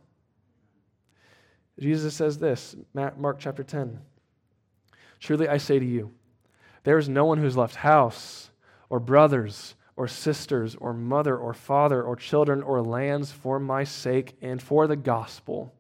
Jesus 1.81 2.15
says 2.15 2.39
this, 2.39 2.77
Mark 2.95 3.39
chapter 3.39 3.65
10. 3.65 4.01
Truly 5.19 5.49
I 5.49 5.57
say 5.57 5.79
to 5.79 5.85
you, 5.85 6.13
there 6.85 6.99
is 6.99 7.09
no 7.09 7.25
one 7.25 7.39
who's 7.39 7.57
left 7.57 7.77
house 7.77 8.51
or 8.89 9.01
brothers 9.01 9.75
or 9.97 10.09
sisters 10.09 10.77
or 10.77 10.93
mother 10.93 11.37
or 11.37 11.53
father 11.53 12.03
or 12.03 12.17
children 12.17 12.63
or 12.63 12.83
lands 12.83 13.31
for 13.31 13.59
my 13.59 13.85
sake 13.85 14.37
and 14.41 14.63
for 14.63 14.87
the 14.87 14.97
gospel 14.97 15.75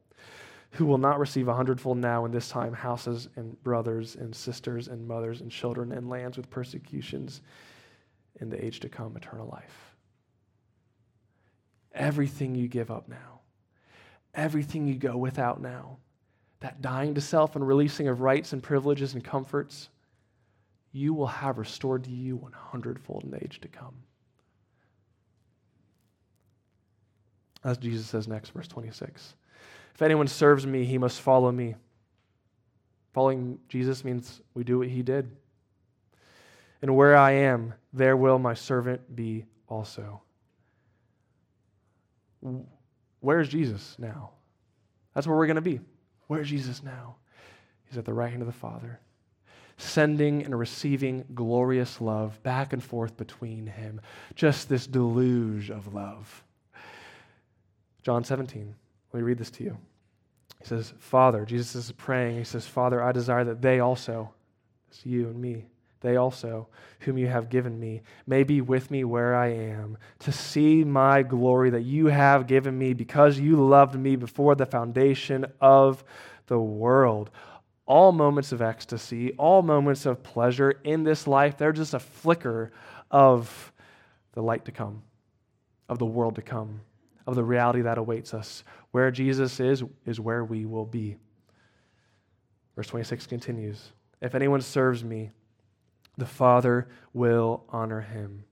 who 0.73 0.87
will 0.87 0.99
not 0.99 1.19
receive 1.19 1.49
a 1.49 1.55
hundredfold 1.55 1.99
now 1.99 2.25
in 2.25 2.31
this 2.31 2.49
time 2.49 2.73
houses 2.73 3.29
and 3.37 3.61
brothers 3.63 4.15
and 4.15 4.35
sisters 4.35 4.89
and 4.89 5.07
mothers 5.07 5.41
and 5.41 5.51
children 5.51 5.91
and 5.93 6.09
lands 6.09 6.37
with 6.37 6.51
persecutions 6.51 7.41
in 8.41 8.49
the 8.51 8.65
age 8.65 8.81
to 8.81 8.89
come 8.89 9.17
eternal 9.17 9.49
life. 9.49 9.95
Everything 11.93 12.55
you 12.55 12.69
give 12.69 12.91
up 12.91 13.09
now 13.09 13.39
everything 14.35 14.87
you 14.87 14.95
go 14.95 15.16
without 15.16 15.61
now, 15.61 15.99
that 16.61 16.83
dying 16.83 17.14
to 17.14 17.21
self 17.21 17.57
and 17.57 17.66
releasing 17.66 18.09
of 18.09 18.21
rights 18.21 18.53
and 18.53 18.62
privileges 18.62 19.14
and 19.14 19.25
comforts, 19.25 19.88
you 20.93 21.14
will 21.14 21.27
have 21.27 21.59
restored 21.59 22.05
to 22.05 22.11
you 22.11 22.37
100 22.37 23.01
fold 23.01 23.25
in 23.25 23.31
the 23.31 23.43
age 23.43 23.61
to 23.61 23.69
come. 23.69 23.95
As 27.62 27.77
Jesus 27.77 28.07
says 28.07 28.27
next, 28.27 28.51
verse 28.51 28.69
26. 28.69 29.35
If 29.95 30.03
anyone 30.03 30.29
serves 30.29 30.66
me, 30.66 30.85
he 30.85 30.99
must 30.99 31.21
follow 31.21 31.53
me. 31.53 31.75
Following 33.12 33.59
Jesus 33.69 34.04
means 34.04 34.40
we 34.54 34.65
do 34.65 34.79
what 34.79 34.88
he 34.88 35.02
did. 35.02 35.31
And 36.81 36.96
where 36.96 37.17
I 37.17 37.33
am, 37.33 37.75
there 37.92 38.17
will 38.17 38.38
my 38.38 38.54
servant 38.54 39.15
be 39.15 39.44
also. 39.69 40.23
Where's 43.21 43.48
Jesus 43.48 43.96
now? 43.98 44.31
That's 45.14 45.27
where 45.27 45.37
we're 45.37 45.46
going 45.46 45.56
to 45.56 45.62
be. 45.62 45.81
Where's 46.27 46.48
Jesus 46.48 46.83
now? 46.83 47.16
He's 47.85 47.98
at 47.98 48.04
the 48.04 48.14
right 48.14 48.31
hand 48.31 48.42
of 48.42 48.46
the 48.46 48.52
Father, 48.52 49.00
sending 49.77 50.44
and 50.44 50.58
receiving 50.58 51.25
glorious 51.35 52.00
love 52.00 52.40
back 52.42 52.73
and 52.73 52.83
forth 52.83 53.16
between 53.16 53.66
him. 53.66 54.00
Just 54.35 54.68
this 54.68 54.87
deluge 54.87 55.71
of 55.71 55.92
love. 55.92 56.44
John 58.02 58.25
17, 58.25 58.75
let 59.12 59.18
me 59.18 59.25
read 59.25 59.38
this 59.38 59.50
to 59.50 59.64
you. 59.64 59.77
He 60.60 60.66
says, 60.66 60.92
Father, 60.98 61.44
Jesus 61.44 61.75
is 61.75 61.92
praying. 61.92 62.38
He 62.38 62.44
says, 62.44 62.66
Father, 62.66 63.02
I 63.02 63.12
desire 63.12 63.44
that 63.44 63.62
they 63.62 63.81
also, 63.81 64.31
it's 64.90 65.04
you 65.04 65.29
and 65.29 65.40
me, 65.40 65.66
they 66.01 66.17
also, 66.17 66.69
whom 67.01 67.19
you 67.19 67.27
have 67.27 67.51
given 67.51 67.79
me, 67.79 68.03
may 68.27 68.42
be 68.42 68.61
with 68.61 68.90
me 68.90 69.05
where 69.05 69.35
I 69.35 69.48
am, 69.48 69.98
to 70.21 70.33
see 70.33 70.83
my 70.83 71.23
glory 71.23 71.71
that 71.71 71.83
you 71.83 72.07
have 72.07 72.46
given 72.46 72.77
me 72.79 72.94
because 72.94 73.38
you 73.38 73.57
loved 73.57 73.94
me 73.94 74.17
before 74.17 74.55
the 74.55 74.67
foundation 74.67 75.46
of 75.61 76.03
the 76.46 76.59
world. 76.59 77.31
All 77.85 78.13
moments 78.13 78.53
of 78.53 78.63
ecstasy, 78.63 79.33
all 79.33 79.63
moments 79.63 80.07
of 80.07 80.23
pleasure 80.23 80.81
in 80.85 81.03
this 81.03 81.27
life, 81.27 81.59
they're 81.59 81.73
just 81.73 81.92
a 81.92 81.98
flicker 81.98 82.73
of 83.11 83.73
the 84.33 84.42
light 84.42 84.65
to 84.65 84.73
come, 84.73 85.03
of 85.88 85.98
the 85.98 86.07
world 86.07 86.37
to 86.37 86.42
come, 86.42 86.81
of 87.27 87.35
the 87.35 87.44
reality 87.44 87.83
that 87.83 87.98
awaits 87.98 88.33
us. 88.33 88.65
Where 88.92 89.11
Jesus 89.11 89.61
is, 89.61 89.85
is 90.07 90.19
where 90.19 90.44
we 90.44 90.65
will 90.65 90.87
be. 90.87 91.17
Verse 92.75 92.87
26 92.87 93.27
continues 93.27 93.92
If 94.23 94.35
anyone 94.35 94.63
serves 94.63 95.05
me, 95.05 95.31
the 96.21 96.27
Father 96.27 96.87
will 97.12 97.64
honor 97.71 98.02
him. 98.02 98.44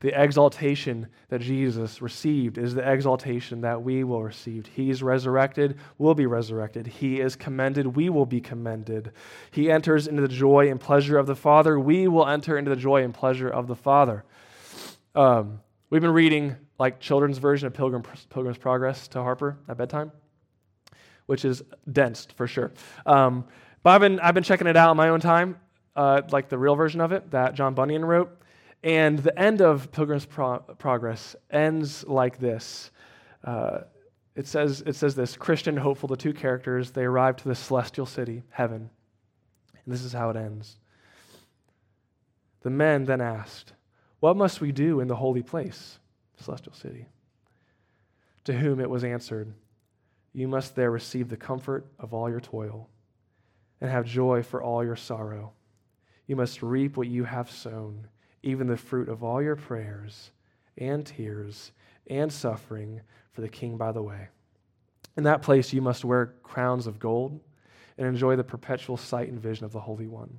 The 0.00 0.18
exaltation 0.18 1.08
that 1.28 1.42
Jesus 1.42 2.00
received 2.00 2.56
is 2.56 2.74
the 2.74 2.90
exaltation 2.90 3.60
that 3.60 3.82
we 3.82 4.02
will 4.02 4.22
receive. 4.22 4.64
He's 4.64 5.02
resurrected, 5.02 5.78
we'll 5.98 6.14
be 6.14 6.24
resurrected. 6.24 6.86
He 6.86 7.20
is 7.20 7.36
commended, 7.36 7.86
we 7.86 8.08
will 8.08 8.24
be 8.24 8.40
commended. 8.40 9.12
He 9.50 9.70
enters 9.70 10.08
into 10.08 10.22
the 10.22 10.28
joy 10.28 10.70
and 10.70 10.80
pleasure 10.80 11.18
of 11.18 11.26
the 11.26 11.36
Father, 11.36 11.78
we 11.78 12.08
will 12.08 12.26
enter 12.26 12.56
into 12.56 12.70
the 12.70 12.76
joy 12.76 13.04
and 13.04 13.12
pleasure 13.12 13.50
of 13.50 13.66
the 13.66 13.76
Father. 13.76 14.24
Um, 15.14 15.60
we've 15.90 16.00
been 16.00 16.12
reading 16.12 16.56
like 16.78 16.98
children's 16.98 17.36
version 17.36 17.66
of 17.66 17.74
Pilgrim, 17.74 18.02
Pilgrim's 18.30 18.56
Progress 18.56 19.06
to 19.08 19.22
Harper 19.22 19.58
at 19.68 19.76
bedtime, 19.76 20.12
which 21.26 21.44
is 21.44 21.62
dense 21.92 22.26
for 22.36 22.46
sure. 22.46 22.72
Um, 23.04 23.44
but 23.82 23.90
I've 23.90 24.00
been, 24.00 24.18
I've 24.20 24.34
been 24.34 24.44
checking 24.44 24.66
it 24.66 24.78
out 24.78 24.88
on 24.88 24.96
my 24.96 25.10
own 25.10 25.20
time, 25.20 25.58
uh, 26.00 26.22
like 26.30 26.48
the 26.48 26.56
real 26.56 26.76
version 26.76 27.02
of 27.02 27.12
it 27.12 27.30
that 27.30 27.54
John 27.54 27.74
Bunyan 27.74 28.02
wrote. 28.02 28.34
And 28.82 29.18
the 29.18 29.38
end 29.38 29.60
of 29.60 29.92
Pilgrim's 29.92 30.24
Pro- 30.24 30.60
Progress 30.78 31.36
ends 31.50 32.06
like 32.06 32.38
this. 32.38 32.90
Uh, 33.44 33.80
it, 34.34 34.46
says, 34.46 34.82
it 34.86 34.96
says 34.96 35.14
this 35.14 35.36
Christian, 35.36 35.76
hopeful, 35.76 36.08
the 36.08 36.16
two 36.16 36.32
characters, 36.32 36.92
they 36.92 37.04
arrive 37.04 37.36
to 37.36 37.48
the 37.48 37.54
celestial 37.54 38.06
city, 38.06 38.42
heaven. 38.48 38.88
And 39.84 39.92
this 39.92 40.02
is 40.02 40.14
how 40.14 40.30
it 40.30 40.36
ends. 40.36 40.78
The 42.62 42.70
men 42.70 43.04
then 43.04 43.20
asked, 43.20 43.74
What 44.20 44.38
must 44.38 44.62
we 44.62 44.72
do 44.72 45.00
in 45.00 45.08
the 45.08 45.16
holy 45.16 45.42
place, 45.42 45.98
celestial 46.42 46.72
city? 46.72 47.08
To 48.44 48.54
whom 48.54 48.80
it 48.80 48.88
was 48.88 49.04
answered, 49.04 49.52
You 50.32 50.48
must 50.48 50.76
there 50.76 50.90
receive 50.90 51.28
the 51.28 51.36
comfort 51.36 51.86
of 51.98 52.14
all 52.14 52.30
your 52.30 52.40
toil 52.40 52.88
and 53.82 53.90
have 53.90 54.06
joy 54.06 54.42
for 54.42 54.62
all 54.62 54.82
your 54.82 54.96
sorrow. 54.96 55.52
You 56.30 56.36
must 56.36 56.62
reap 56.62 56.96
what 56.96 57.08
you 57.08 57.24
have 57.24 57.50
sown 57.50 58.06
even 58.44 58.68
the 58.68 58.76
fruit 58.76 59.08
of 59.08 59.24
all 59.24 59.42
your 59.42 59.56
prayers 59.56 60.30
and 60.78 61.04
tears 61.04 61.72
and 62.06 62.32
suffering 62.32 63.00
for 63.32 63.40
the 63.40 63.48
king 63.48 63.76
by 63.76 63.90
the 63.90 64.04
way. 64.04 64.28
In 65.16 65.24
that 65.24 65.42
place, 65.42 65.72
you 65.72 65.82
must 65.82 66.04
wear 66.04 66.34
crowns 66.44 66.86
of 66.86 67.00
gold 67.00 67.40
and 67.98 68.06
enjoy 68.06 68.36
the 68.36 68.44
perpetual 68.44 68.96
sight 68.96 69.28
and 69.28 69.40
vision 69.40 69.64
of 69.64 69.72
the 69.72 69.80
Holy 69.80 70.06
One. 70.06 70.38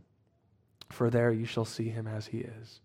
For 0.87 1.09
there 1.09 1.33
you 1.33 1.43
shall 1.43 1.65
see 1.65 1.89
him 1.89 2.07
as 2.07 2.27
he 2.27 2.37
is. 2.37 2.79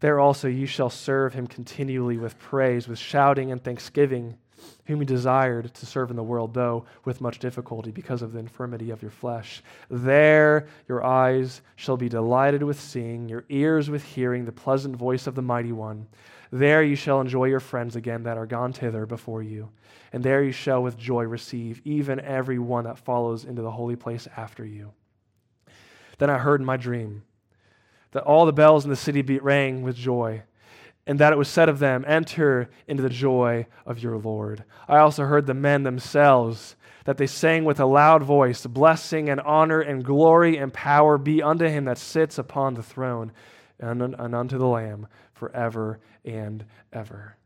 There 0.00 0.18
also 0.18 0.48
you 0.48 0.66
shall 0.66 0.90
serve 0.90 1.34
him 1.34 1.46
continually 1.46 2.18
with 2.18 2.36
praise, 2.40 2.88
with 2.88 2.98
shouting 2.98 3.52
and 3.52 3.62
thanksgiving 3.62 4.38
whom 4.86 5.00
you 5.00 5.04
desired 5.04 5.72
to 5.74 5.86
serve 5.86 6.10
in 6.10 6.16
the 6.16 6.22
world, 6.22 6.54
though 6.54 6.84
with 7.04 7.20
much 7.20 7.38
difficulty 7.38 7.90
because 7.90 8.22
of 8.22 8.32
the 8.32 8.38
infirmity 8.38 8.90
of 8.90 9.02
your 9.02 9.10
flesh. 9.10 9.62
There 9.90 10.66
your 10.88 11.04
eyes 11.04 11.62
shall 11.76 11.96
be 11.96 12.08
delighted 12.08 12.62
with 12.62 12.80
seeing, 12.80 13.28
your 13.28 13.44
ears 13.48 13.90
with 13.90 14.04
hearing 14.04 14.44
the 14.44 14.52
pleasant 14.52 14.96
voice 14.96 15.26
of 15.26 15.34
the 15.34 15.42
mighty 15.42 15.72
one. 15.72 16.06
There 16.50 16.82
you 16.82 16.96
shall 16.96 17.20
enjoy 17.20 17.46
your 17.46 17.60
friends 17.60 17.96
again 17.96 18.22
that 18.22 18.38
are 18.38 18.46
gone 18.46 18.72
thither 18.72 19.06
before 19.06 19.42
you. 19.42 19.70
And 20.12 20.22
there 20.22 20.42
you 20.42 20.52
shall 20.52 20.82
with 20.82 20.96
joy 20.96 21.24
receive 21.24 21.82
even 21.84 22.20
every 22.20 22.58
one 22.58 22.84
that 22.84 22.98
follows 22.98 23.44
into 23.44 23.62
the 23.62 23.70
holy 23.70 23.96
place 23.96 24.28
after 24.36 24.64
you. 24.64 24.92
Then 26.18 26.30
I 26.30 26.38
heard 26.38 26.60
in 26.60 26.66
my 26.66 26.76
dream 26.76 27.24
that 28.12 28.22
all 28.22 28.46
the 28.46 28.52
bells 28.52 28.84
in 28.84 28.90
the 28.90 28.96
city 28.96 29.22
rang 29.38 29.82
with 29.82 29.96
joy 29.96 30.42
and 31.06 31.20
that 31.20 31.32
it 31.32 31.38
was 31.38 31.48
said 31.48 31.68
of 31.68 31.78
them, 31.78 32.04
Enter 32.06 32.68
into 32.88 33.02
the 33.02 33.08
joy 33.08 33.66
of 33.86 34.02
your 34.02 34.18
Lord. 34.18 34.64
I 34.88 34.98
also 34.98 35.24
heard 35.24 35.46
the 35.46 35.54
men 35.54 35.84
themselves, 35.84 36.74
that 37.04 37.16
they 37.16 37.28
sang 37.28 37.64
with 37.64 37.78
a 37.78 37.86
loud 37.86 38.24
voice, 38.24 38.66
Blessing 38.66 39.28
and 39.28 39.40
honor 39.40 39.80
and 39.80 40.04
glory 40.04 40.56
and 40.56 40.72
power 40.72 41.16
be 41.16 41.42
unto 41.42 41.66
him 41.66 41.84
that 41.84 41.98
sits 41.98 42.38
upon 42.38 42.74
the 42.74 42.82
throne 42.82 43.32
and, 43.78 44.02
and 44.02 44.34
unto 44.34 44.58
the 44.58 44.66
Lamb 44.66 45.06
forever 45.34 46.00
and 46.24 46.64
ever. 46.92 47.36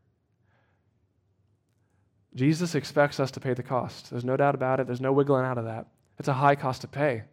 Jesus 2.34 2.74
expects 2.74 3.20
us 3.20 3.32
to 3.32 3.40
pay 3.40 3.54
the 3.54 3.62
cost. 3.62 4.10
There's 4.10 4.24
no 4.24 4.36
doubt 4.36 4.54
about 4.54 4.80
it. 4.80 4.86
There's 4.86 5.00
no 5.00 5.12
wiggling 5.12 5.44
out 5.44 5.58
of 5.58 5.64
that. 5.64 5.86
It's 6.18 6.28
a 6.28 6.32
high 6.32 6.54
cost 6.54 6.82
to 6.82 6.88
pay. 6.88 7.24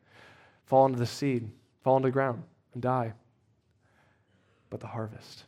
Fall 0.65 0.87
into 0.87 0.97
the 0.97 1.05
seed, 1.05 1.49
fall 1.83 1.97
into 1.97 2.07
the 2.07 2.13
ground, 2.13 2.43
and 2.73 2.81
die. 2.81 3.13
But 4.69 4.81
the 4.81 4.87
harvest 4.87 5.45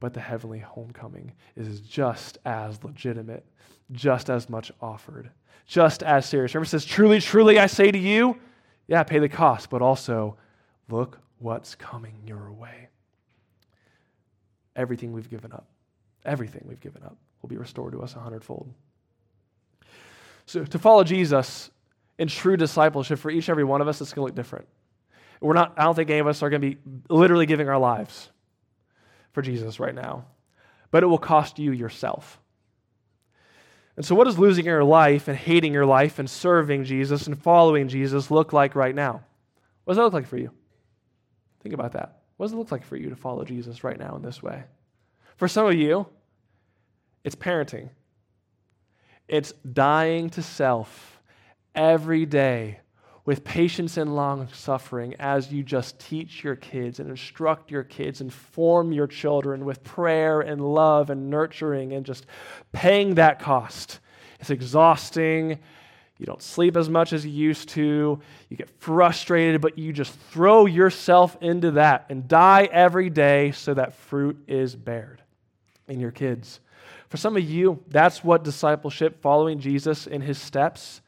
but 0.00 0.14
the 0.14 0.20
heavenly 0.20 0.60
homecoming 0.60 1.32
is 1.56 1.80
just 1.80 2.38
as 2.44 2.82
legitimate, 2.84 3.44
just 3.92 4.30
as 4.30 4.48
much 4.48 4.70
offered, 4.80 5.30
just 5.66 6.02
as 6.02 6.26
serious. 6.26 6.54
Remember, 6.54 6.66
says, 6.66 6.84
Truly, 6.84 7.20
truly, 7.20 7.58
I 7.58 7.66
say 7.66 7.90
to 7.90 7.98
you, 7.98 8.38
yeah, 8.86 9.02
pay 9.02 9.18
the 9.18 9.28
cost, 9.28 9.70
but 9.70 9.82
also 9.82 10.36
look 10.88 11.18
what's 11.38 11.74
coming 11.74 12.14
your 12.26 12.52
way. 12.52 12.88
Everything 14.76 15.12
we've 15.12 15.28
given 15.28 15.52
up, 15.52 15.66
everything 16.24 16.64
we've 16.66 16.80
given 16.80 17.02
up 17.02 17.16
will 17.42 17.48
be 17.48 17.56
restored 17.56 17.92
to 17.92 18.02
us 18.02 18.14
a 18.14 18.20
hundredfold. 18.20 18.72
So, 20.46 20.64
to 20.64 20.78
follow 20.78 21.04
Jesus 21.04 21.70
in 22.18 22.28
true 22.28 22.56
discipleship 22.56 23.18
for 23.18 23.30
each 23.30 23.48
and 23.48 23.50
every 23.50 23.64
one 23.64 23.80
of 23.80 23.88
us, 23.88 24.00
it's 24.00 24.12
going 24.12 24.26
to 24.26 24.28
look 24.30 24.36
different. 24.36 24.66
We're 25.40 25.52
not, 25.52 25.74
I 25.76 25.84
don't 25.84 25.94
think 25.94 26.10
any 26.10 26.20
of 26.20 26.26
us 26.26 26.42
are 26.42 26.50
going 26.50 26.62
to 26.62 26.68
be 26.70 26.78
literally 27.08 27.46
giving 27.46 27.68
our 27.68 27.78
lives 27.78 28.30
for 29.38 29.42
Jesus 29.42 29.78
right 29.78 29.94
now, 29.94 30.24
but 30.90 31.04
it 31.04 31.06
will 31.06 31.16
cost 31.16 31.60
you 31.60 31.70
yourself. 31.70 32.40
And 33.94 34.04
so, 34.04 34.16
what 34.16 34.24
does 34.24 34.36
losing 34.36 34.64
your 34.64 34.82
life 34.82 35.28
and 35.28 35.38
hating 35.38 35.72
your 35.72 35.86
life 35.86 36.18
and 36.18 36.28
serving 36.28 36.82
Jesus 36.82 37.28
and 37.28 37.40
following 37.40 37.86
Jesus 37.86 38.32
look 38.32 38.52
like 38.52 38.74
right 38.74 38.96
now? 38.96 39.22
What 39.84 39.92
does 39.92 39.98
that 39.98 40.02
look 40.02 40.12
like 40.12 40.26
for 40.26 40.38
you? 40.38 40.50
Think 41.62 41.72
about 41.72 41.92
that. 41.92 42.18
What 42.36 42.46
does 42.46 42.52
it 42.52 42.56
look 42.56 42.72
like 42.72 42.84
for 42.84 42.96
you 42.96 43.10
to 43.10 43.14
follow 43.14 43.44
Jesus 43.44 43.84
right 43.84 43.96
now 43.96 44.16
in 44.16 44.22
this 44.22 44.42
way? 44.42 44.64
For 45.36 45.46
some 45.46 45.66
of 45.68 45.74
you, 45.74 46.08
it's 47.22 47.36
parenting, 47.36 47.90
it's 49.28 49.52
dying 49.72 50.30
to 50.30 50.42
self 50.42 51.20
every 51.76 52.26
day 52.26 52.80
with 53.28 53.44
patience 53.44 53.98
and 53.98 54.16
long 54.16 54.48
suffering 54.54 55.14
as 55.18 55.52
you 55.52 55.62
just 55.62 55.98
teach 55.98 56.42
your 56.42 56.56
kids 56.56 56.98
and 56.98 57.10
instruct 57.10 57.70
your 57.70 57.82
kids 57.82 58.22
and 58.22 58.32
form 58.32 58.90
your 58.90 59.06
children 59.06 59.66
with 59.66 59.84
prayer 59.84 60.40
and 60.40 60.62
love 60.62 61.10
and 61.10 61.28
nurturing 61.28 61.92
and 61.92 62.06
just 62.06 62.24
paying 62.72 63.16
that 63.16 63.38
cost. 63.38 64.00
It's 64.40 64.48
exhausting. 64.48 65.58
You 66.16 66.24
don't 66.24 66.40
sleep 66.40 66.74
as 66.74 66.88
much 66.88 67.12
as 67.12 67.26
you 67.26 67.30
used 67.30 67.68
to. 67.68 68.18
You 68.48 68.56
get 68.56 68.70
frustrated, 68.80 69.60
but 69.60 69.76
you 69.76 69.92
just 69.92 70.14
throw 70.30 70.64
yourself 70.64 71.36
into 71.42 71.72
that 71.72 72.06
and 72.08 72.26
die 72.28 72.66
every 72.72 73.10
day 73.10 73.50
so 73.50 73.74
that 73.74 73.92
fruit 73.92 74.42
is 74.48 74.74
bared 74.74 75.20
in 75.86 76.00
your 76.00 76.12
kids. 76.12 76.60
For 77.10 77.18
some 77.18 77.36
of 77.36 77.42
you, 77.42 77.84
that's 77.88 78.24
what 78.24 78.42
discipleship, 78.42 79.20
following 79.20 79.60
Jesus 79.60 80.06
in 80.06 80.22
his 80.22 80.38
steps, 80.38 81.02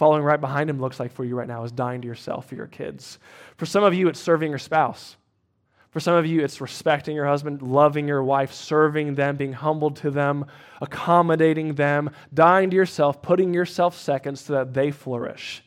Following 0.00 0.22
right 0.22 0.40
behind 0.40 0.70
him 0.70 0.80
looks 0.80 0.98
like 0.98 1.12
for 1.12 1.26
you 1.26 1.36
right 1.36 1.46
now 1.46 1.62
is 1.62 1.72
dying 1.72 2.00
to 2.00 2.08
yourself 2.08 2.48
for 2.48 2.54
your 2.54 2.66
kids. 2.66 3.18
For 3.58 3.66
some 3.66 3.84
of 3.84 3.92
you, 3.92 4.08
it's 4.08 4.18
serving 4.18 4.48
your 4.48 4.58
spouse. 4.58 5.18
For 5.90 6.00
some 6.00 6.14
of 6.14 6.24
you, 6.24 6.42
it's 6.42 6.62
respecting 6.62 7.14
your 7.14 7.26
husband, 7.26 7.60
loving 7.60 8.08
your 8.08 8.24
wife, 8.24 8.50
serving 8.50 9.16
them, 9.16 9.36
being 9.36 9.52
humble 9.52 9.90
to 9.90 10.10
them, 10.10 10.46
accommodating 10.80 11.74
them, 11.74 12.08
dying 12.32 12.70
to 12.70 12.76
yourself, 12.76 13.20
putting 13.20 13.52
yourself 13.52 13.94
second 13.94 14.38
so 14.38 14.54
that 14.54 14.72
they 14.72 14.90
flourish. 14.90 15.62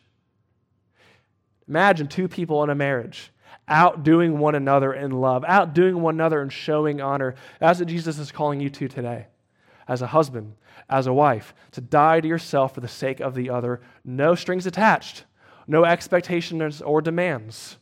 Imagine 1.67 2.07
two 2.07 2.27
people 2.27 2.63
in 2.63 2.71
a 2.71 2.75
marriage 2.75 3.31
outdoing 3.67 4.39
one 4.39 4.55
another 4.55 4.93
in 4.93 5.11
love, 5.11 5.45
outdoing 5.47 6.01
one 6.01 6.15
another 6.15 6.41
in 6.41 6.49
showing 6.49 7.01
honor. 7.01 7.35
That's 7.59 7.77
what 7.77 7.87
Jesus 7.87 8.17
is 8.17 8.31
calling 8.31 8.59
you 8.59 8.71
to 8.71 8.87
today 8.87 9.27
as 9.87 10.01
a 10.01 10.07
husband, 10.07 10.55
as 10.89 11.07
a 11.07 11.13
wife, 11.13 11.53
to 11.71 11.81
die 11.81 12.21
to 12.21 12.27
yourself 12.27 12.73
for 12.73 12.81
the 12.81 12.87
sake 12.87 13.19
of 13.19 13.35
the 13.35 13.49
other, 13.49 13.81
no 14.03 14.35
strings 14.35 14.65
attached, 14.65 15.25
no 15.67 15.85
expectations 15.85 16.81
or 16.81 17.01
demands, 17.01 17.77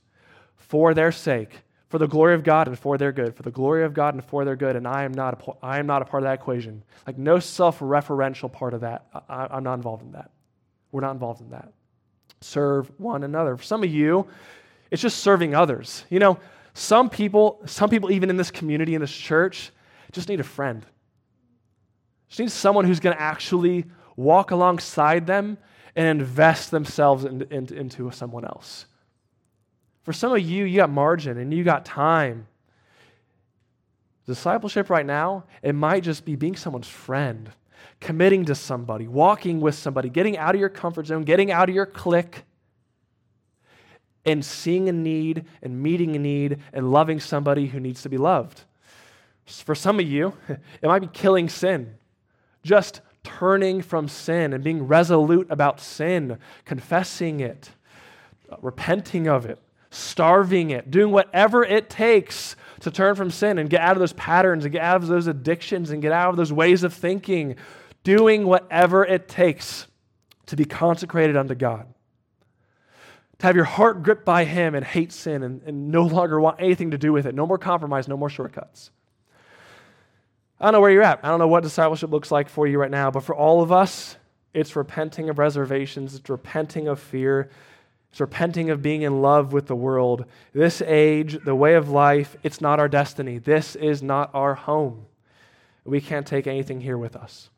for 0.55 0.93
their 0.93 1.11
sake, 1.11 1.61
for 1.89 1.97
the 1.97 2.07
glory 2.07 2.33
of 2.33 2.43
God 2.43 2.67
and 2.67 2.79
for 2.79 2.97
their 2.97 3.11
good, 3.11 3.35
for 3.35 3.43
the 3.43 3.51
glory 3.51 3.83
of 3.83 3.93
God 3.93 4.13
and 4.13 4.23
for 4.23 4.45
their 4.45 4.55
good. 4.55 4.75
And 4.75 4.87
I 4.87 5.03
am 5.03 5.11
not 5.11 5.45
a, 5.45 5.65
I 5.65 5.79
am 5.79 5.87
not 5.87 6.01
a 6.01 6.05
part 6.05 6.23
of 6.23 6.27
that 6.27 6.35
equation. 6.35 6.83
Like, 7.05 7.17
no 7.17 7.39
self 7.39 7.79
referential 7.79 8.51
part 8.51 8.73
of 8.73 8.81
that. 8.81 9.07
I, 9.27 9.47
I'm 9.51 9.63
not 9.63 9.73
involved 9.73 10.03
in 10.03 10.13
that. 10.13 10.31
We're 10.91 11.01
not 11.01 11.11
involved 11.11 11.41
in 11.41 11.49
that. 11.49 11.73
Serve 12.39 12.91
one 12.97 13.23
another. 13.23 13.57
For 13.57 13.63
some 13.63 13.83
of 13.83 13.89
you, 13.89 14.27
it's 14.89 15.01
just 15.01 15.19
serving 15.19 15.53
others. 15.53 16.05
You 16.09 16.19
know, 16.19 16.39
some 16.73 17.09
people, 17.09 17.61
some 17.65 17.89
people 17.89 18.11
even 18.11 18.29
in 18.29 18.37
this 18.37 18.51
community, 18.51 18.95
in 18.95 19.01
this 19.01 19.11
church, 19.11 19.71
just 20.11 20.29
need 20.29 20.39
a 20.39 20.45
friend. 20.45 20.85
She 22.31 22.43
needs 22.43 22.53
someone 22.53 22.85
who's 22.85 23.01
going 23.01 23.13
to 23.13 23.21
actually 23.21 23.83
walk 24.15 24.51
alongside 24.51 25.27
them 25.27 25.57
and 25.97 26.07
invest 26.07 26.71
themselves 26.71 27.25
in, 27.25 27.41
in, 27.51 27.73
into 27.73 28.09
someone 28.11 28.45
else. 28.45 28.85
For 30.03 30.13
some 30.13 30.31
of 30.31 30.39
you, 30.39 30.63
you 30.63 30.77
got 30.77 30.89
margin 30.89 31.37
and 31.37 31.53
you 31.53 31.65
got 31.65 31.83
time. 31.83 32.47
Discipleship 34.25 34.89
right 34.89 35.05
now, 35.05 35.43
it 35.61 35.75
might 35.75 36.03
just 36.03 36.23
be 36.23 36.37
being 36.37 36.55
someone's 36.55 36.87
friend, 36.87 37.51
committing 37.99 38.45
to 38.45 38.55
somebody, 38.55 39.09
walking 39.09 39.59
with 39.59 39.75
somebody, 39.75 40.07
getting 40.07 40.37
out 40.37 40.55
of 40.55 40.61
your 40.61 40.69
comfort 40.69 41.07
zone, 41.07 41.23
getting 41.23 41.51
out 41.51 41.67
of 41.67 41.75
your 41.75 41.85
clique, 41.85 42.43
and 44.23 44.45
seeing 44.45 44.87
a 44.87 44.93
need 44.93 45.43
and 45.61 45.83
meeting 45.83 46.15
a 46.15 46.19
need 46.19 46.59
and 46.71 46.93
loving 46.93 47.19
somebody 47.19 47.67
who 47.67 47.81
needs 47.81 48.03
to 48.03 48.09
be 48.09 48.17
loved. 48.17 48.63
For 49.45 49.75
some 49.75 49.99
of 49.99 50.07
you, 50.07 50.33
it 50.47 50.87
might 50.87 50.99
be 50.99 51.07
killing 51.07 51.49
sin, 51.49 51.97
just 52.63 53.01
turning 53.23 53.81
from 53.81 54.07
sin 54.07 54.53
and 54.53 54.63
being 54.63 54.87
resolute 54.87 55.47
about 55.49 55.79
sin, 55.79 56.37
confessing 56.65 57.39
it, 57.39 57.71
repenting 58.61 59.27
of 59.27 59.45
it, 59.45 59.59
starving 59.89 60.71
it, 60.71 60.89
doing 60.89 61.11
whatever 61.11 61.63
it 61.63 61.89
takes 61.89 62.55
to 62.79 62.89
turn 62.89 63.15
from 63.15 63.29
sin 63.29 63.57
and 63.57 63.69
get 63.69 63.81
out 63.81 63.93
of 63.93 63.99
those 63.99 64.13
patterns 64.13 64.65
and 64.65 64.71
get 64.71 64.81
out 64.81 65.01
of 65.01 65.07
those 65.07 65.27
addictions 65.27 65.91
and 65.91 66.01
get 66.01 66.11
out 66.11 66.29
of 66.29 66.37
those 66.37 66.51
ways 66.51 66.83
of 66.83 66.93
thinking, 66.93 67.55
doing 68.03 68.45
whatever 68.45 69.05
it 69.05 69.27
takes 69.27 69.87
to 70.47 70.55
be 70.55 70.65
consecrated 70.65 71.37
unto 71.37 71.55
God. 71.55 71.93
To 73.39 73.47
have 73.47 73.55
your 73.55 73.65
heart 73.65 74.03
gripped 74.03 74.25
by 74.25 74.45
Him 74.45 74.75
and 74.75 74.85
hate 74.85 75.11
sin 75.11 75.43
and, 75.43 75.61
and 75.63 75.89
no 75.89 76.03
longer 76.03 76.39
want 76.39 76.57
anything 76.59 76.91
to 76.91 76.97
do 76.97 77.11
with 77.11 77.25
it. 77.25 77.35
No 77.35 77.45
more 77.45 77.57
compromise, 77.57 78.07
no 78.07 78.17
more 78.17 78.29
shortcuts. 78.29 78.91
I 80.61 80.65
don't 80.65 80.73
know 80.73 80.81
where 80.81 80.91
you're 80.91 81.01
at. 81.01 81.19
I 81.23 81.29
don't 81.29 81.39
know 81.39 81.47
what 81.47 81.63
discipleship 81.63 82.11
looks 82.11 82.31
like 82.31 82.47
for 82.47 82.67
you 82.67 82.79
right 82.79 82.91
now, 82.91 83.09
but 83.09 83.23
for 83.23 83.35
all 83.35 83.63
of 83.63 83.71
us, 83.71 84.15
it's 84.53 84.75
repenting 84.75 85.27
of 85.27 85.39
reservations, 85.39 86.13
it's 86.13 86.29
repenting 86.29 86.87
of 86.87 86.99
fear, 86.99 87.49
it's 88.11 88.19
repenting 88.19 88.69
of 88.69 88.81
being 88.81 89.01
in 89.01 89.23
love 89.23 89.53
with 89.53 89.65
the 89.65 89.75
world. 89.75 90.25
This 90.53 90.83
age, 90.83 91.43
the 91.43 91.55
way 91.55 91.73
of 91.73 91.89
life, 91.89 92.35
it's 92.43 92.61
not 92.61 92.79
our 92.79 92.87
destiny. 92.87 93.39
This 93.39 93.75
is 93.75 94.03
not 94.03 94.29
our 94.35 94.53
home. 94.53 95.05
We 95.83 95.99
can't 95.99 96.27
take 96.27 96.45
anything 96.45 96.79
here 96.79 96.97
with 96.97 97.15
us. 97.15 97.49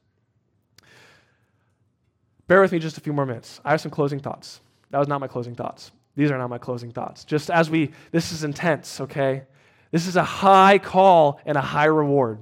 Bear 2.48 2.62
with 2.62 2.72
me 2.72 2.80
just 2.80 2.98
a 2.98 3.02
few 3.02 3.12
more 3.12 3.26
minutes. 3.26 3.60
I 3.66 3.72
have 3.72 3.82
some 3.82 3.92
closing 3.92 4.20
thoughts. 4.20 4.62
That 4.92 5.00
was 5.00 5.10
not 5.10 5.20
my 5.20 5.28
closing 5.28 5.56
thoughts. 5.56 5.92
These 6.16 6.32
are 6.32 6.38
not 6.38 6.50
my 6.50 6.58
closing 6.58 6.92
thoughts. 6.92 7.26
Just 7.26 7.50
as 7.50 7.70
we, 7.70 7.92
this 8.12 8.32
is 8.32 8.46
intense, 8.46 9.02
okay? 9.02 9.44
This 9.92 10.08
is 10.08 10.16
a 10.16 10.24
high 10.24 10.78
call 10.78 11.42
and 11.46 11.58
a 11.58 11.62
high 11.62 11.86
reward. 11.86 12.40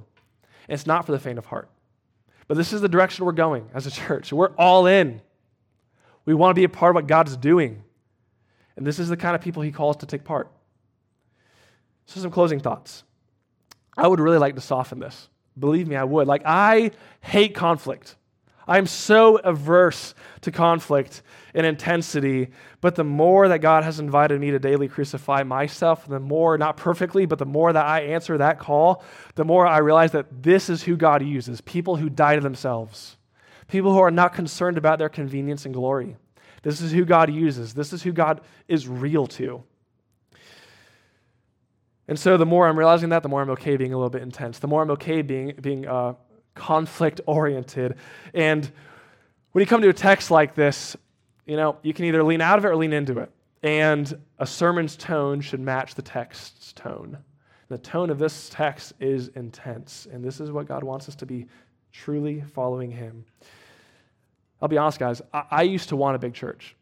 It's 0.68 0.86
not 0.86 1.06
for 1.06 1.12
the 1.12 1.18
faint 1.18 1.38
of 1.38 1.46
heart. 1.46 1.68
But 2.48 2.56
this 2.56 2.72
is 2.72 2.80
the 2.80 2.88
direction 2.88 3.24
we're 3.24 3.32
going 3.32 3.68
as 3.74 3.86
a 3.86 3.90
church. 3.90 4.32
We're 4.32 4.54
all 4.56 4.86
in. 4.86 5.20
We 6.24 6.34
want 6.34 6.50
to 6.50 6.54
be 6.54 6.64
a 6.64 6.68
part 6.68 6.90
of 6.90 6.94
what 6.96 7.06
God's 7.06 7.36
doing. 7.36 7.82
And 8.76 8.86
this 8.86 8.98
is 8.98 9.08
the 9.08 9.16
kind 9.16 9.34
of 9.34 9.40
people 9.40 9.62
he 9.62 9.72
calls 9.72 9.98
to 9.98 10.06
take 10.06 10.24
part. 10.24 10.50
So, 12.06 12.20
some 12.20 12.30
closing 12.30 12.60
thoughts. 12.60 13.04
I 13.96 14.06
would 14.08 14.20
really 14.20 14.38
like 14.38 14.54
to 14.54 14.60
soften 14.60 14.98
this. 14.98 15.28
Believe 15.58 15.86
me, 15.86 15.96
I 15.96 16.04
would. 16.04 16.26
Like, 16.26 16.42
I 16.44 16.92
hate 17.20 17.54
conflict. 17.54 18.16
I'm 18.66 18.86
so 18.86 19.36
averse 19.38 20.14
to 20.42 20.50
conflict 20.50 21.22
and 21.54 21.66
intensity, 21.66 22.50
but 22.80 22.94
the 22.94 23.04
more 23.04 23.48
that 23.48 23.58
God 23.58 23.84
has 23.84 24.00
invited 24.00 24.40
me 24.40 24.50
to 24.52 24.58
daily 24.58 24.88
crucify 24.88 25.42
myself, 25.42 26.06
the 26.06 26.20
more, 26.20 26.56
not 26.56 26.76
perfectly, 26.76 27.26
but 27.26 27.38
the 27.38 27.46
more 27.46 27.72
that 27.72 27.84
I 27.84 28.00
answer 28.00 28.38
that 28.38 28.58
call, 28.58 29.04
the 29.34 29.44
more 29.44 29.66
I 29.66 29.78
realize 29.78 30.12
that 30.12 30.42
this 30.42 30.70
is 30.70 30.82
who 30.82 30.96
God 30.96 31.22
uses 31.22 31.60
people 31.60 31.96
who 31.96 32.08
die 32.08 32.36
to 32.36 32.40
themselves, 32.40 33.16
people 33.68 33.92
who 33.92 34.00
are 34.00 34.10
not 34.10 34.32
concerned 34.32 34.78
about 34.78 34.98
their 34.98 35.08
convenience 35.08 35.64
and 35.64 35.74
glory. 35.74 36.16
This 36.62 36.80
is 36.80 36.92
who 36.92 37.04
God 37.04 37.32
uses. 37.32 37.74
This 37.74 37.92
is 37.92 38.02
who 38.02 38.12
God 38.12 38.40
is 38.68 38.86
real 38.86 39.26
to. 39.28 39.64
And 42.08 42.18
so 42.18 42.36
the 42.36 42.46
more 42.46 42.68
I'm 42.68 42.78
realizing 42.78 43.10
that, 43.10 43.22
the 43.22 43.28
more 43.28 43.42
I'm 43.42 43.50
okay 43.50 43.76
being 43.76 43.92
a 43.92 43.96
little 43.96 44.10
bit 44.10 44.22
intense. 44.22 44.58
The 44.58 44.68
more 44.68 44.82
I'm 44.82 44.90
okay 44.92 45.22
being, 45.22 45.54
being 45.60 45.86
uh, 45.86 46.14
conflict 46.54 47.20
oriented. 47.26 47.96
And 48.34 48.70
when 49.52 49.60
you 49.60 49.66
come 49.66 49.82
to 49.82 49.88
a 49.88 49.94
text 49.94 50.30
like 50.30 50.54
this, 50.54 50.96
you 51.46 51.56
know, 51.56 51.76
you 51.82 51.92
can 51.92 52.04
either 52.04 52.22
lean 52.22 52.40
out 52.40 52.58
of 52.58 52.64
it 52.64 52.68
or 52.68 52.76
lean 52.76 52.92
into 52.92 53.18
it. 53.18 53.30
And 53.62 54.12
a 54.38 54.46
sermon's 54.46 54.96
tone 54.96 55.40
should 55.40 55.60
match 55.60 55.94
the 55.94 56.02
text's 56.02 56.72
tone. 56.72 57.18
The 57.68 57.78
tone 57.78 58.10
of 58.10 58.18
this 58.18 58.48
text 58.50 58.92
is 59.00 59.28
intense. 59.28 60.06
And 60.10 60.24
this 60.24 60.40
is 60.40 60.50
what 60.50 60.66
God 60.66 60.82
wants 60.82 61.08
us 61.08 61.14
to 61.16 61.26
be 61.26 61.46
truly 61.92 62.42
following 62.54 62.90
Him. 62.90 63.24
I'll 64.60 64.68
be 64.68 64.78
honest, 64.78 64.98
guys, 64.98 65.22
I, 65.32 65.44
I 65.50 65.62
used 65.62 65.88
to 65.90 65.96
want 65.96 66.16
a 66.16 66.18
big 66.18 66.34
church. 66.34 66.76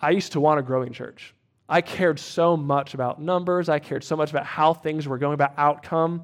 I 0.00 0.10
used 0.10 0.32
to 0.32 0.40
want 0.40 0.60
a 0.60 0.62
growing 0.62 0.92
church. 0.92 1.34
I 1.68 1.80
cared 1.80 2.18
so 2.18 2.56
much 2.56 2.94
about 2.94 3.20
numbers. 3.20 3.68
I 3.68 3.78
cared 3.78 4.04
so 4.04 4.16
much 4.16 4.30
about 4.30 4.46
how 4.46 4.72
things 4.72 5.06
were 5.06 5.18
going, 5.18 5.34
about 5.34 5.54
outcome. 5.56 6.22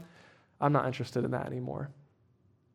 I'm 0.64 0.72
not 0.72 0.86
interested 0.86 1.26
in 1.26 1.32
that 1.32 1.46
anymore. 1.46 1.90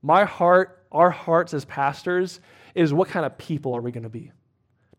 My 0.03 0.23
heart, 0.23 0.85
our 0.91 1.09
hearts 1.09 1.55
as 1.55 1.65
pastors, 1.65 2.39
is 2.75 2.93
what 2.93 3.09
kind 3.09 3.25
of 3.25 3.35
people 3.39 3.75
are 3.75 3.81
we 3.81 3.91
going 3.91 4.03
to 4.03 4.09
be? 4.09 4.31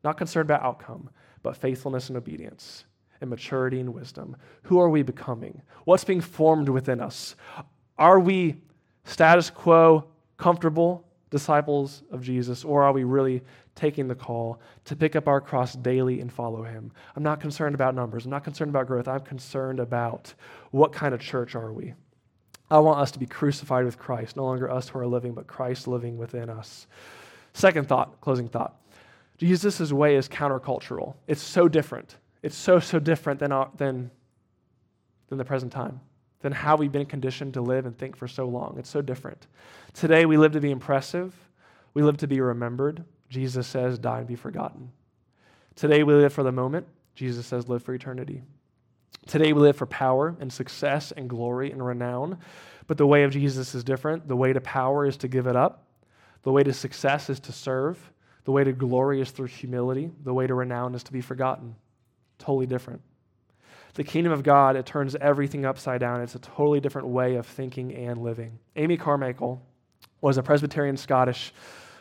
Not 0.02 0.16
concerned 0.16 0.50
about 0.50 0.64
outcome, 0.64 1.08
but 1.44 1.56
faithfulness 1.56 2.08
and 2.08 2.18
obedience 2.18 2.84
and 3.20 3.30
maturity 3.30 3.78
and 3.78 3.94
wisdom. 3.94 4.36
Who 4.64 4.80
are 4.80 4.88
we 4.88 5.02
becoming? 5.02 5.62
What's 5.84 6.02
being 6.02 6.20
formed 6.20 6.68
within 6.68 7.00
us? 7.00 7.36
Are 7.96 8.18
we 8.18 8.56
status 9.04 9.50
quo, 9.50 10.06
comfortable, 10.36 11.06
disciples 11.30 12.02
of 12.10 12.22
Jesus, 12.22 12.64
or 12.64 12.82
are 12.82 12.92
we 12.92 13.04
really 13.04 13.42
taking 13.76 14.08
the 14.08 14.16
call 14.16 14.60
to 14.86 14.96
pick 14.96 15.14
up 15.14 15.28
our 15.28 15.40
cross 15.40 15.74
daily 15.74 16.20
and 16.20 16.32
follow 16.32 16.64
him? 16.64 16.90
I'm 17.14 17.22
not 17.22 17.40
concerned 17.40 17.76
about 17.76 17.94
numbers. 17.94 18.24
I'm 18.24 18.32
not 18.32 18.42
concerned 18.42 18.70
about 18.70 18.88
growth. 18.88 19.06
I'm 19.06 19.20
concerned 19.20 19.78
about 19.78 20.34
what 20.72 20.92
kind 20.92 21.14
of 21.14 21.20
church 21.20 21.54
are 21.54 21.72
we? 21.72 21.94
I 22.70 22.78
want 22.78 23.00
us 23.00 23.10
to 23.12 23.18
be 23.18 23.26
crucified 23.26 23.84
with 23.84 23.98
Christ, 23.98 24.36
no 24.36 24.44
longer 24.44 24.70
us 24.70 24.88
who 24.88 24.98
are 24.98 25.06
living, 25.06 25.34
but 25.34 25.46
Christ 25.46 25.88
living 25.88 26.18
within 26.18 26.48
us. 26.48 26.86
Second 27.52 27.88
thought, 27.88 28.20
closing 28.20 28.48
thought. 28.48 28.76
Jesus' 29.38 29.92
way 29.92 30.16
is 30.16 30.28
countercultural. 30.28 31.14
It's 31.26 31.42
so 31.42 31.68
different. 31.68 32.16
It's 32.42 32.56
so, 32.56 32.78
so 32.78 32.98
different 32.98 33.40
than, 33.40 33.52
our, 33.52 33.70
than, 33.76 34.10
than 35.28 35.38
the 35.38 35.44
present 35.44 35.72
time 35.72 36.00
than 36.40 36.52
how 36.52 36.76
we've 36.76 36.92
been 36.92 37.06
conditioned 37.06 37.54
to 37.54 37.60
live 37.60 37.86
and 37.86 37.96
think 37.96 38.16
for 38.16 38.26
so 38.26 38.46
long. 38.46 38.76
It's 38.78 38.88
so 38.88 39.02
different. 39.02 39.46
Today, 39.92 40.24
we 40.24 40.36
live 40.36 40.52
to 40.52 40.60
be 40.60 40.70
impressive, 40.70 41.34
we 41.94 42.02
live 42.02 42.16
to 42.18 42.26
be 42.26 42.40
remembered. 42.40 43.04
Jesus 43.28 43.66
says, 43.66 43.98
die 43.98 44.18
and 44.18 44.26
be 44.26 44.36
forgotten. 44.36 44.90
Today, 45.76 46.02
we 46.02 46.14
live 46.14 46.32
for 46.32 46.42
the 46.42 46.52
moment. 46.52 46.86
Jesus 47.14 47.46
says, 47.46 47.68
live 47.68 47.82
for 47.82 47.94
eternity. 47.94 48.42
Today, 49.26 49.52
we 49.52 49.60
live 49.60 49.76
for 49.76 49.86
power 49.86 50.34
and 50.40 50.52
success 50.52 51.12
and 51.12 51.28
glory 51.28 51.70
and 51.70 51.84
renown. 51.84 52.38
But 52.90 52.98
the 52.98 53.06
way 53.06 53.22
of 53.22 53.30
Jesus 53.30 53.74
is 53.76 53.84
different. 53.84 54.26
The 54.26 54.34
way 54.34 54.52
to 54.52 54.60
power 54.60 55.06
is 55.06 55.16
to 55.18 55.28
give 55.28 55.46
it 55.46 55.54
up, 55.54 55.84
the 56.42 56.50
way 56.50 56.64
to 56.64 56.72
success 56.72 57.30
is 57.30 57.38
to 57.40 57.52
serve, 57.52 58.12
the 58.44 58.50
way 58.50 58.64
to 58.64 58.72
glory 58.72 59.20
is 59.20 59.30
through 59.30 59.46
humility, 59.46 60.10
the 60.24 60.34
way 60.34 60.48
to 60.48 60.54
renown 60.54 60.96
is 60.96 61.04
to 61.04 61.12
be 61.12 61.20
forgotten. 61.20 61.76
Totally 62.40 62.66
different. 62.66 63.00
The 63.94 64.02
kingdom 64.02 64.32
of 64.32 64.42
God, 64.42 64.74
it 64.74 64.86
turns 64.86 65.14
everything 65.14 65.64
upside 65.64 66.00
down. 66.00 66.20
It's 66.20 66.34
a 66.34 66.40
totally 66.40 66.80
different 66.80 67.06
way 67.06 67.36
of 67.36 67.46
thinking 67.46 67.94
and 67.94 68.22
living. 68.22 68.58
Amy 68.74 68.96
Carmichael 68.96 69.62
was 70.20 70.36
a 70.38 70.42
Presbyterian 70.42 70.96
Scottish, 70.96 71.52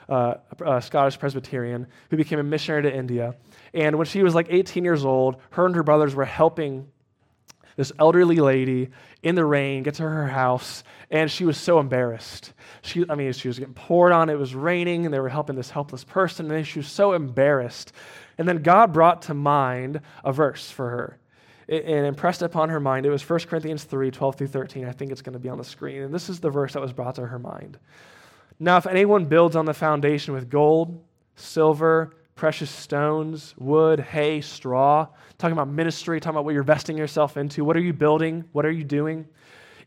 uh, 0.07 0.36
a 0.66 0.82
Scottish 0.82 1.20
Presbyterian 1.20 1.86
who 2.10 2.18
became 2.18 2.39
a 2.39 2.43
missionary 2.43 2.82
to 2.84 2.95
India. 2.95 3.36
And 3.74 3.97
when 3.97 4.07
she 4.07 4.24
was 4.24 4.34
like 4.34 4.47
18 4.49 4.84
years 4.84 5.05
old, 5.05 5.38
her 5.51 5.66
and 5.66 5.76
her 5.76 5.84
brothers 5.84 6.16
were 6.16 6.26
helping 6.26 6.88
this 7.80 7.94
elderly 7.98 8.36
lady 8.36 8.90
in 9.24 9.36
the 9.36 9.46
rain 9.46 9.84
get 9.84 9.94
to 9.94 10.04
her 10.04 10.28
house, 10.28 10.84
and 11.10 11.32
she 11.32 11.46
was 11.46 11.58
so 11.58 11.80
embarrassed. 11.80 12.52
She, 12.82 13.06
I 13.10 13.16
mean, 13.16 13.32
she 13.32 13.48
was 13.48 13.58
getting 13.58 13.74
poured 13.74 14.12
on, 14.12 14.30
it 14.30 14.38
was 14.38 14.54
raining, 14.54 15.06
and 15.06 15.14
they 15.14 15.20
were 15.22 15.30
helping 15.30 15.56
this 15.56 15.70
helpless 15.70 16.04
person, 16.04 16.52
and 16.52 16.68
she 16.68 16.80
was 16.80 16.90
so 16.90 17.14
embarrassed. 17.14 17.94
And 18.38 18.46
then 18.46 18.64
God 18.64 18.92
brought 18.92 19.22
to 19.24 19.34
mind 19.34 20.02
a 20.26 20.34
verse 20.34 20.70
for 20.70 20.90
her 20.90 21.20
and 21.70 22.06
impressed 22.06 22.42
upon 22.42 22.68
her 22.68 22.82
mind. 22.82 23.06
It 23.06 23.12
was 23.12 23.28
1 23.28 23.40
Corinthians 23.48 23.86
3 23.86 24.12
12 24.12 24.36
through 24.36 24.48
13. 24.48 24.84
I 24.84 24.92
think 24.92 25.14
it's 25.14 25.22
going 25.22 25.34
to 25.34 25.40
be 25.40 25.48
on 25.48 25.58
the 25.58 25.64
screen. 25.64 26.02
And 26.02 26.14
this 26.14 26.28
is 26.28 26.42
the 26.42 26.50
verse 26.50 26.74
that 26.74 26.82
was 26.82 26.92
brought 26.92 27.16
to 27.16 27.28
her 27.28 27.40
mind. 27.40 27.80
Now, 28.60 28.76
if 28.76 28.88
anyone 28.88 29.24
builds 29.24 29.56
on 29.56 29.64
the 29.64 29.74
foundation 29.74 30.34
with 30.34 30.50
gold, 30.50 31.02
silver, 31.38 32.14
precious 32.40 32.70
stones, 32.70 33.54
wood, 33.58 34.00
hay, 34.00 34.40
straw, 34.40 35.06
talking 35.38 35.52
about 35.52 35.68
ministry, 35.68 36.22
talking 36.22 36.38
about 36.38 36.46
what 36.46 36.54
you're 36.54 36.64
vesting 36.64 36.98
yourself 36.98 37.36
into, 37.36 37.66
what 37.66 37.76
are 37.76 37.82
you 37.82 37.92
building? 37.92 38.46
What 38.54 38.66
are 38.66 38.72
you 38.72 38.86
doing? 38.86 39.28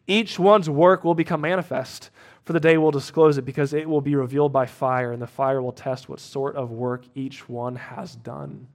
Each 0.06 0.38
one's 0.38 0.68
work 0.68 1.02
will 1.02 1.14
become 1.14 1.40
manifest, 1.40 2.10
for 2.44 2.52
the 2.52 2.60
day 2.60 2.76
will 2.76 2.90
disclose 2.90 3.38
it, 3.38 3.46
because 3.46 3.72
it 3.72 3.88
will 3.88 4.02
be 4.02 4.14
revealed 4.16 4.52
by 4.52 4.66
fire, 4.66 5.12
and 5.12 5.22
the 5.22 5.26
fire 5.26 5.62
will 5.62 5.72
test 5.72 6.10
what 6.10 6.20
sort 6.20 6.54
of 6.54 6.70
work 6.70 7.06
each 7.14 7.48
one 7.48 7.74
has 7.74 8.16
done. 8.16 8.66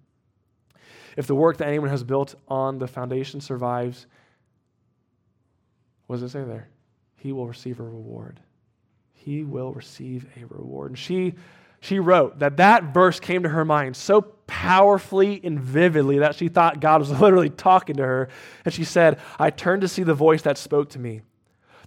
If 1.15 1.27
the 1.27 1.35
work 1.35 1.57
that 1.57 1.67
anyone 1.67 1.89
has 1.89 2.03
built 2.03 2.33
on 2.47 2.79
the 2.79 2.87
foundation 2.87 3.41
survives, 3.41 4.07
what 6.07 6.15
does 6.15 6.23
it 6.23 6.29
say 6.29 6.43
there? 6.43 6.67
He 7.17 7.31
will 7.31 7.47
receive 7.47 7.79
a 7.79 7.83
reward. 7.83 8.39
He 9.13 9.43
will 9.43 9.71
receive 9.71 10.25
a 10.35 10.47
reward. 10.47 10.89
And 10.89 10.97
she 10.97 11.35
she 11.79 11.99
wrote 11.99 12.39
that 12.39 12.57
that 12.57 12.93
verse 12.93 13.19
came 13.19 13.43
to 13.43 13.49
her 13.49 13.65
mind 13.65 13.95
so 13.95 14.21
powerfully 14.47 15.39
and 15.43 15.59
vividly 15.59 16.19
that 16.19 16.35
she 16.35 16.47
thought 16.47 16.79
God 16.79 17.01
was 17.01 17.11
literally 17.21 17.49
talking 17.49 17.97
to 17.97 18.03
her. 18.03 18.29
And 18.65 18.73
she 18.73 18.83
said, 18.83 19.19
I 19.37 19.49
turned 19.49 19.81
to 19.81 19.87
see 19.87 20.03
the 20.03 20.13
voice 20.13 20.41
that 20.43 20.57
spoke 20.57 20.89
to 20.89 20.99
me. 20.99 21.21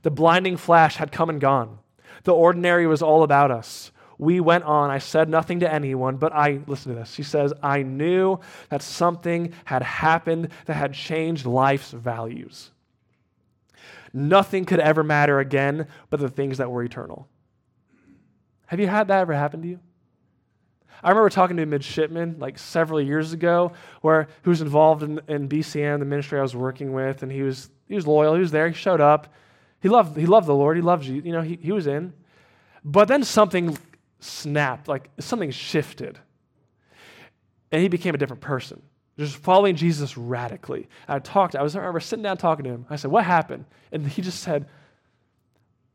The 0.03 0.11
blinding 0.11 0.57
flash 0.57 0.97
had 0.97 1.12
come 1.12 1.30
and 1.30 1.41
gone. 1.41 1.78
The 2.24 2.34
ordinary 2.34 2.86
was 2.86 3.03
all 3.03 3.22
about 3.22 3.51
us. 3.51 3.93
We 4.18 4.38
went 4.41 4.64
on. 4.64 4.91
I 4.91 4.99
said 4.99 5.30
nothing 5.30 5.61
to 5.61 5.72
anyone, 5.72 6.18
but 6.18 6.32
I, 6.32 6.61
listen 6.66 6.93
to 6.93 6.99
this. 6.99 7.11
She 7.12 7.22
says, 7.22 7.55
I 7.62 7.82
knew 7.82 8.38
that 8.68 8.82
something 8.82 9.55
had 9.64 9.82
happened 9.82 10.51
that 10.66 10.74
had 10.74 10.93
changed 10.93 11.47
life's 11.47 11.91
values. 11.91 12.70
Nothing 14.12 14.66
could 14.66 14.80
ever 14.80 15.03
matter 15.03 15.38
again 15.38 15.86
but 16.11 16.20
the 16.20 16.28
things 16.28 16.59
that 16.59 16.70
were 16.70 16.82
eternal. 16.82 17.28
Have 18.71 18.79
you 18.79 18.87
had 18.87 19.09
that 19.09 19.23
ever 19.23 19.35
happen 19.35 19.62
to 19.62 19.68
you? 19.68 19.81
I 21.03 21.09
remember 21.09 21.29
talking 21.29 21.57
to 21.57 21.64
a 21.64 21.66
midshipman 21.66 22.37
like 22.39 22.57
several 22.57 23.01
years 23.01 23.33
ago, 23.33 23.73
where 24.01 24.29
who 24.43 24.51
was 24.51 24.61
involved 24.61 25.03
in, 25.03 25.21
in 25.27 25.49
BCM, 25.49 25.99
the 25.99 26.05
ministry 26.05 26.39
I 26.39 26.43
was 26.43 26.55
working 26.55 26.93
with, 26.93 27.25
and 27.25 27.33
he 27.33 27.43
was 27.43 27.68
he 27.89 27.97
was 27.97 28.07
loyal. 28.07 28.35
He 28.35 28.41
was 28.41 28.53
there. 28.53 28.68
He 28.68 28.75
showed 28.75 29.01
up. 29.01 29.35
He 29.81 29.89
loved 29.89 30.16
he 30.16 30.25
loved 30.25 30.47
the 30.47 30.55
Lord. 30.55 30.77
He 30.77 30.83
loved 30.85 31.05
you. 31.05 31.21
You 31.21 31.33
know, 31.33 31.43
he, 31.43 31.59
he 31.61 31.73
was 31.73 31.89
in. 31.89 32.12
But 32.85 33.09
then 33.09 33.25
something 33.25 33.77
snapped, 34.21 34.87
like 34.87 35.11
something 35.18 35.51
shifted. 35.51 36.21
And 37.73 37.83
he 37.83 37.89
became 37.89 38.14
a 38.14 38.18
different 38.18 38.41
person, 38.43 38.83
just 39.18 39.35
following 39.35 39.75
Jesus 39.75 40.16
radically. 40.16 40.89
I 41.09 41.18
talked, 41.18 41.57
I 41.57 41.62
was 41.62 41.75
I 41.75 41.81
remember 41.81 41.99
sitting 41.99 42.23
down 42.23 42.37
talking 42.37 42.62
to 42.66 42.71
him. 42.71 42.87
I 42.89 42.95
said, 42.95 43.11
What 43.11 43.25
happened? 43.25 43.64
And 43.91 44.07
he 44.07 44.23
just 44.23 44.45
said, 44.45 44.68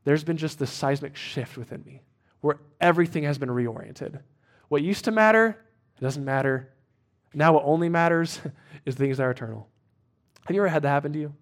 There's 0.04 0.26
been 0.26 0.36
just 0.36 0.60
this 0.60 0.72
seismic 0.72 1.16
shift 1.16 1.56
within 1.58 1.82
me 1.86 2.02
where 2.46 2.60
everything 2.80 3.24
has 3.24 3.40
been 3.40 3.50
reoriented. 3.50 4.20
What 4.68 4.84
used 4.84 5.06
to 5.06 5.12
matter, 5.12 5.58
doesn't 6.00 6.24
matter. 6.24 6.72
Now, 7.34 7.54
what 7.54 7.64
only 7.66 7.90
matters 7.90 8.40
is 8.86 8.94
things 8.94 9.18
that 9.18 9.24
are 9.24 9.32
eternal. 9.32 9.68
Have 10.46 10.56
you 10.56 10.62
ever 10.62 10.68
had 10.68 10.84
that 10.84 10.90
happen 10.90 11.12
to 11.14 11.20
you? 11.20 11.34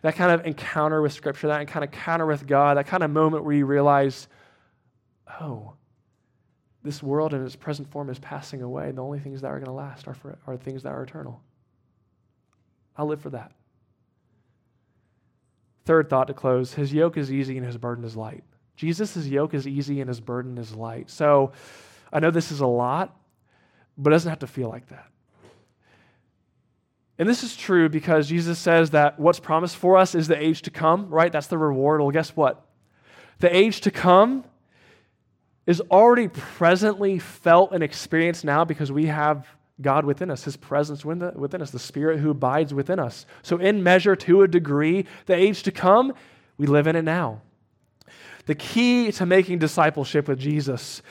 That 0.00 0.16
kind 0.16 0.32
of 0.32 0.46
encounter 0.46 1.02
with 1.02 1.12
Scripture, 1.12 1.48
that 1.48 1.68
kind 1.68 1.84
of 1.84 1.92
encounter 1.92 2.24
with 2.24 2.46
God, 2.46 2.78
that 2.78 2.86
kind 2.86 3.02
of 3.02 3.10
moment 3.10 3.44
where 3.44 3.54
you 3.54 3.66
realize, 3.66 4.26
oh, 5.38 5.74
this 6.82 7.02
world 7.02 7.34
in 7.34 7.44
its 7.44 7.54
present 7.54 7.90
form 7.90 8.08
is 8.08 8.18
passing 8.18 8.62
away. 8.62 8.88
and 8.88 8.96
The 8.96 9.02
only 9.02 9.18
things 9.18 9.42
that 9.42 9.48
are 9.48 9.58
going 9.58 9.66
to 9.66 9.72
last 9.72 10.08
are, 10.08 10.14
for, 10.14 10.38
are 10.46 10.56
things 10.56 10.82
that 10.84 10.92
are 10.92 11.02
eternal. 11.02 11.42
I'll 12.96 13.06
live 13.06 13.20
for 13.20 13.30
that. 13.30 13.52
Third 15.84 16.08
thought 16.08 16.28
to 16.28 16.34
close 16.34 16.72
His 16.72 16.90
yoke 16.90 17.18
is 17.18 17.30
easy 17.30 17.58
and 17.58 17.66
his 17.66 17.76
burden 17.76 18.02
is 18.02 18.16
light. 18.16 18.44
Jesus' 18.76 19.26
yoke 19.26 19.54
is 19.54 19.66
easy 19.66 20.00
and 20.00 20.08
his 20.08 20.20
burden 20.20 20.58
is 20.58 20.74
light. 20.74 21.10
So 21.10 21.52
I 22.12 22.20
know 22.20 22.30
this 22.30 22.52
is 22.52 22.60
a 22.60 22.66
lot, 22.66 23.16
but 23.96 24.10
it 24.10 24.14
doesn't 24.14 24.30
have 24.30 24.40
to 24.40 24.46
feel 24.46 24.68
like 24.68 24.88
that. 24.88 25.08
And 27.18 27.28
this 27.28 27.42
is 27.42 27.56
true 27.56 27.88
because 27.88 28.28
Jesus 28.28 28.58
says 28.58 28.90
that 28.90 29.18
what's 29.18 29.40
promised 29.40 29.76
for 29.76 29.96
us 29.96 30.14
is 30.14 30.28
the 30.28 30.40
age 30.40 30.62
to 30.62 30.70
come, 30.70 31.08
right? 31.08 31.32
That's 31.32 31.46
the 31.46 31.56
reward. 31.56 32.00
Well, 32.00 32.10
guess 32.10 32.36
what? 32.36 32.66
The 33.38 33.54
age 33.54 33.80
to 33.82 33.90
come 33.90 34.44
is 35.66 35.80
already 35.90 36.28
presently 36.28 37.18
felt 37.18 37.72
and 37.72 37.82
experienced 37.82 38.44
now 38.44 38.64
because 38.64 38.92
we 38.92 39.06
have 39.06 39.48
God 39.80 40.04
within 40.04 40.30
us, 40.30 40.44
His 40.44 40.56
presence 40.56 41.04
within 41.04 41.62
us, 41.62 41.70
the 41.70 41.78
Spirit 41.78 42.20
who 42.20 42.30
abides 42.30 42.72
within 42.72 42.98
us. 42.98 43.26
So, 43.42 43.58
in 43.58 43.82
measure, 43.82 44.16
to 44.16 44.42
a 44.42 44.48
degree, 44.48 45.06
the 45.26 45.34
age 45.34 45.62
to 45.64 45.72
come, 45.72 46.14
we 46.56 46.66
live 46.66 46.86
in 46.86 46.96
it 46.96 47.02
now. 47.02 47.42
The 48.46 48.54
key 48.54 49.12
to 49.12 49.26
making 49.26 49.58
discipleship 49.58 50.28
with 50.28 50.38
Jesus, 50.38 51.02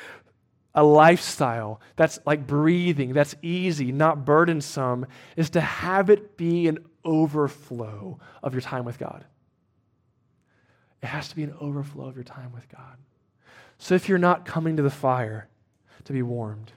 a 0.74 0.84
lifestyle 0.84 1.80
that's 1.96 2.20
like 2.26 2.48
breathing, 2.48 3.14
that's 3.14 3.36
easy, 3.42 3.92
not 3.92 4.26
burdensome, 4.26 5.06
is 5.36 5.52
to 5.52 5.62
have 5.62 6.10
it 6.10 6.38
be 6.38 6.68
an 6.68 6.80
overflow 7.04 8.20
of 8.42 8.54
your 8.54 8.62
time 8.62 8.84
with 8.84 8.98
God. 8.98 9.26
It 11.04 11.08
has 11.08 11.28
to 11.30 11.36
be 11.36 11.44
an 11.44 11.54
overflow 11.62 12.08
of 12.08 12.16
your 12.16 12.24
time 12.24 12.52
with 12.52 12.68
God. 12.68 12.98
So 13.78 13.94
if 13.94 14.10
you're 14.10 14.18
not 14.18 14.46
coming 14.46 14.78
to 14.78 14.84
the 14.84 14.90
fire 14.90 15.48
to 16.06 16.14
be 16.14 16.24
warmed, 16.24 16.72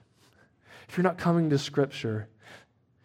if 0.89 0.99
you're 0.99 1.05
not 1.05 1.19
coming 1.19 1.51
to 1.51 1.59
Scripture, 1.59 2.29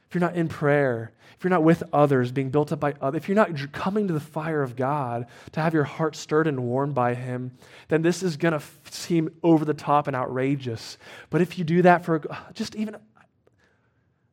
if 0.09 0.15
you're 0.15 0.21
not 0.21 0.35
in 0.35 0.47
prayer, 0.47 1.12
if 1.43 1.45
you're 1.45 1.49
not 1.49 1.63
with 1.65 1.83
others, 1.91 2.31
being 2.31 2.51
built 2.51 2.71
up 2.71 2.79
by 2.79 2.93
others, 3.01 3.17
if 3.17 3.27
you're 3.27 3.35
not 3.35 3.73
coming 3.73 4.07
to 4.07 4.13
the 4.13 4.21
fire 4.21 4.63
of 4.63 4.77
God 4.77 5.27
to 5.51 5.59
have 5.59 5.73
your 5.73 5.83
heart 5.83 6.15
stirred 6.15 6.47
and 6.47 6.63
warmed 6.63 6.95
by 6.95 7.15
Him, 7.15 7.51
then 7.89 8.01
this 8.01 8.23
is 8.23 8.37
going 8.37 8.57
to 8.57 8.65
seem 8.89 9.29
over 9.43 9.65
the 9.65 9.73
top 9.73 10.07
and 10.07 10.15
outrageous. 10.15 10.97
But 11.29 11.41
if 11.41 11.57
you 11.57 11.65
do 11.65 11.81
that 11.81 12.05
for 12.05 12.21
just 12.53 12.77
even 12.77 12.95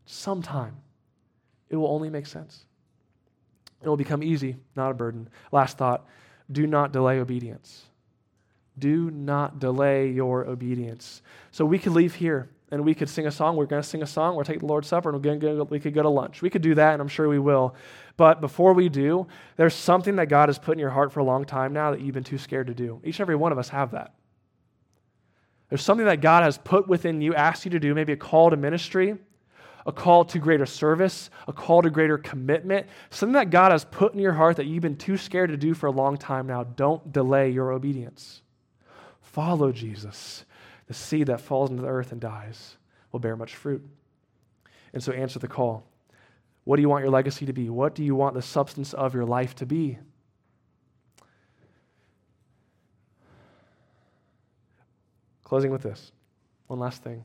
some 0.06 0.40
time, 0.40 0.76
it 1.68 1.74
will 1.74 1.88
only 1.88 2.10
make 2.10 2.26
sense. 2.26 2.64
It 3.82 3.88
will 3.88 3.96
become 3.96 4.22
easy, 4.22 4.58
not 4.76 4.92
a 4.92 4.94
burden. 4.94 5.30
Last 5.50 5.78
thought 5.78 6.06
do 6.52 6.64
not 6.64 6.92
delay 6.92 7.18
obedience. 7.18 7.86
Do 8.78 9.10
not 9.10 9.58
delay 9.58 10.10
your 10.10 10.46
obedience. 10.46 11.22
So 11.50 11.64
we 11.64 11.80
could 11.80 11.92
leave 11.92 12.14
here 12.14 12.50
and 12.70 12.84
we 12.84 12.94
could 12.94 13.08
sing 13.08 13.26
a 13.26 13.30
song. 13.30 13.56
We're 13.56 13.66
going 13.66 13.82
to 13.82 13.88
sing 13.88 14.02
a 14.02 14.06
song. 14.06 14.36
We're 14.36 14.44
taking 14.44 14.60
the 14.60 14.66
Lord's 14.66 14.88
Supper, 14.88 15.08
and 15.08 15.16
we're 15.16 15.36
going 15.36 15.40
to 15.40 15.64
we 15.64 15.80
could 15.80 15.94
go 15.94 16.02
to 16.02 16.08
lunch. 16.08 16.42
We 16.42 16.50
could 16.50 16.62
do 16.62 16.74
that, 16.76 16.92
and 16.92 17.02
I'm 17.02 17.08
sure 17.08 17.28
we 17.28 17.38
will. 17.38 17.74
But 18.16 18.40
before 18.40 18.72
we 18.72 18.88
do, 18.88 19.26
there's 19.56 19.74
something 19.74 20.16
that 20.16 20.28
God 20.28 20.48
has 20.48 20.58
put 20.58 20.72
in 20.72 20.78
your 20.78 20.90
heart 20.90 21.12
for 21.12 21.20
a 21.20 21.24
long 21.24 21.44
time 21.44 21.72
now 21.72 21.90
that 21.90 22.00
you've 22.00 22.14
been 22.14 22.24
too 22.24 22.38
scared 22.38 22.68
to 22.68 22.74
do. 22.74 23.00
Each 23.04 23.16
and 23.16 23.24
every 23.24 23.36
one 23.36 23.52
of 23.52 23.58
us 23.58 23.70
have 23.70 23.90
that. 23.92 24.14
There's 25.68 25.82
something 25.82 26.06
that 26.06 26.20
God 26.20 26.42
has 26.42 26.58
put 26.58 26.88
within 26.88 27.20
you, 27.20 27.34
asked 27.34 27.64
you 27.64 27.70
to 27.70 27.80
do, 27.80 27.94
maybe 27.94 28.12
a 28.12 28.16
call 28.16 28.50
to 28.50 28.56
ministry, 28.56 29.16
a 29.86 29.92
call 29.92 30.24
to 30.26 30.38
greater 30.38 30.66
service, 30.66 31.30
a 31.48 31.52
call 31.52 31.82
to 31.82 31.90
greater 31.90 32.18
commitment, 32.18 32.86
something 33.10 33.34
that 33.34 33.50
God 33.50 33.72
has 33.72 33.84
put 33.84 34.12
in 34.12 34.20
your 34.20 34.32
heart 34.32 34.56
that 34.56 34.66
you've 34.66 34.82
been 34.82 34.96
too 34.96 35.16
scared 35.16 35.50
to 35.50 35.56
do 35.56 35.72
for 35.74 35.86
a 35.86 35.92
long 35.92 36.16
time 36.16 36.46
now. 36.46 36.64
Don't 36.64 37.12
delay 37.12 37.50
your 37.50 37.72
obedience. 37.72 38.42
Follow 39.22 39.70
Jesus. 39.70 40.44
The 40.90 40.94
seed 40.94 41.28
that 41.28 41.40
falls 41.40 41.70
into 41.70 41.82
the 41.82 41.88
earth 41.88 42.10
and 42.10 42.20
dies 42.20 42.76
will 43.12 43.20
bear 43.20 43.36
much 43.36 43.54
fruit. 43.54 43.80
And 44.92 45.00
so 45.00 45.12
answer 45.12 45.38
the 45.38 45.46
call. 45.46 45.86
What 46.64 46.74
do 46.74 46.82
you 46.82 46.88
want 46.88 47.04
your 47.04 47.12
legacy 47.12 47.46
to 47.46 47.52
be? 47.52 47.70
What 47.70 47.94
do 47.94 48.02
you 48.02 48.16
want 48.16 48.34
the 48.34 48.42
substance 48.42 48.92
of 48.92 49.14
your 49.14 49.24
life 49.24 49.54
to 49.54 49.66
be? 49.66 49.98
Closing 55.44 55.70
with 55.70 55.82
this. 55.82 56.10
One 56.66 56.80
last 56.80 57.04
thing. 57.04 57.22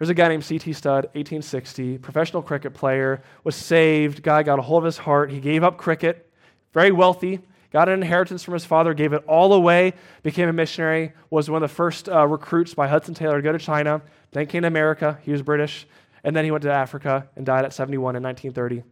There's 0.00 0.10
a 0.10 0.14
guy 0.14 0.26
named 0.26 0.44
C.T. 0.44 0.72
Studd, 0.72 1.04
1860, 1.14 1.98
professional 1.98 2.42
cricket 2.42 2.74
player, 2.74 3.22
was 3.44 3.54
saved. 3.54 4.24
Guy 4.24 4.42
got 4.42 4.58
a 4.58 4.62
hold 4.62 4.82
of 4.82 4.86
his 4.86 4.98
heart. 4.98 5.30
He 5.30 5.38
gave 5.38 5.62
up 5.62 5.78
cricket, 5.78 6.28
very 6.72 6.90
wealthy, 6.90 7.38
got 7.72 7.88
an 7.88 8.02
inheritance 8.02 8.42
from 8.42 8.54
his 8.54 8.64
father, 8.64 8.94
gave 8.94 9.12
it 9.12 9.24
all 9.26 9.52
away, 9.52 9.94
became 10.22 10.48
a 10.48 10.52
missionary, 10.52 11.12
was 11.30 11.50
one 11.50 11.62
of 11.62 11.68
the 11.68 11.74
first 11.74 12.08
uh, 12.08 12.26
recruits 12.26 12.74
by 12.74 12.88
Hudson 12.88 13.14
Taylor 13.14 13.36
to 13.36 13.42
go 13.42 13.52
to 13.52 13.58
China, 13.58 14.02
then 14.32 14.46
came 14.46 14.62
to 14.62 14.68
America. 14.68 15.18
He 15.22 15.32
was 15.32 15.42
British. 15.42 15.86
And 16.24 16.34
then 16.34 16.44
he 16.44 16.50
went 16.50 16.62
to 16.62 16.72
Africa 16.72 17.28
and 17.36 17.46
died 17.46 17.64
at 17.64 17.72
71 17.72 18.16
in 18.16 18.22
1930. 18.22 18.82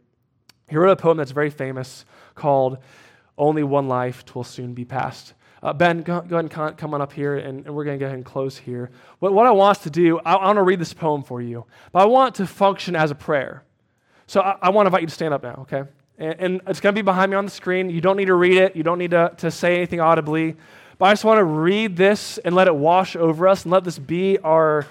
He 0.69 0.77
wrote 0.77 0.91
a 0.91 0.95
poem 0.95 1.17
that's 1.17 1.31
very 1.31 1.49
famous 1.49 2.05
called 2.33 2.77
Only 3.37 3.61
One 3.63 3.89
Life 3.89 4.23
Twill 4.23 4.45
Soon 4.45 4.73
Be 4.73 4.85
Past. 4.85 5.33
Uh, 5.61 5.73
ben, 5.73 6.01
go, 6.01 6.21
go, 6.21 6.37
ahead 6.37 6.51
and 6.57 6.77
come 6.77 6.93
on 6.93 7.01
up 7.01 7.11
here, 7.11 7.35
and, 7.35 7.65
and 7.65 7.75
we're 7.75 7.83
going 7.83 7.97
to 7.97 8.03
go 8.03 8.05
ahead 8.05 8.17
and 8.17 8.25
close 8.25 8.57
here. 8.57 8.91
What, 9.19 9.33
what 9.33 9.45
I 9.47 9.51
want 9.51 9.81
to 9.81 9.89
do, 9.89 10.19
I, 10.19 10.35
I 10.35 10.45
want 10.45 10.57
to 10.57 10.63
read 10.63 10.79
this 10.79 10.93
poem 10.93 11.23
for 11.23 11.41
you, 11.41 11.65
but 11.91 12.03
I 12.03 12.05
want 12.05 12.35
to 12.35 12.47
function 12.47 12.95
as 12.95 13.11
a 13.11 13.15
prayer. 13.15 13.63
So 14.27 14.41
I, 14.41 14.57
I 14.61 14.69
want 14.69 14.85
to 14.85 14.87
invite 14.87 15.01
you 15.01 15.07
to 15.07 15.13
stand 15.13 15.33
up 15.33 15.43
now, 15.43 15.65
okay? 15.69 15.83
And, 16.17 16.61
it's 16.67 16.79
going 16.79 16.95
to 16.95 16.97
be 16.97 17.03
behind 17.03 17.31
me 17.31 17.37
on 17.37 17.45
the 17.45 17.51
screen. 17.51 17.89
You 17.89 18.01
don't 18.01 18.15
need 18.15 18.25
to 18.25 18.35
read 18.35 18.57
it, 18.57 18.75
you 18.75 18.83
don't 18.83 18.97
need 18.97 19.11
to, 19.11 19.33
to 19.37 19.51
say 19.51 19.75
anything 19.75 19.99
audibly. 19.99 20.55
But 20.97 21.05
I 21.05 21.11
just 21.11 21.25
want 21.25 21.39
to 21.39 21.43
read 21.43 21.97
this 21.97 22.37
and 22.37 22.55
let 22.55 22.67
it 22.67 22.75
wash 22.75 23.15
over 23.15 23.47
us 23.47 23.63
and 23.63 23.71
let 23.71 23.83
this 23.83 23.99
be 23.99 24.37
our 24.39 24.87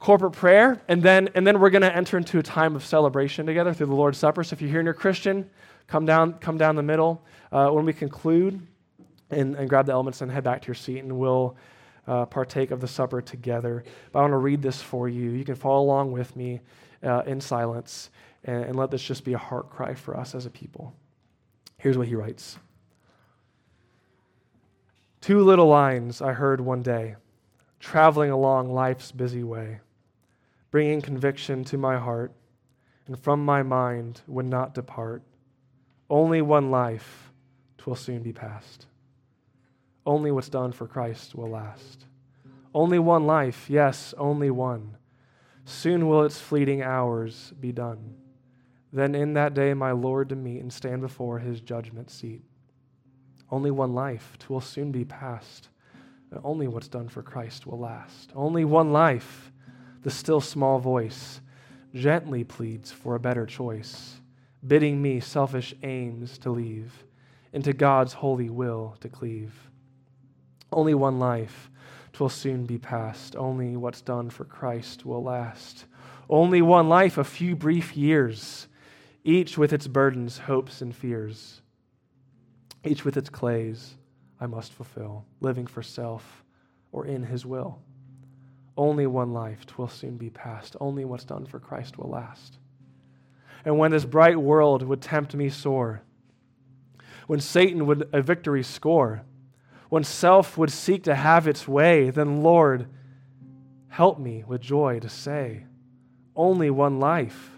corporate 0.00 0.32
prayer. 0.32 0.82
And 0.88 1.02
then, 1.02 1.28
and 1.34 1.46
then 1.46 1.60
we're 1.60 1.70
going 1.70 1.82
to 1.82 1.94
enter 1.94 2.16
into 2.16 2.38
a 2.38 2.42
time 2.42 2.74
of 2.74 2.84
celebration 2.84 3.46
together 3.46 3.72
through 3.72 3.86
the 3.86 3.94
Lord's 3.94 4.18
Supper. 4.18 4.42
So 4.42 4.54
if 4.54 4.60
you're 4.60 4.70
here 4.70 4.80
and 4.80 4.86
you're 4.86 4.94
Christian, 4.94 5.48
come 5.86 6.04
down, 6.04 6.34
come 6.34 6.58
down 6.58 6.74
the 6.74 6.82
middle 6.82 7.22
uh, 7.52 7.68
when 7.68 7.84
we 7.84 7.92
conclude 7.92 8.60
and, 9.30 9.54
and 9.54 9.68
grab 9.68 9.86
the 9.86 9.92
elements 9.92 10.20
and 10.20 10.32
head 10.32 10.42
back 10.42 10.62
to 10.62 10.66
your 10.66 10.74
seat 10.74 10.98
and 10.98 11.16
we'll 11.16 11.56
uh, 12.08 12.26
partake 12.26 12.72
of 12.72 12.80
the 12.80 12.88
supper 12.88 13.20
together. 13.20 13.84
But 14.10 14.18
I 14.18 14.22
want 14.22 14.32
to 14.32 14.38
read 14.38 14.62
this 14.62 14.82
for 14.82 15.08
you. 15.08 15.30
You 15.30 15.44
can 15.44 15.54
follow 15.54 15.82
along 15.82 16.10
with 16.10 16.34
me 16.34 16.60
uh, 17.04 17.22
in 17.26 17.40
silence 17.40 18.10
and, 18.44 18.64
and 18.64 18.76
let 18.76 18.90
this 18.90 19.02
just 19.02 19.24
be 19.24 19.32
a 19.32 19.38
heart 19.38 19.70
cry 19.70 19.94
for 19.94 20.16
us 20.16 20.34
as 20.34 20.46
a 20.46 20.50
people. 20.50 20.94
Here's 21.78 21.98
what 21.98 22.08
he 22.08 22.14
writes 22.14 22.58
Two 25.20 25.44
little 25.44 25.68
lines 25.68 26.22
I 26.22 26.32
heard 26.32 26.60
one 26.60 26.82
day, 26.82 27.16
traveling 27.78 28.30
along 28.30 28.72
life's 28.72 29.12
busy 29.12 29.42
way, 29.42 29.80
bringing 30.70 31.02
conviction 31.02 31.64
to 31.64 31.78
my 31.78 31.98
heart, 31.98 32.32
and 33.06 33.18
from 33.18 33.44
my 33.44 33.62
mind 33.62 34.22
would 34.26 34.46
not 34.46 34.74
depart. 34.74 35.22
Only 36.08 36.42
one 36.42 36.70
life, 36.70 37.32
twill 37.78 37.96
soon 37.96 38.22
be 38.22 38.32
past. 38.32 38.86
Only 40.06 40.30
what's 40.30 40.48
done 40.48 40.72
for 40.72 40.86
Christ 40.86 41.34
will 41.34 41.50
last. 41.50 42.06
Only 42.74 42.98
one 42.98 43.26
life, 43.26 43.68
yes, 43.68 44.14
only 44.16 44.50
one. 44.50 44.96
Soon 45.64 46.08
will 46.08 46.24
its 46.24 46.40
fleeting 46.40 46.82
hours 46.82 47.52
be 47.60 47.72
done. 47.72 48.14
Then 48.92 49.14
in 49.14 49.34
that 49.34 49.54
day 49.54 49.74
my 49.74 49.92
Lord 49.92 50.28
to 50.30 50.36
meet 50.36 50.60
and 50.60 50.72
stand 50.72 51.00
before 51.00 51.38
his 51.38 51.60
judgment 51.60 52.10
seat. 52.10 52.42
Only 53.50 53.70
one 53.70 53.94
life, 53.94 54.36
twill 54.38 54.60
soon 54.60 54.92
be 54.92 55.04
past. 55.04 55.68
And 56.30 56.40
only 56.44 56.68
what's 56.68 56.88
done 56.88 57.08
for 57.08 57.22
Christ 57.22 57.66
will 57.66 57.78
last. 57.78 58.30
Only 58.34 58.64
one 58.64 58.92
life, 58.92 59.52
the 60.02 60.10
still 60.10 60.40
small 60.40 60.78
voice 60.78 61.40
gently 61.94 62.44
pleads 62.44 62.92
for 62.92 63.14
a 63.14 63.20
better 63.20 63.46
choice, 63.46 64.20
bidding 64.66 65.02
me 65.02 65.20
selfish 65.20 65.74
aims 65.82 66.38
to 66.38 66.50
leave, 66.50 67.04
into 67.52 67.72
God's 67.72 68.12
holy 68.12 68.48
will 68.48 68.96
to 69.00 69.08
cleave. 69.08 69.52
Only 70.72 70.94
one 70.94 71.18
life, 71.18 71.68
twill 72.12 72.28
soon 72.28 72.64
be 72.64 72.78
past. 72.78 73.34
Only 73.34 73.76
what's 73.76 74.00
done 74.00 74.30
for 74.30 74.44
Christ 74.44 75.04
will 75.04 75.22
last. 75.22 75.86
Only 76.28 76.62
one 76.62 76.88
life, 76.88 77.18
a 77.18 77.24
few 77.24 77.56
brief 77.56 77.96
years, 77.96 78.68
each 79.24 79.58
with 79.58 79.72
its 79.72 79.86
burdens, 79.86 80.38
hopes, 80.38 80.80
and 80.80 80.94
fears, 80.94 81.62
each 82.84 83.04
with 83.04 83.16
its 83.16 83.28
clays 83.28 83.96
I 84.40 84.46
must 84.46 84.72
fulfill, 84.72 85.26
living 85.40 85.66
for 85.66 85.82
self 85.82 86.44
or 86.92 87.06
in 87.06 87.24
his 87.24 87.44
will. 87.44 87.80
Only 88.76 89.06
one 89.06 89.32
life, 89.32 89.66
twill 89.66 89.88
soon 89.88 90.16
be 90.16 90.30
past. 90.30 90.76
Only 90.80 91.04
what's 91.04 91.24
done 91.24 91.44
for 91.44 91.60
Christ 91.60 91.98
will 91.98 92.08
last. 92.08 92.58
And 93.64 93.76
when 93.78 93.90
this 93.90 94.06
bright 94.06 94.38
world 94.38 94.82
would 94.82 95.02
tempt 95.02 95.34
me 95.34 95.50
sore, 95.50 96.02
when 97.26 97.40
Satan 97.40 97.86
would 97.86 98.08
a 98.12 98.22
victory 98.22 98.62
score, 98.62 99.22
when 99.90 100.04
self 100.04 100.56
would 100.56 100.72
seek 100.72 101.04
to 101.04 101.14
have 101.14 101.46
its 101.46 101.68
way, 101.68 102.08
then, 102.10 102.42
Lord, 102.42 102.88
help 103.88 104.18
me 104.18 104.44
with 104.46 104.62
joy 104.62 105.00
to 105.00 105.08
say, 105.08 105.64
only 106.34 106.70
one 106.70 106.98
life, 106.98 107.50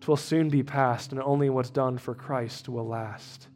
twill 0.00 0.16
soon 0.16 0.48
be 0.48 0.62
past, 0.62 1.12
and 1.12 1.20
only 1.20 1.50
what's 1.50 1.70
done 1.70 1.98
for 1.98 2.14
Christ 2.14 2.68
will 2.68 2.86
last. 2.86 3.48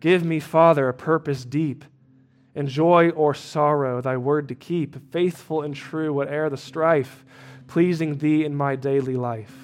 Give 0.00 0.24
me, 0.24 0.40
Father, 0.40 0.88
a 0.88 0.94
purpose 0.94 1.44
deep, 1.44 1.84
in 2.54 2.66
joy 2.66 3.10
or 3.10 3.34
sorrow, 3.34 4.00
thy 4.00 4.16
word 4.16 4.48
to 4.48 4.54
keep, 4.54 5.12
faithful 5.12 5.62
and 5.62 5.74
true, 5.74 6.12
whate'er 6.12 6.48
the 6.48 6.56
strife, 6.56 7.24
pleasing 7.66 8.18
thee 8.18 8.44
in 8.44 8.54
my 8.54 8.76
daily 8.76 9.16
life. 9.16 9.54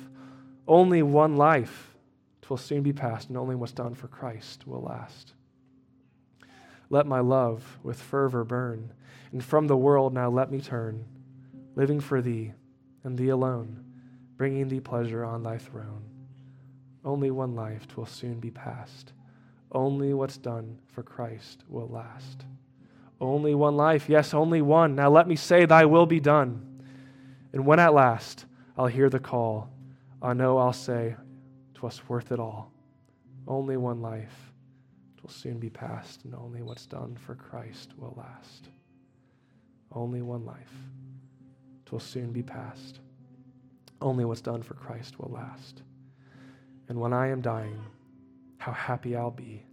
Only 0.68 1.02
one 1.02 1.36
life, 1.36 1.96
twill 2.42 2.56
soon 2.56 2.82
be 2.82 2.92
past, 2.92 3.28
and 3.28 3.36
only 3.36 3.54
what's 3.54 3.72
done 3.72 3.94
for 3.94 4.08
Christ 4.08 4.66
will 4.66 4.82
last. 4.82 5.34
Let 6.90 7.06
my 7.06 7.20
love 7.20 7.78
with 7.82 8.00
fervor 8.00 8.44
burn, 8.44 8.92
and 9.32 9.42
from 9.42 9.66
the 9.66 9.76
world 9.76 10.12
now 10.12 10.28
let 10.28 10.50
me 10.50 10.60
turn, 10.60 11.06
living 11.74 12.00
for 12.00 12.20
thee 12.20 12.52
and 13.04 13.16
thee 13.16 13.30
alone, 13.30 13.84
bringing 14.36 14.68
thee 14.68 14.80
pleasure 14.80 15.24
on 15.24 15.42
thy 15.42 15.58
throne. 15.58 16.02
Only 17.04 17.30
one 17.30 17.54
life 17.54 17.88
twill 17.88 18.06
soon 18.06 18.40
be 18.40 18.50
past. 18.50 19.12
Only 19.70 20.14
what's 20.14 20.36
done 20.36 20.78
for 20.88 21.02
Christ 21.02 21.64
will 21.68 21.88
last. 21.88 22.44
Only 23.20 23.54
one 23.54 23.76
life, 23.76 24.08
yes, 24.08 24.34
only 24.34 24.62
one. 24.62 24.94
Now 24.94 25.10
let 25.10 25.28
me 25.28 25.36
say, 25.36 25.64
Thy 25.64 25.84
will 25.84 26.06
be 26.06 26.20
done. 26.20 26.82
And 27.52 27.64
when 27.64 27.78
at 27.78 27.94
last 27.94 28.46
I'll 28.76 28.86
hear 28.86 29.08
the 29.08 29.20
call, 29.20 29.70
I 30.20 30.32
know 30.34 30.58
I'll 30.58 30.72
say, 30.72 31.16
Twas 31.74 32.00
worth 32.08 32.32
it 32.32 32.38
all. 32.38 32.72
Only 33.46 33.76
one 33.76 34.00
life 34.00 34.52
will 35.22 35.30
soon 35.30 35.58
be 35.58 35.70
past, 35.70 36.24
and 36.24 36.34
only 36.34 36.62
what's 36.62 36.86
done 36.86 37.16
for 37.16 37.34
Christ 37.34 37.92
will 37.96 38.14
last. 38.16 38.68
Only 39.92 40.22
one 40.22 40.44
life. 40.44 40.72
It 41.92 42.00
soon 42.00 42.32
be 42.32 42.42
past. 42.42 43.00
Only 44.02 44.24
what's 44.24 44.40
done 44.40 44.62
for 44.62 44.74
Christ 44.74 45.18
will 45.18 45.30
last. 45.30 45.82
And 46.88 47.00
when 47.00 47.12
I 47.12 47.28
am 47.28 47.40
dying, 47.40 47.80
how 48.58 48.72
happy 48.72 49.16
I'll 49.16 49.30
be 49.30 49.64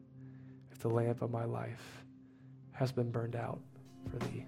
if 0.72 0.80
the 0.80 0.90
lamp 0.90 1.22
of 1.22 1.32
my 1.32 1.46
life 1.46 2.04
has 2.72 2.92
been 2.92 3.12
burned 3.12 3.36
out 3.36 3.60
for 4.10 4.18
thee. 4.28 4.46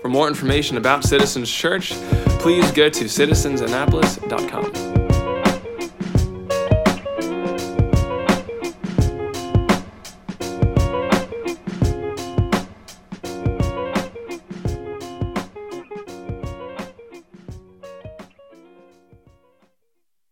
For 0.00 0.08
more 0.08 0.28
information 0.28 0.76
about 0.76 1.02
Citizens 1.04 1.50
Church, 1.50 1.92
please 2.38 2.70
go 2.72 2.90
to 2.90 3.04
citizensannapolis.com. 3.04 4.93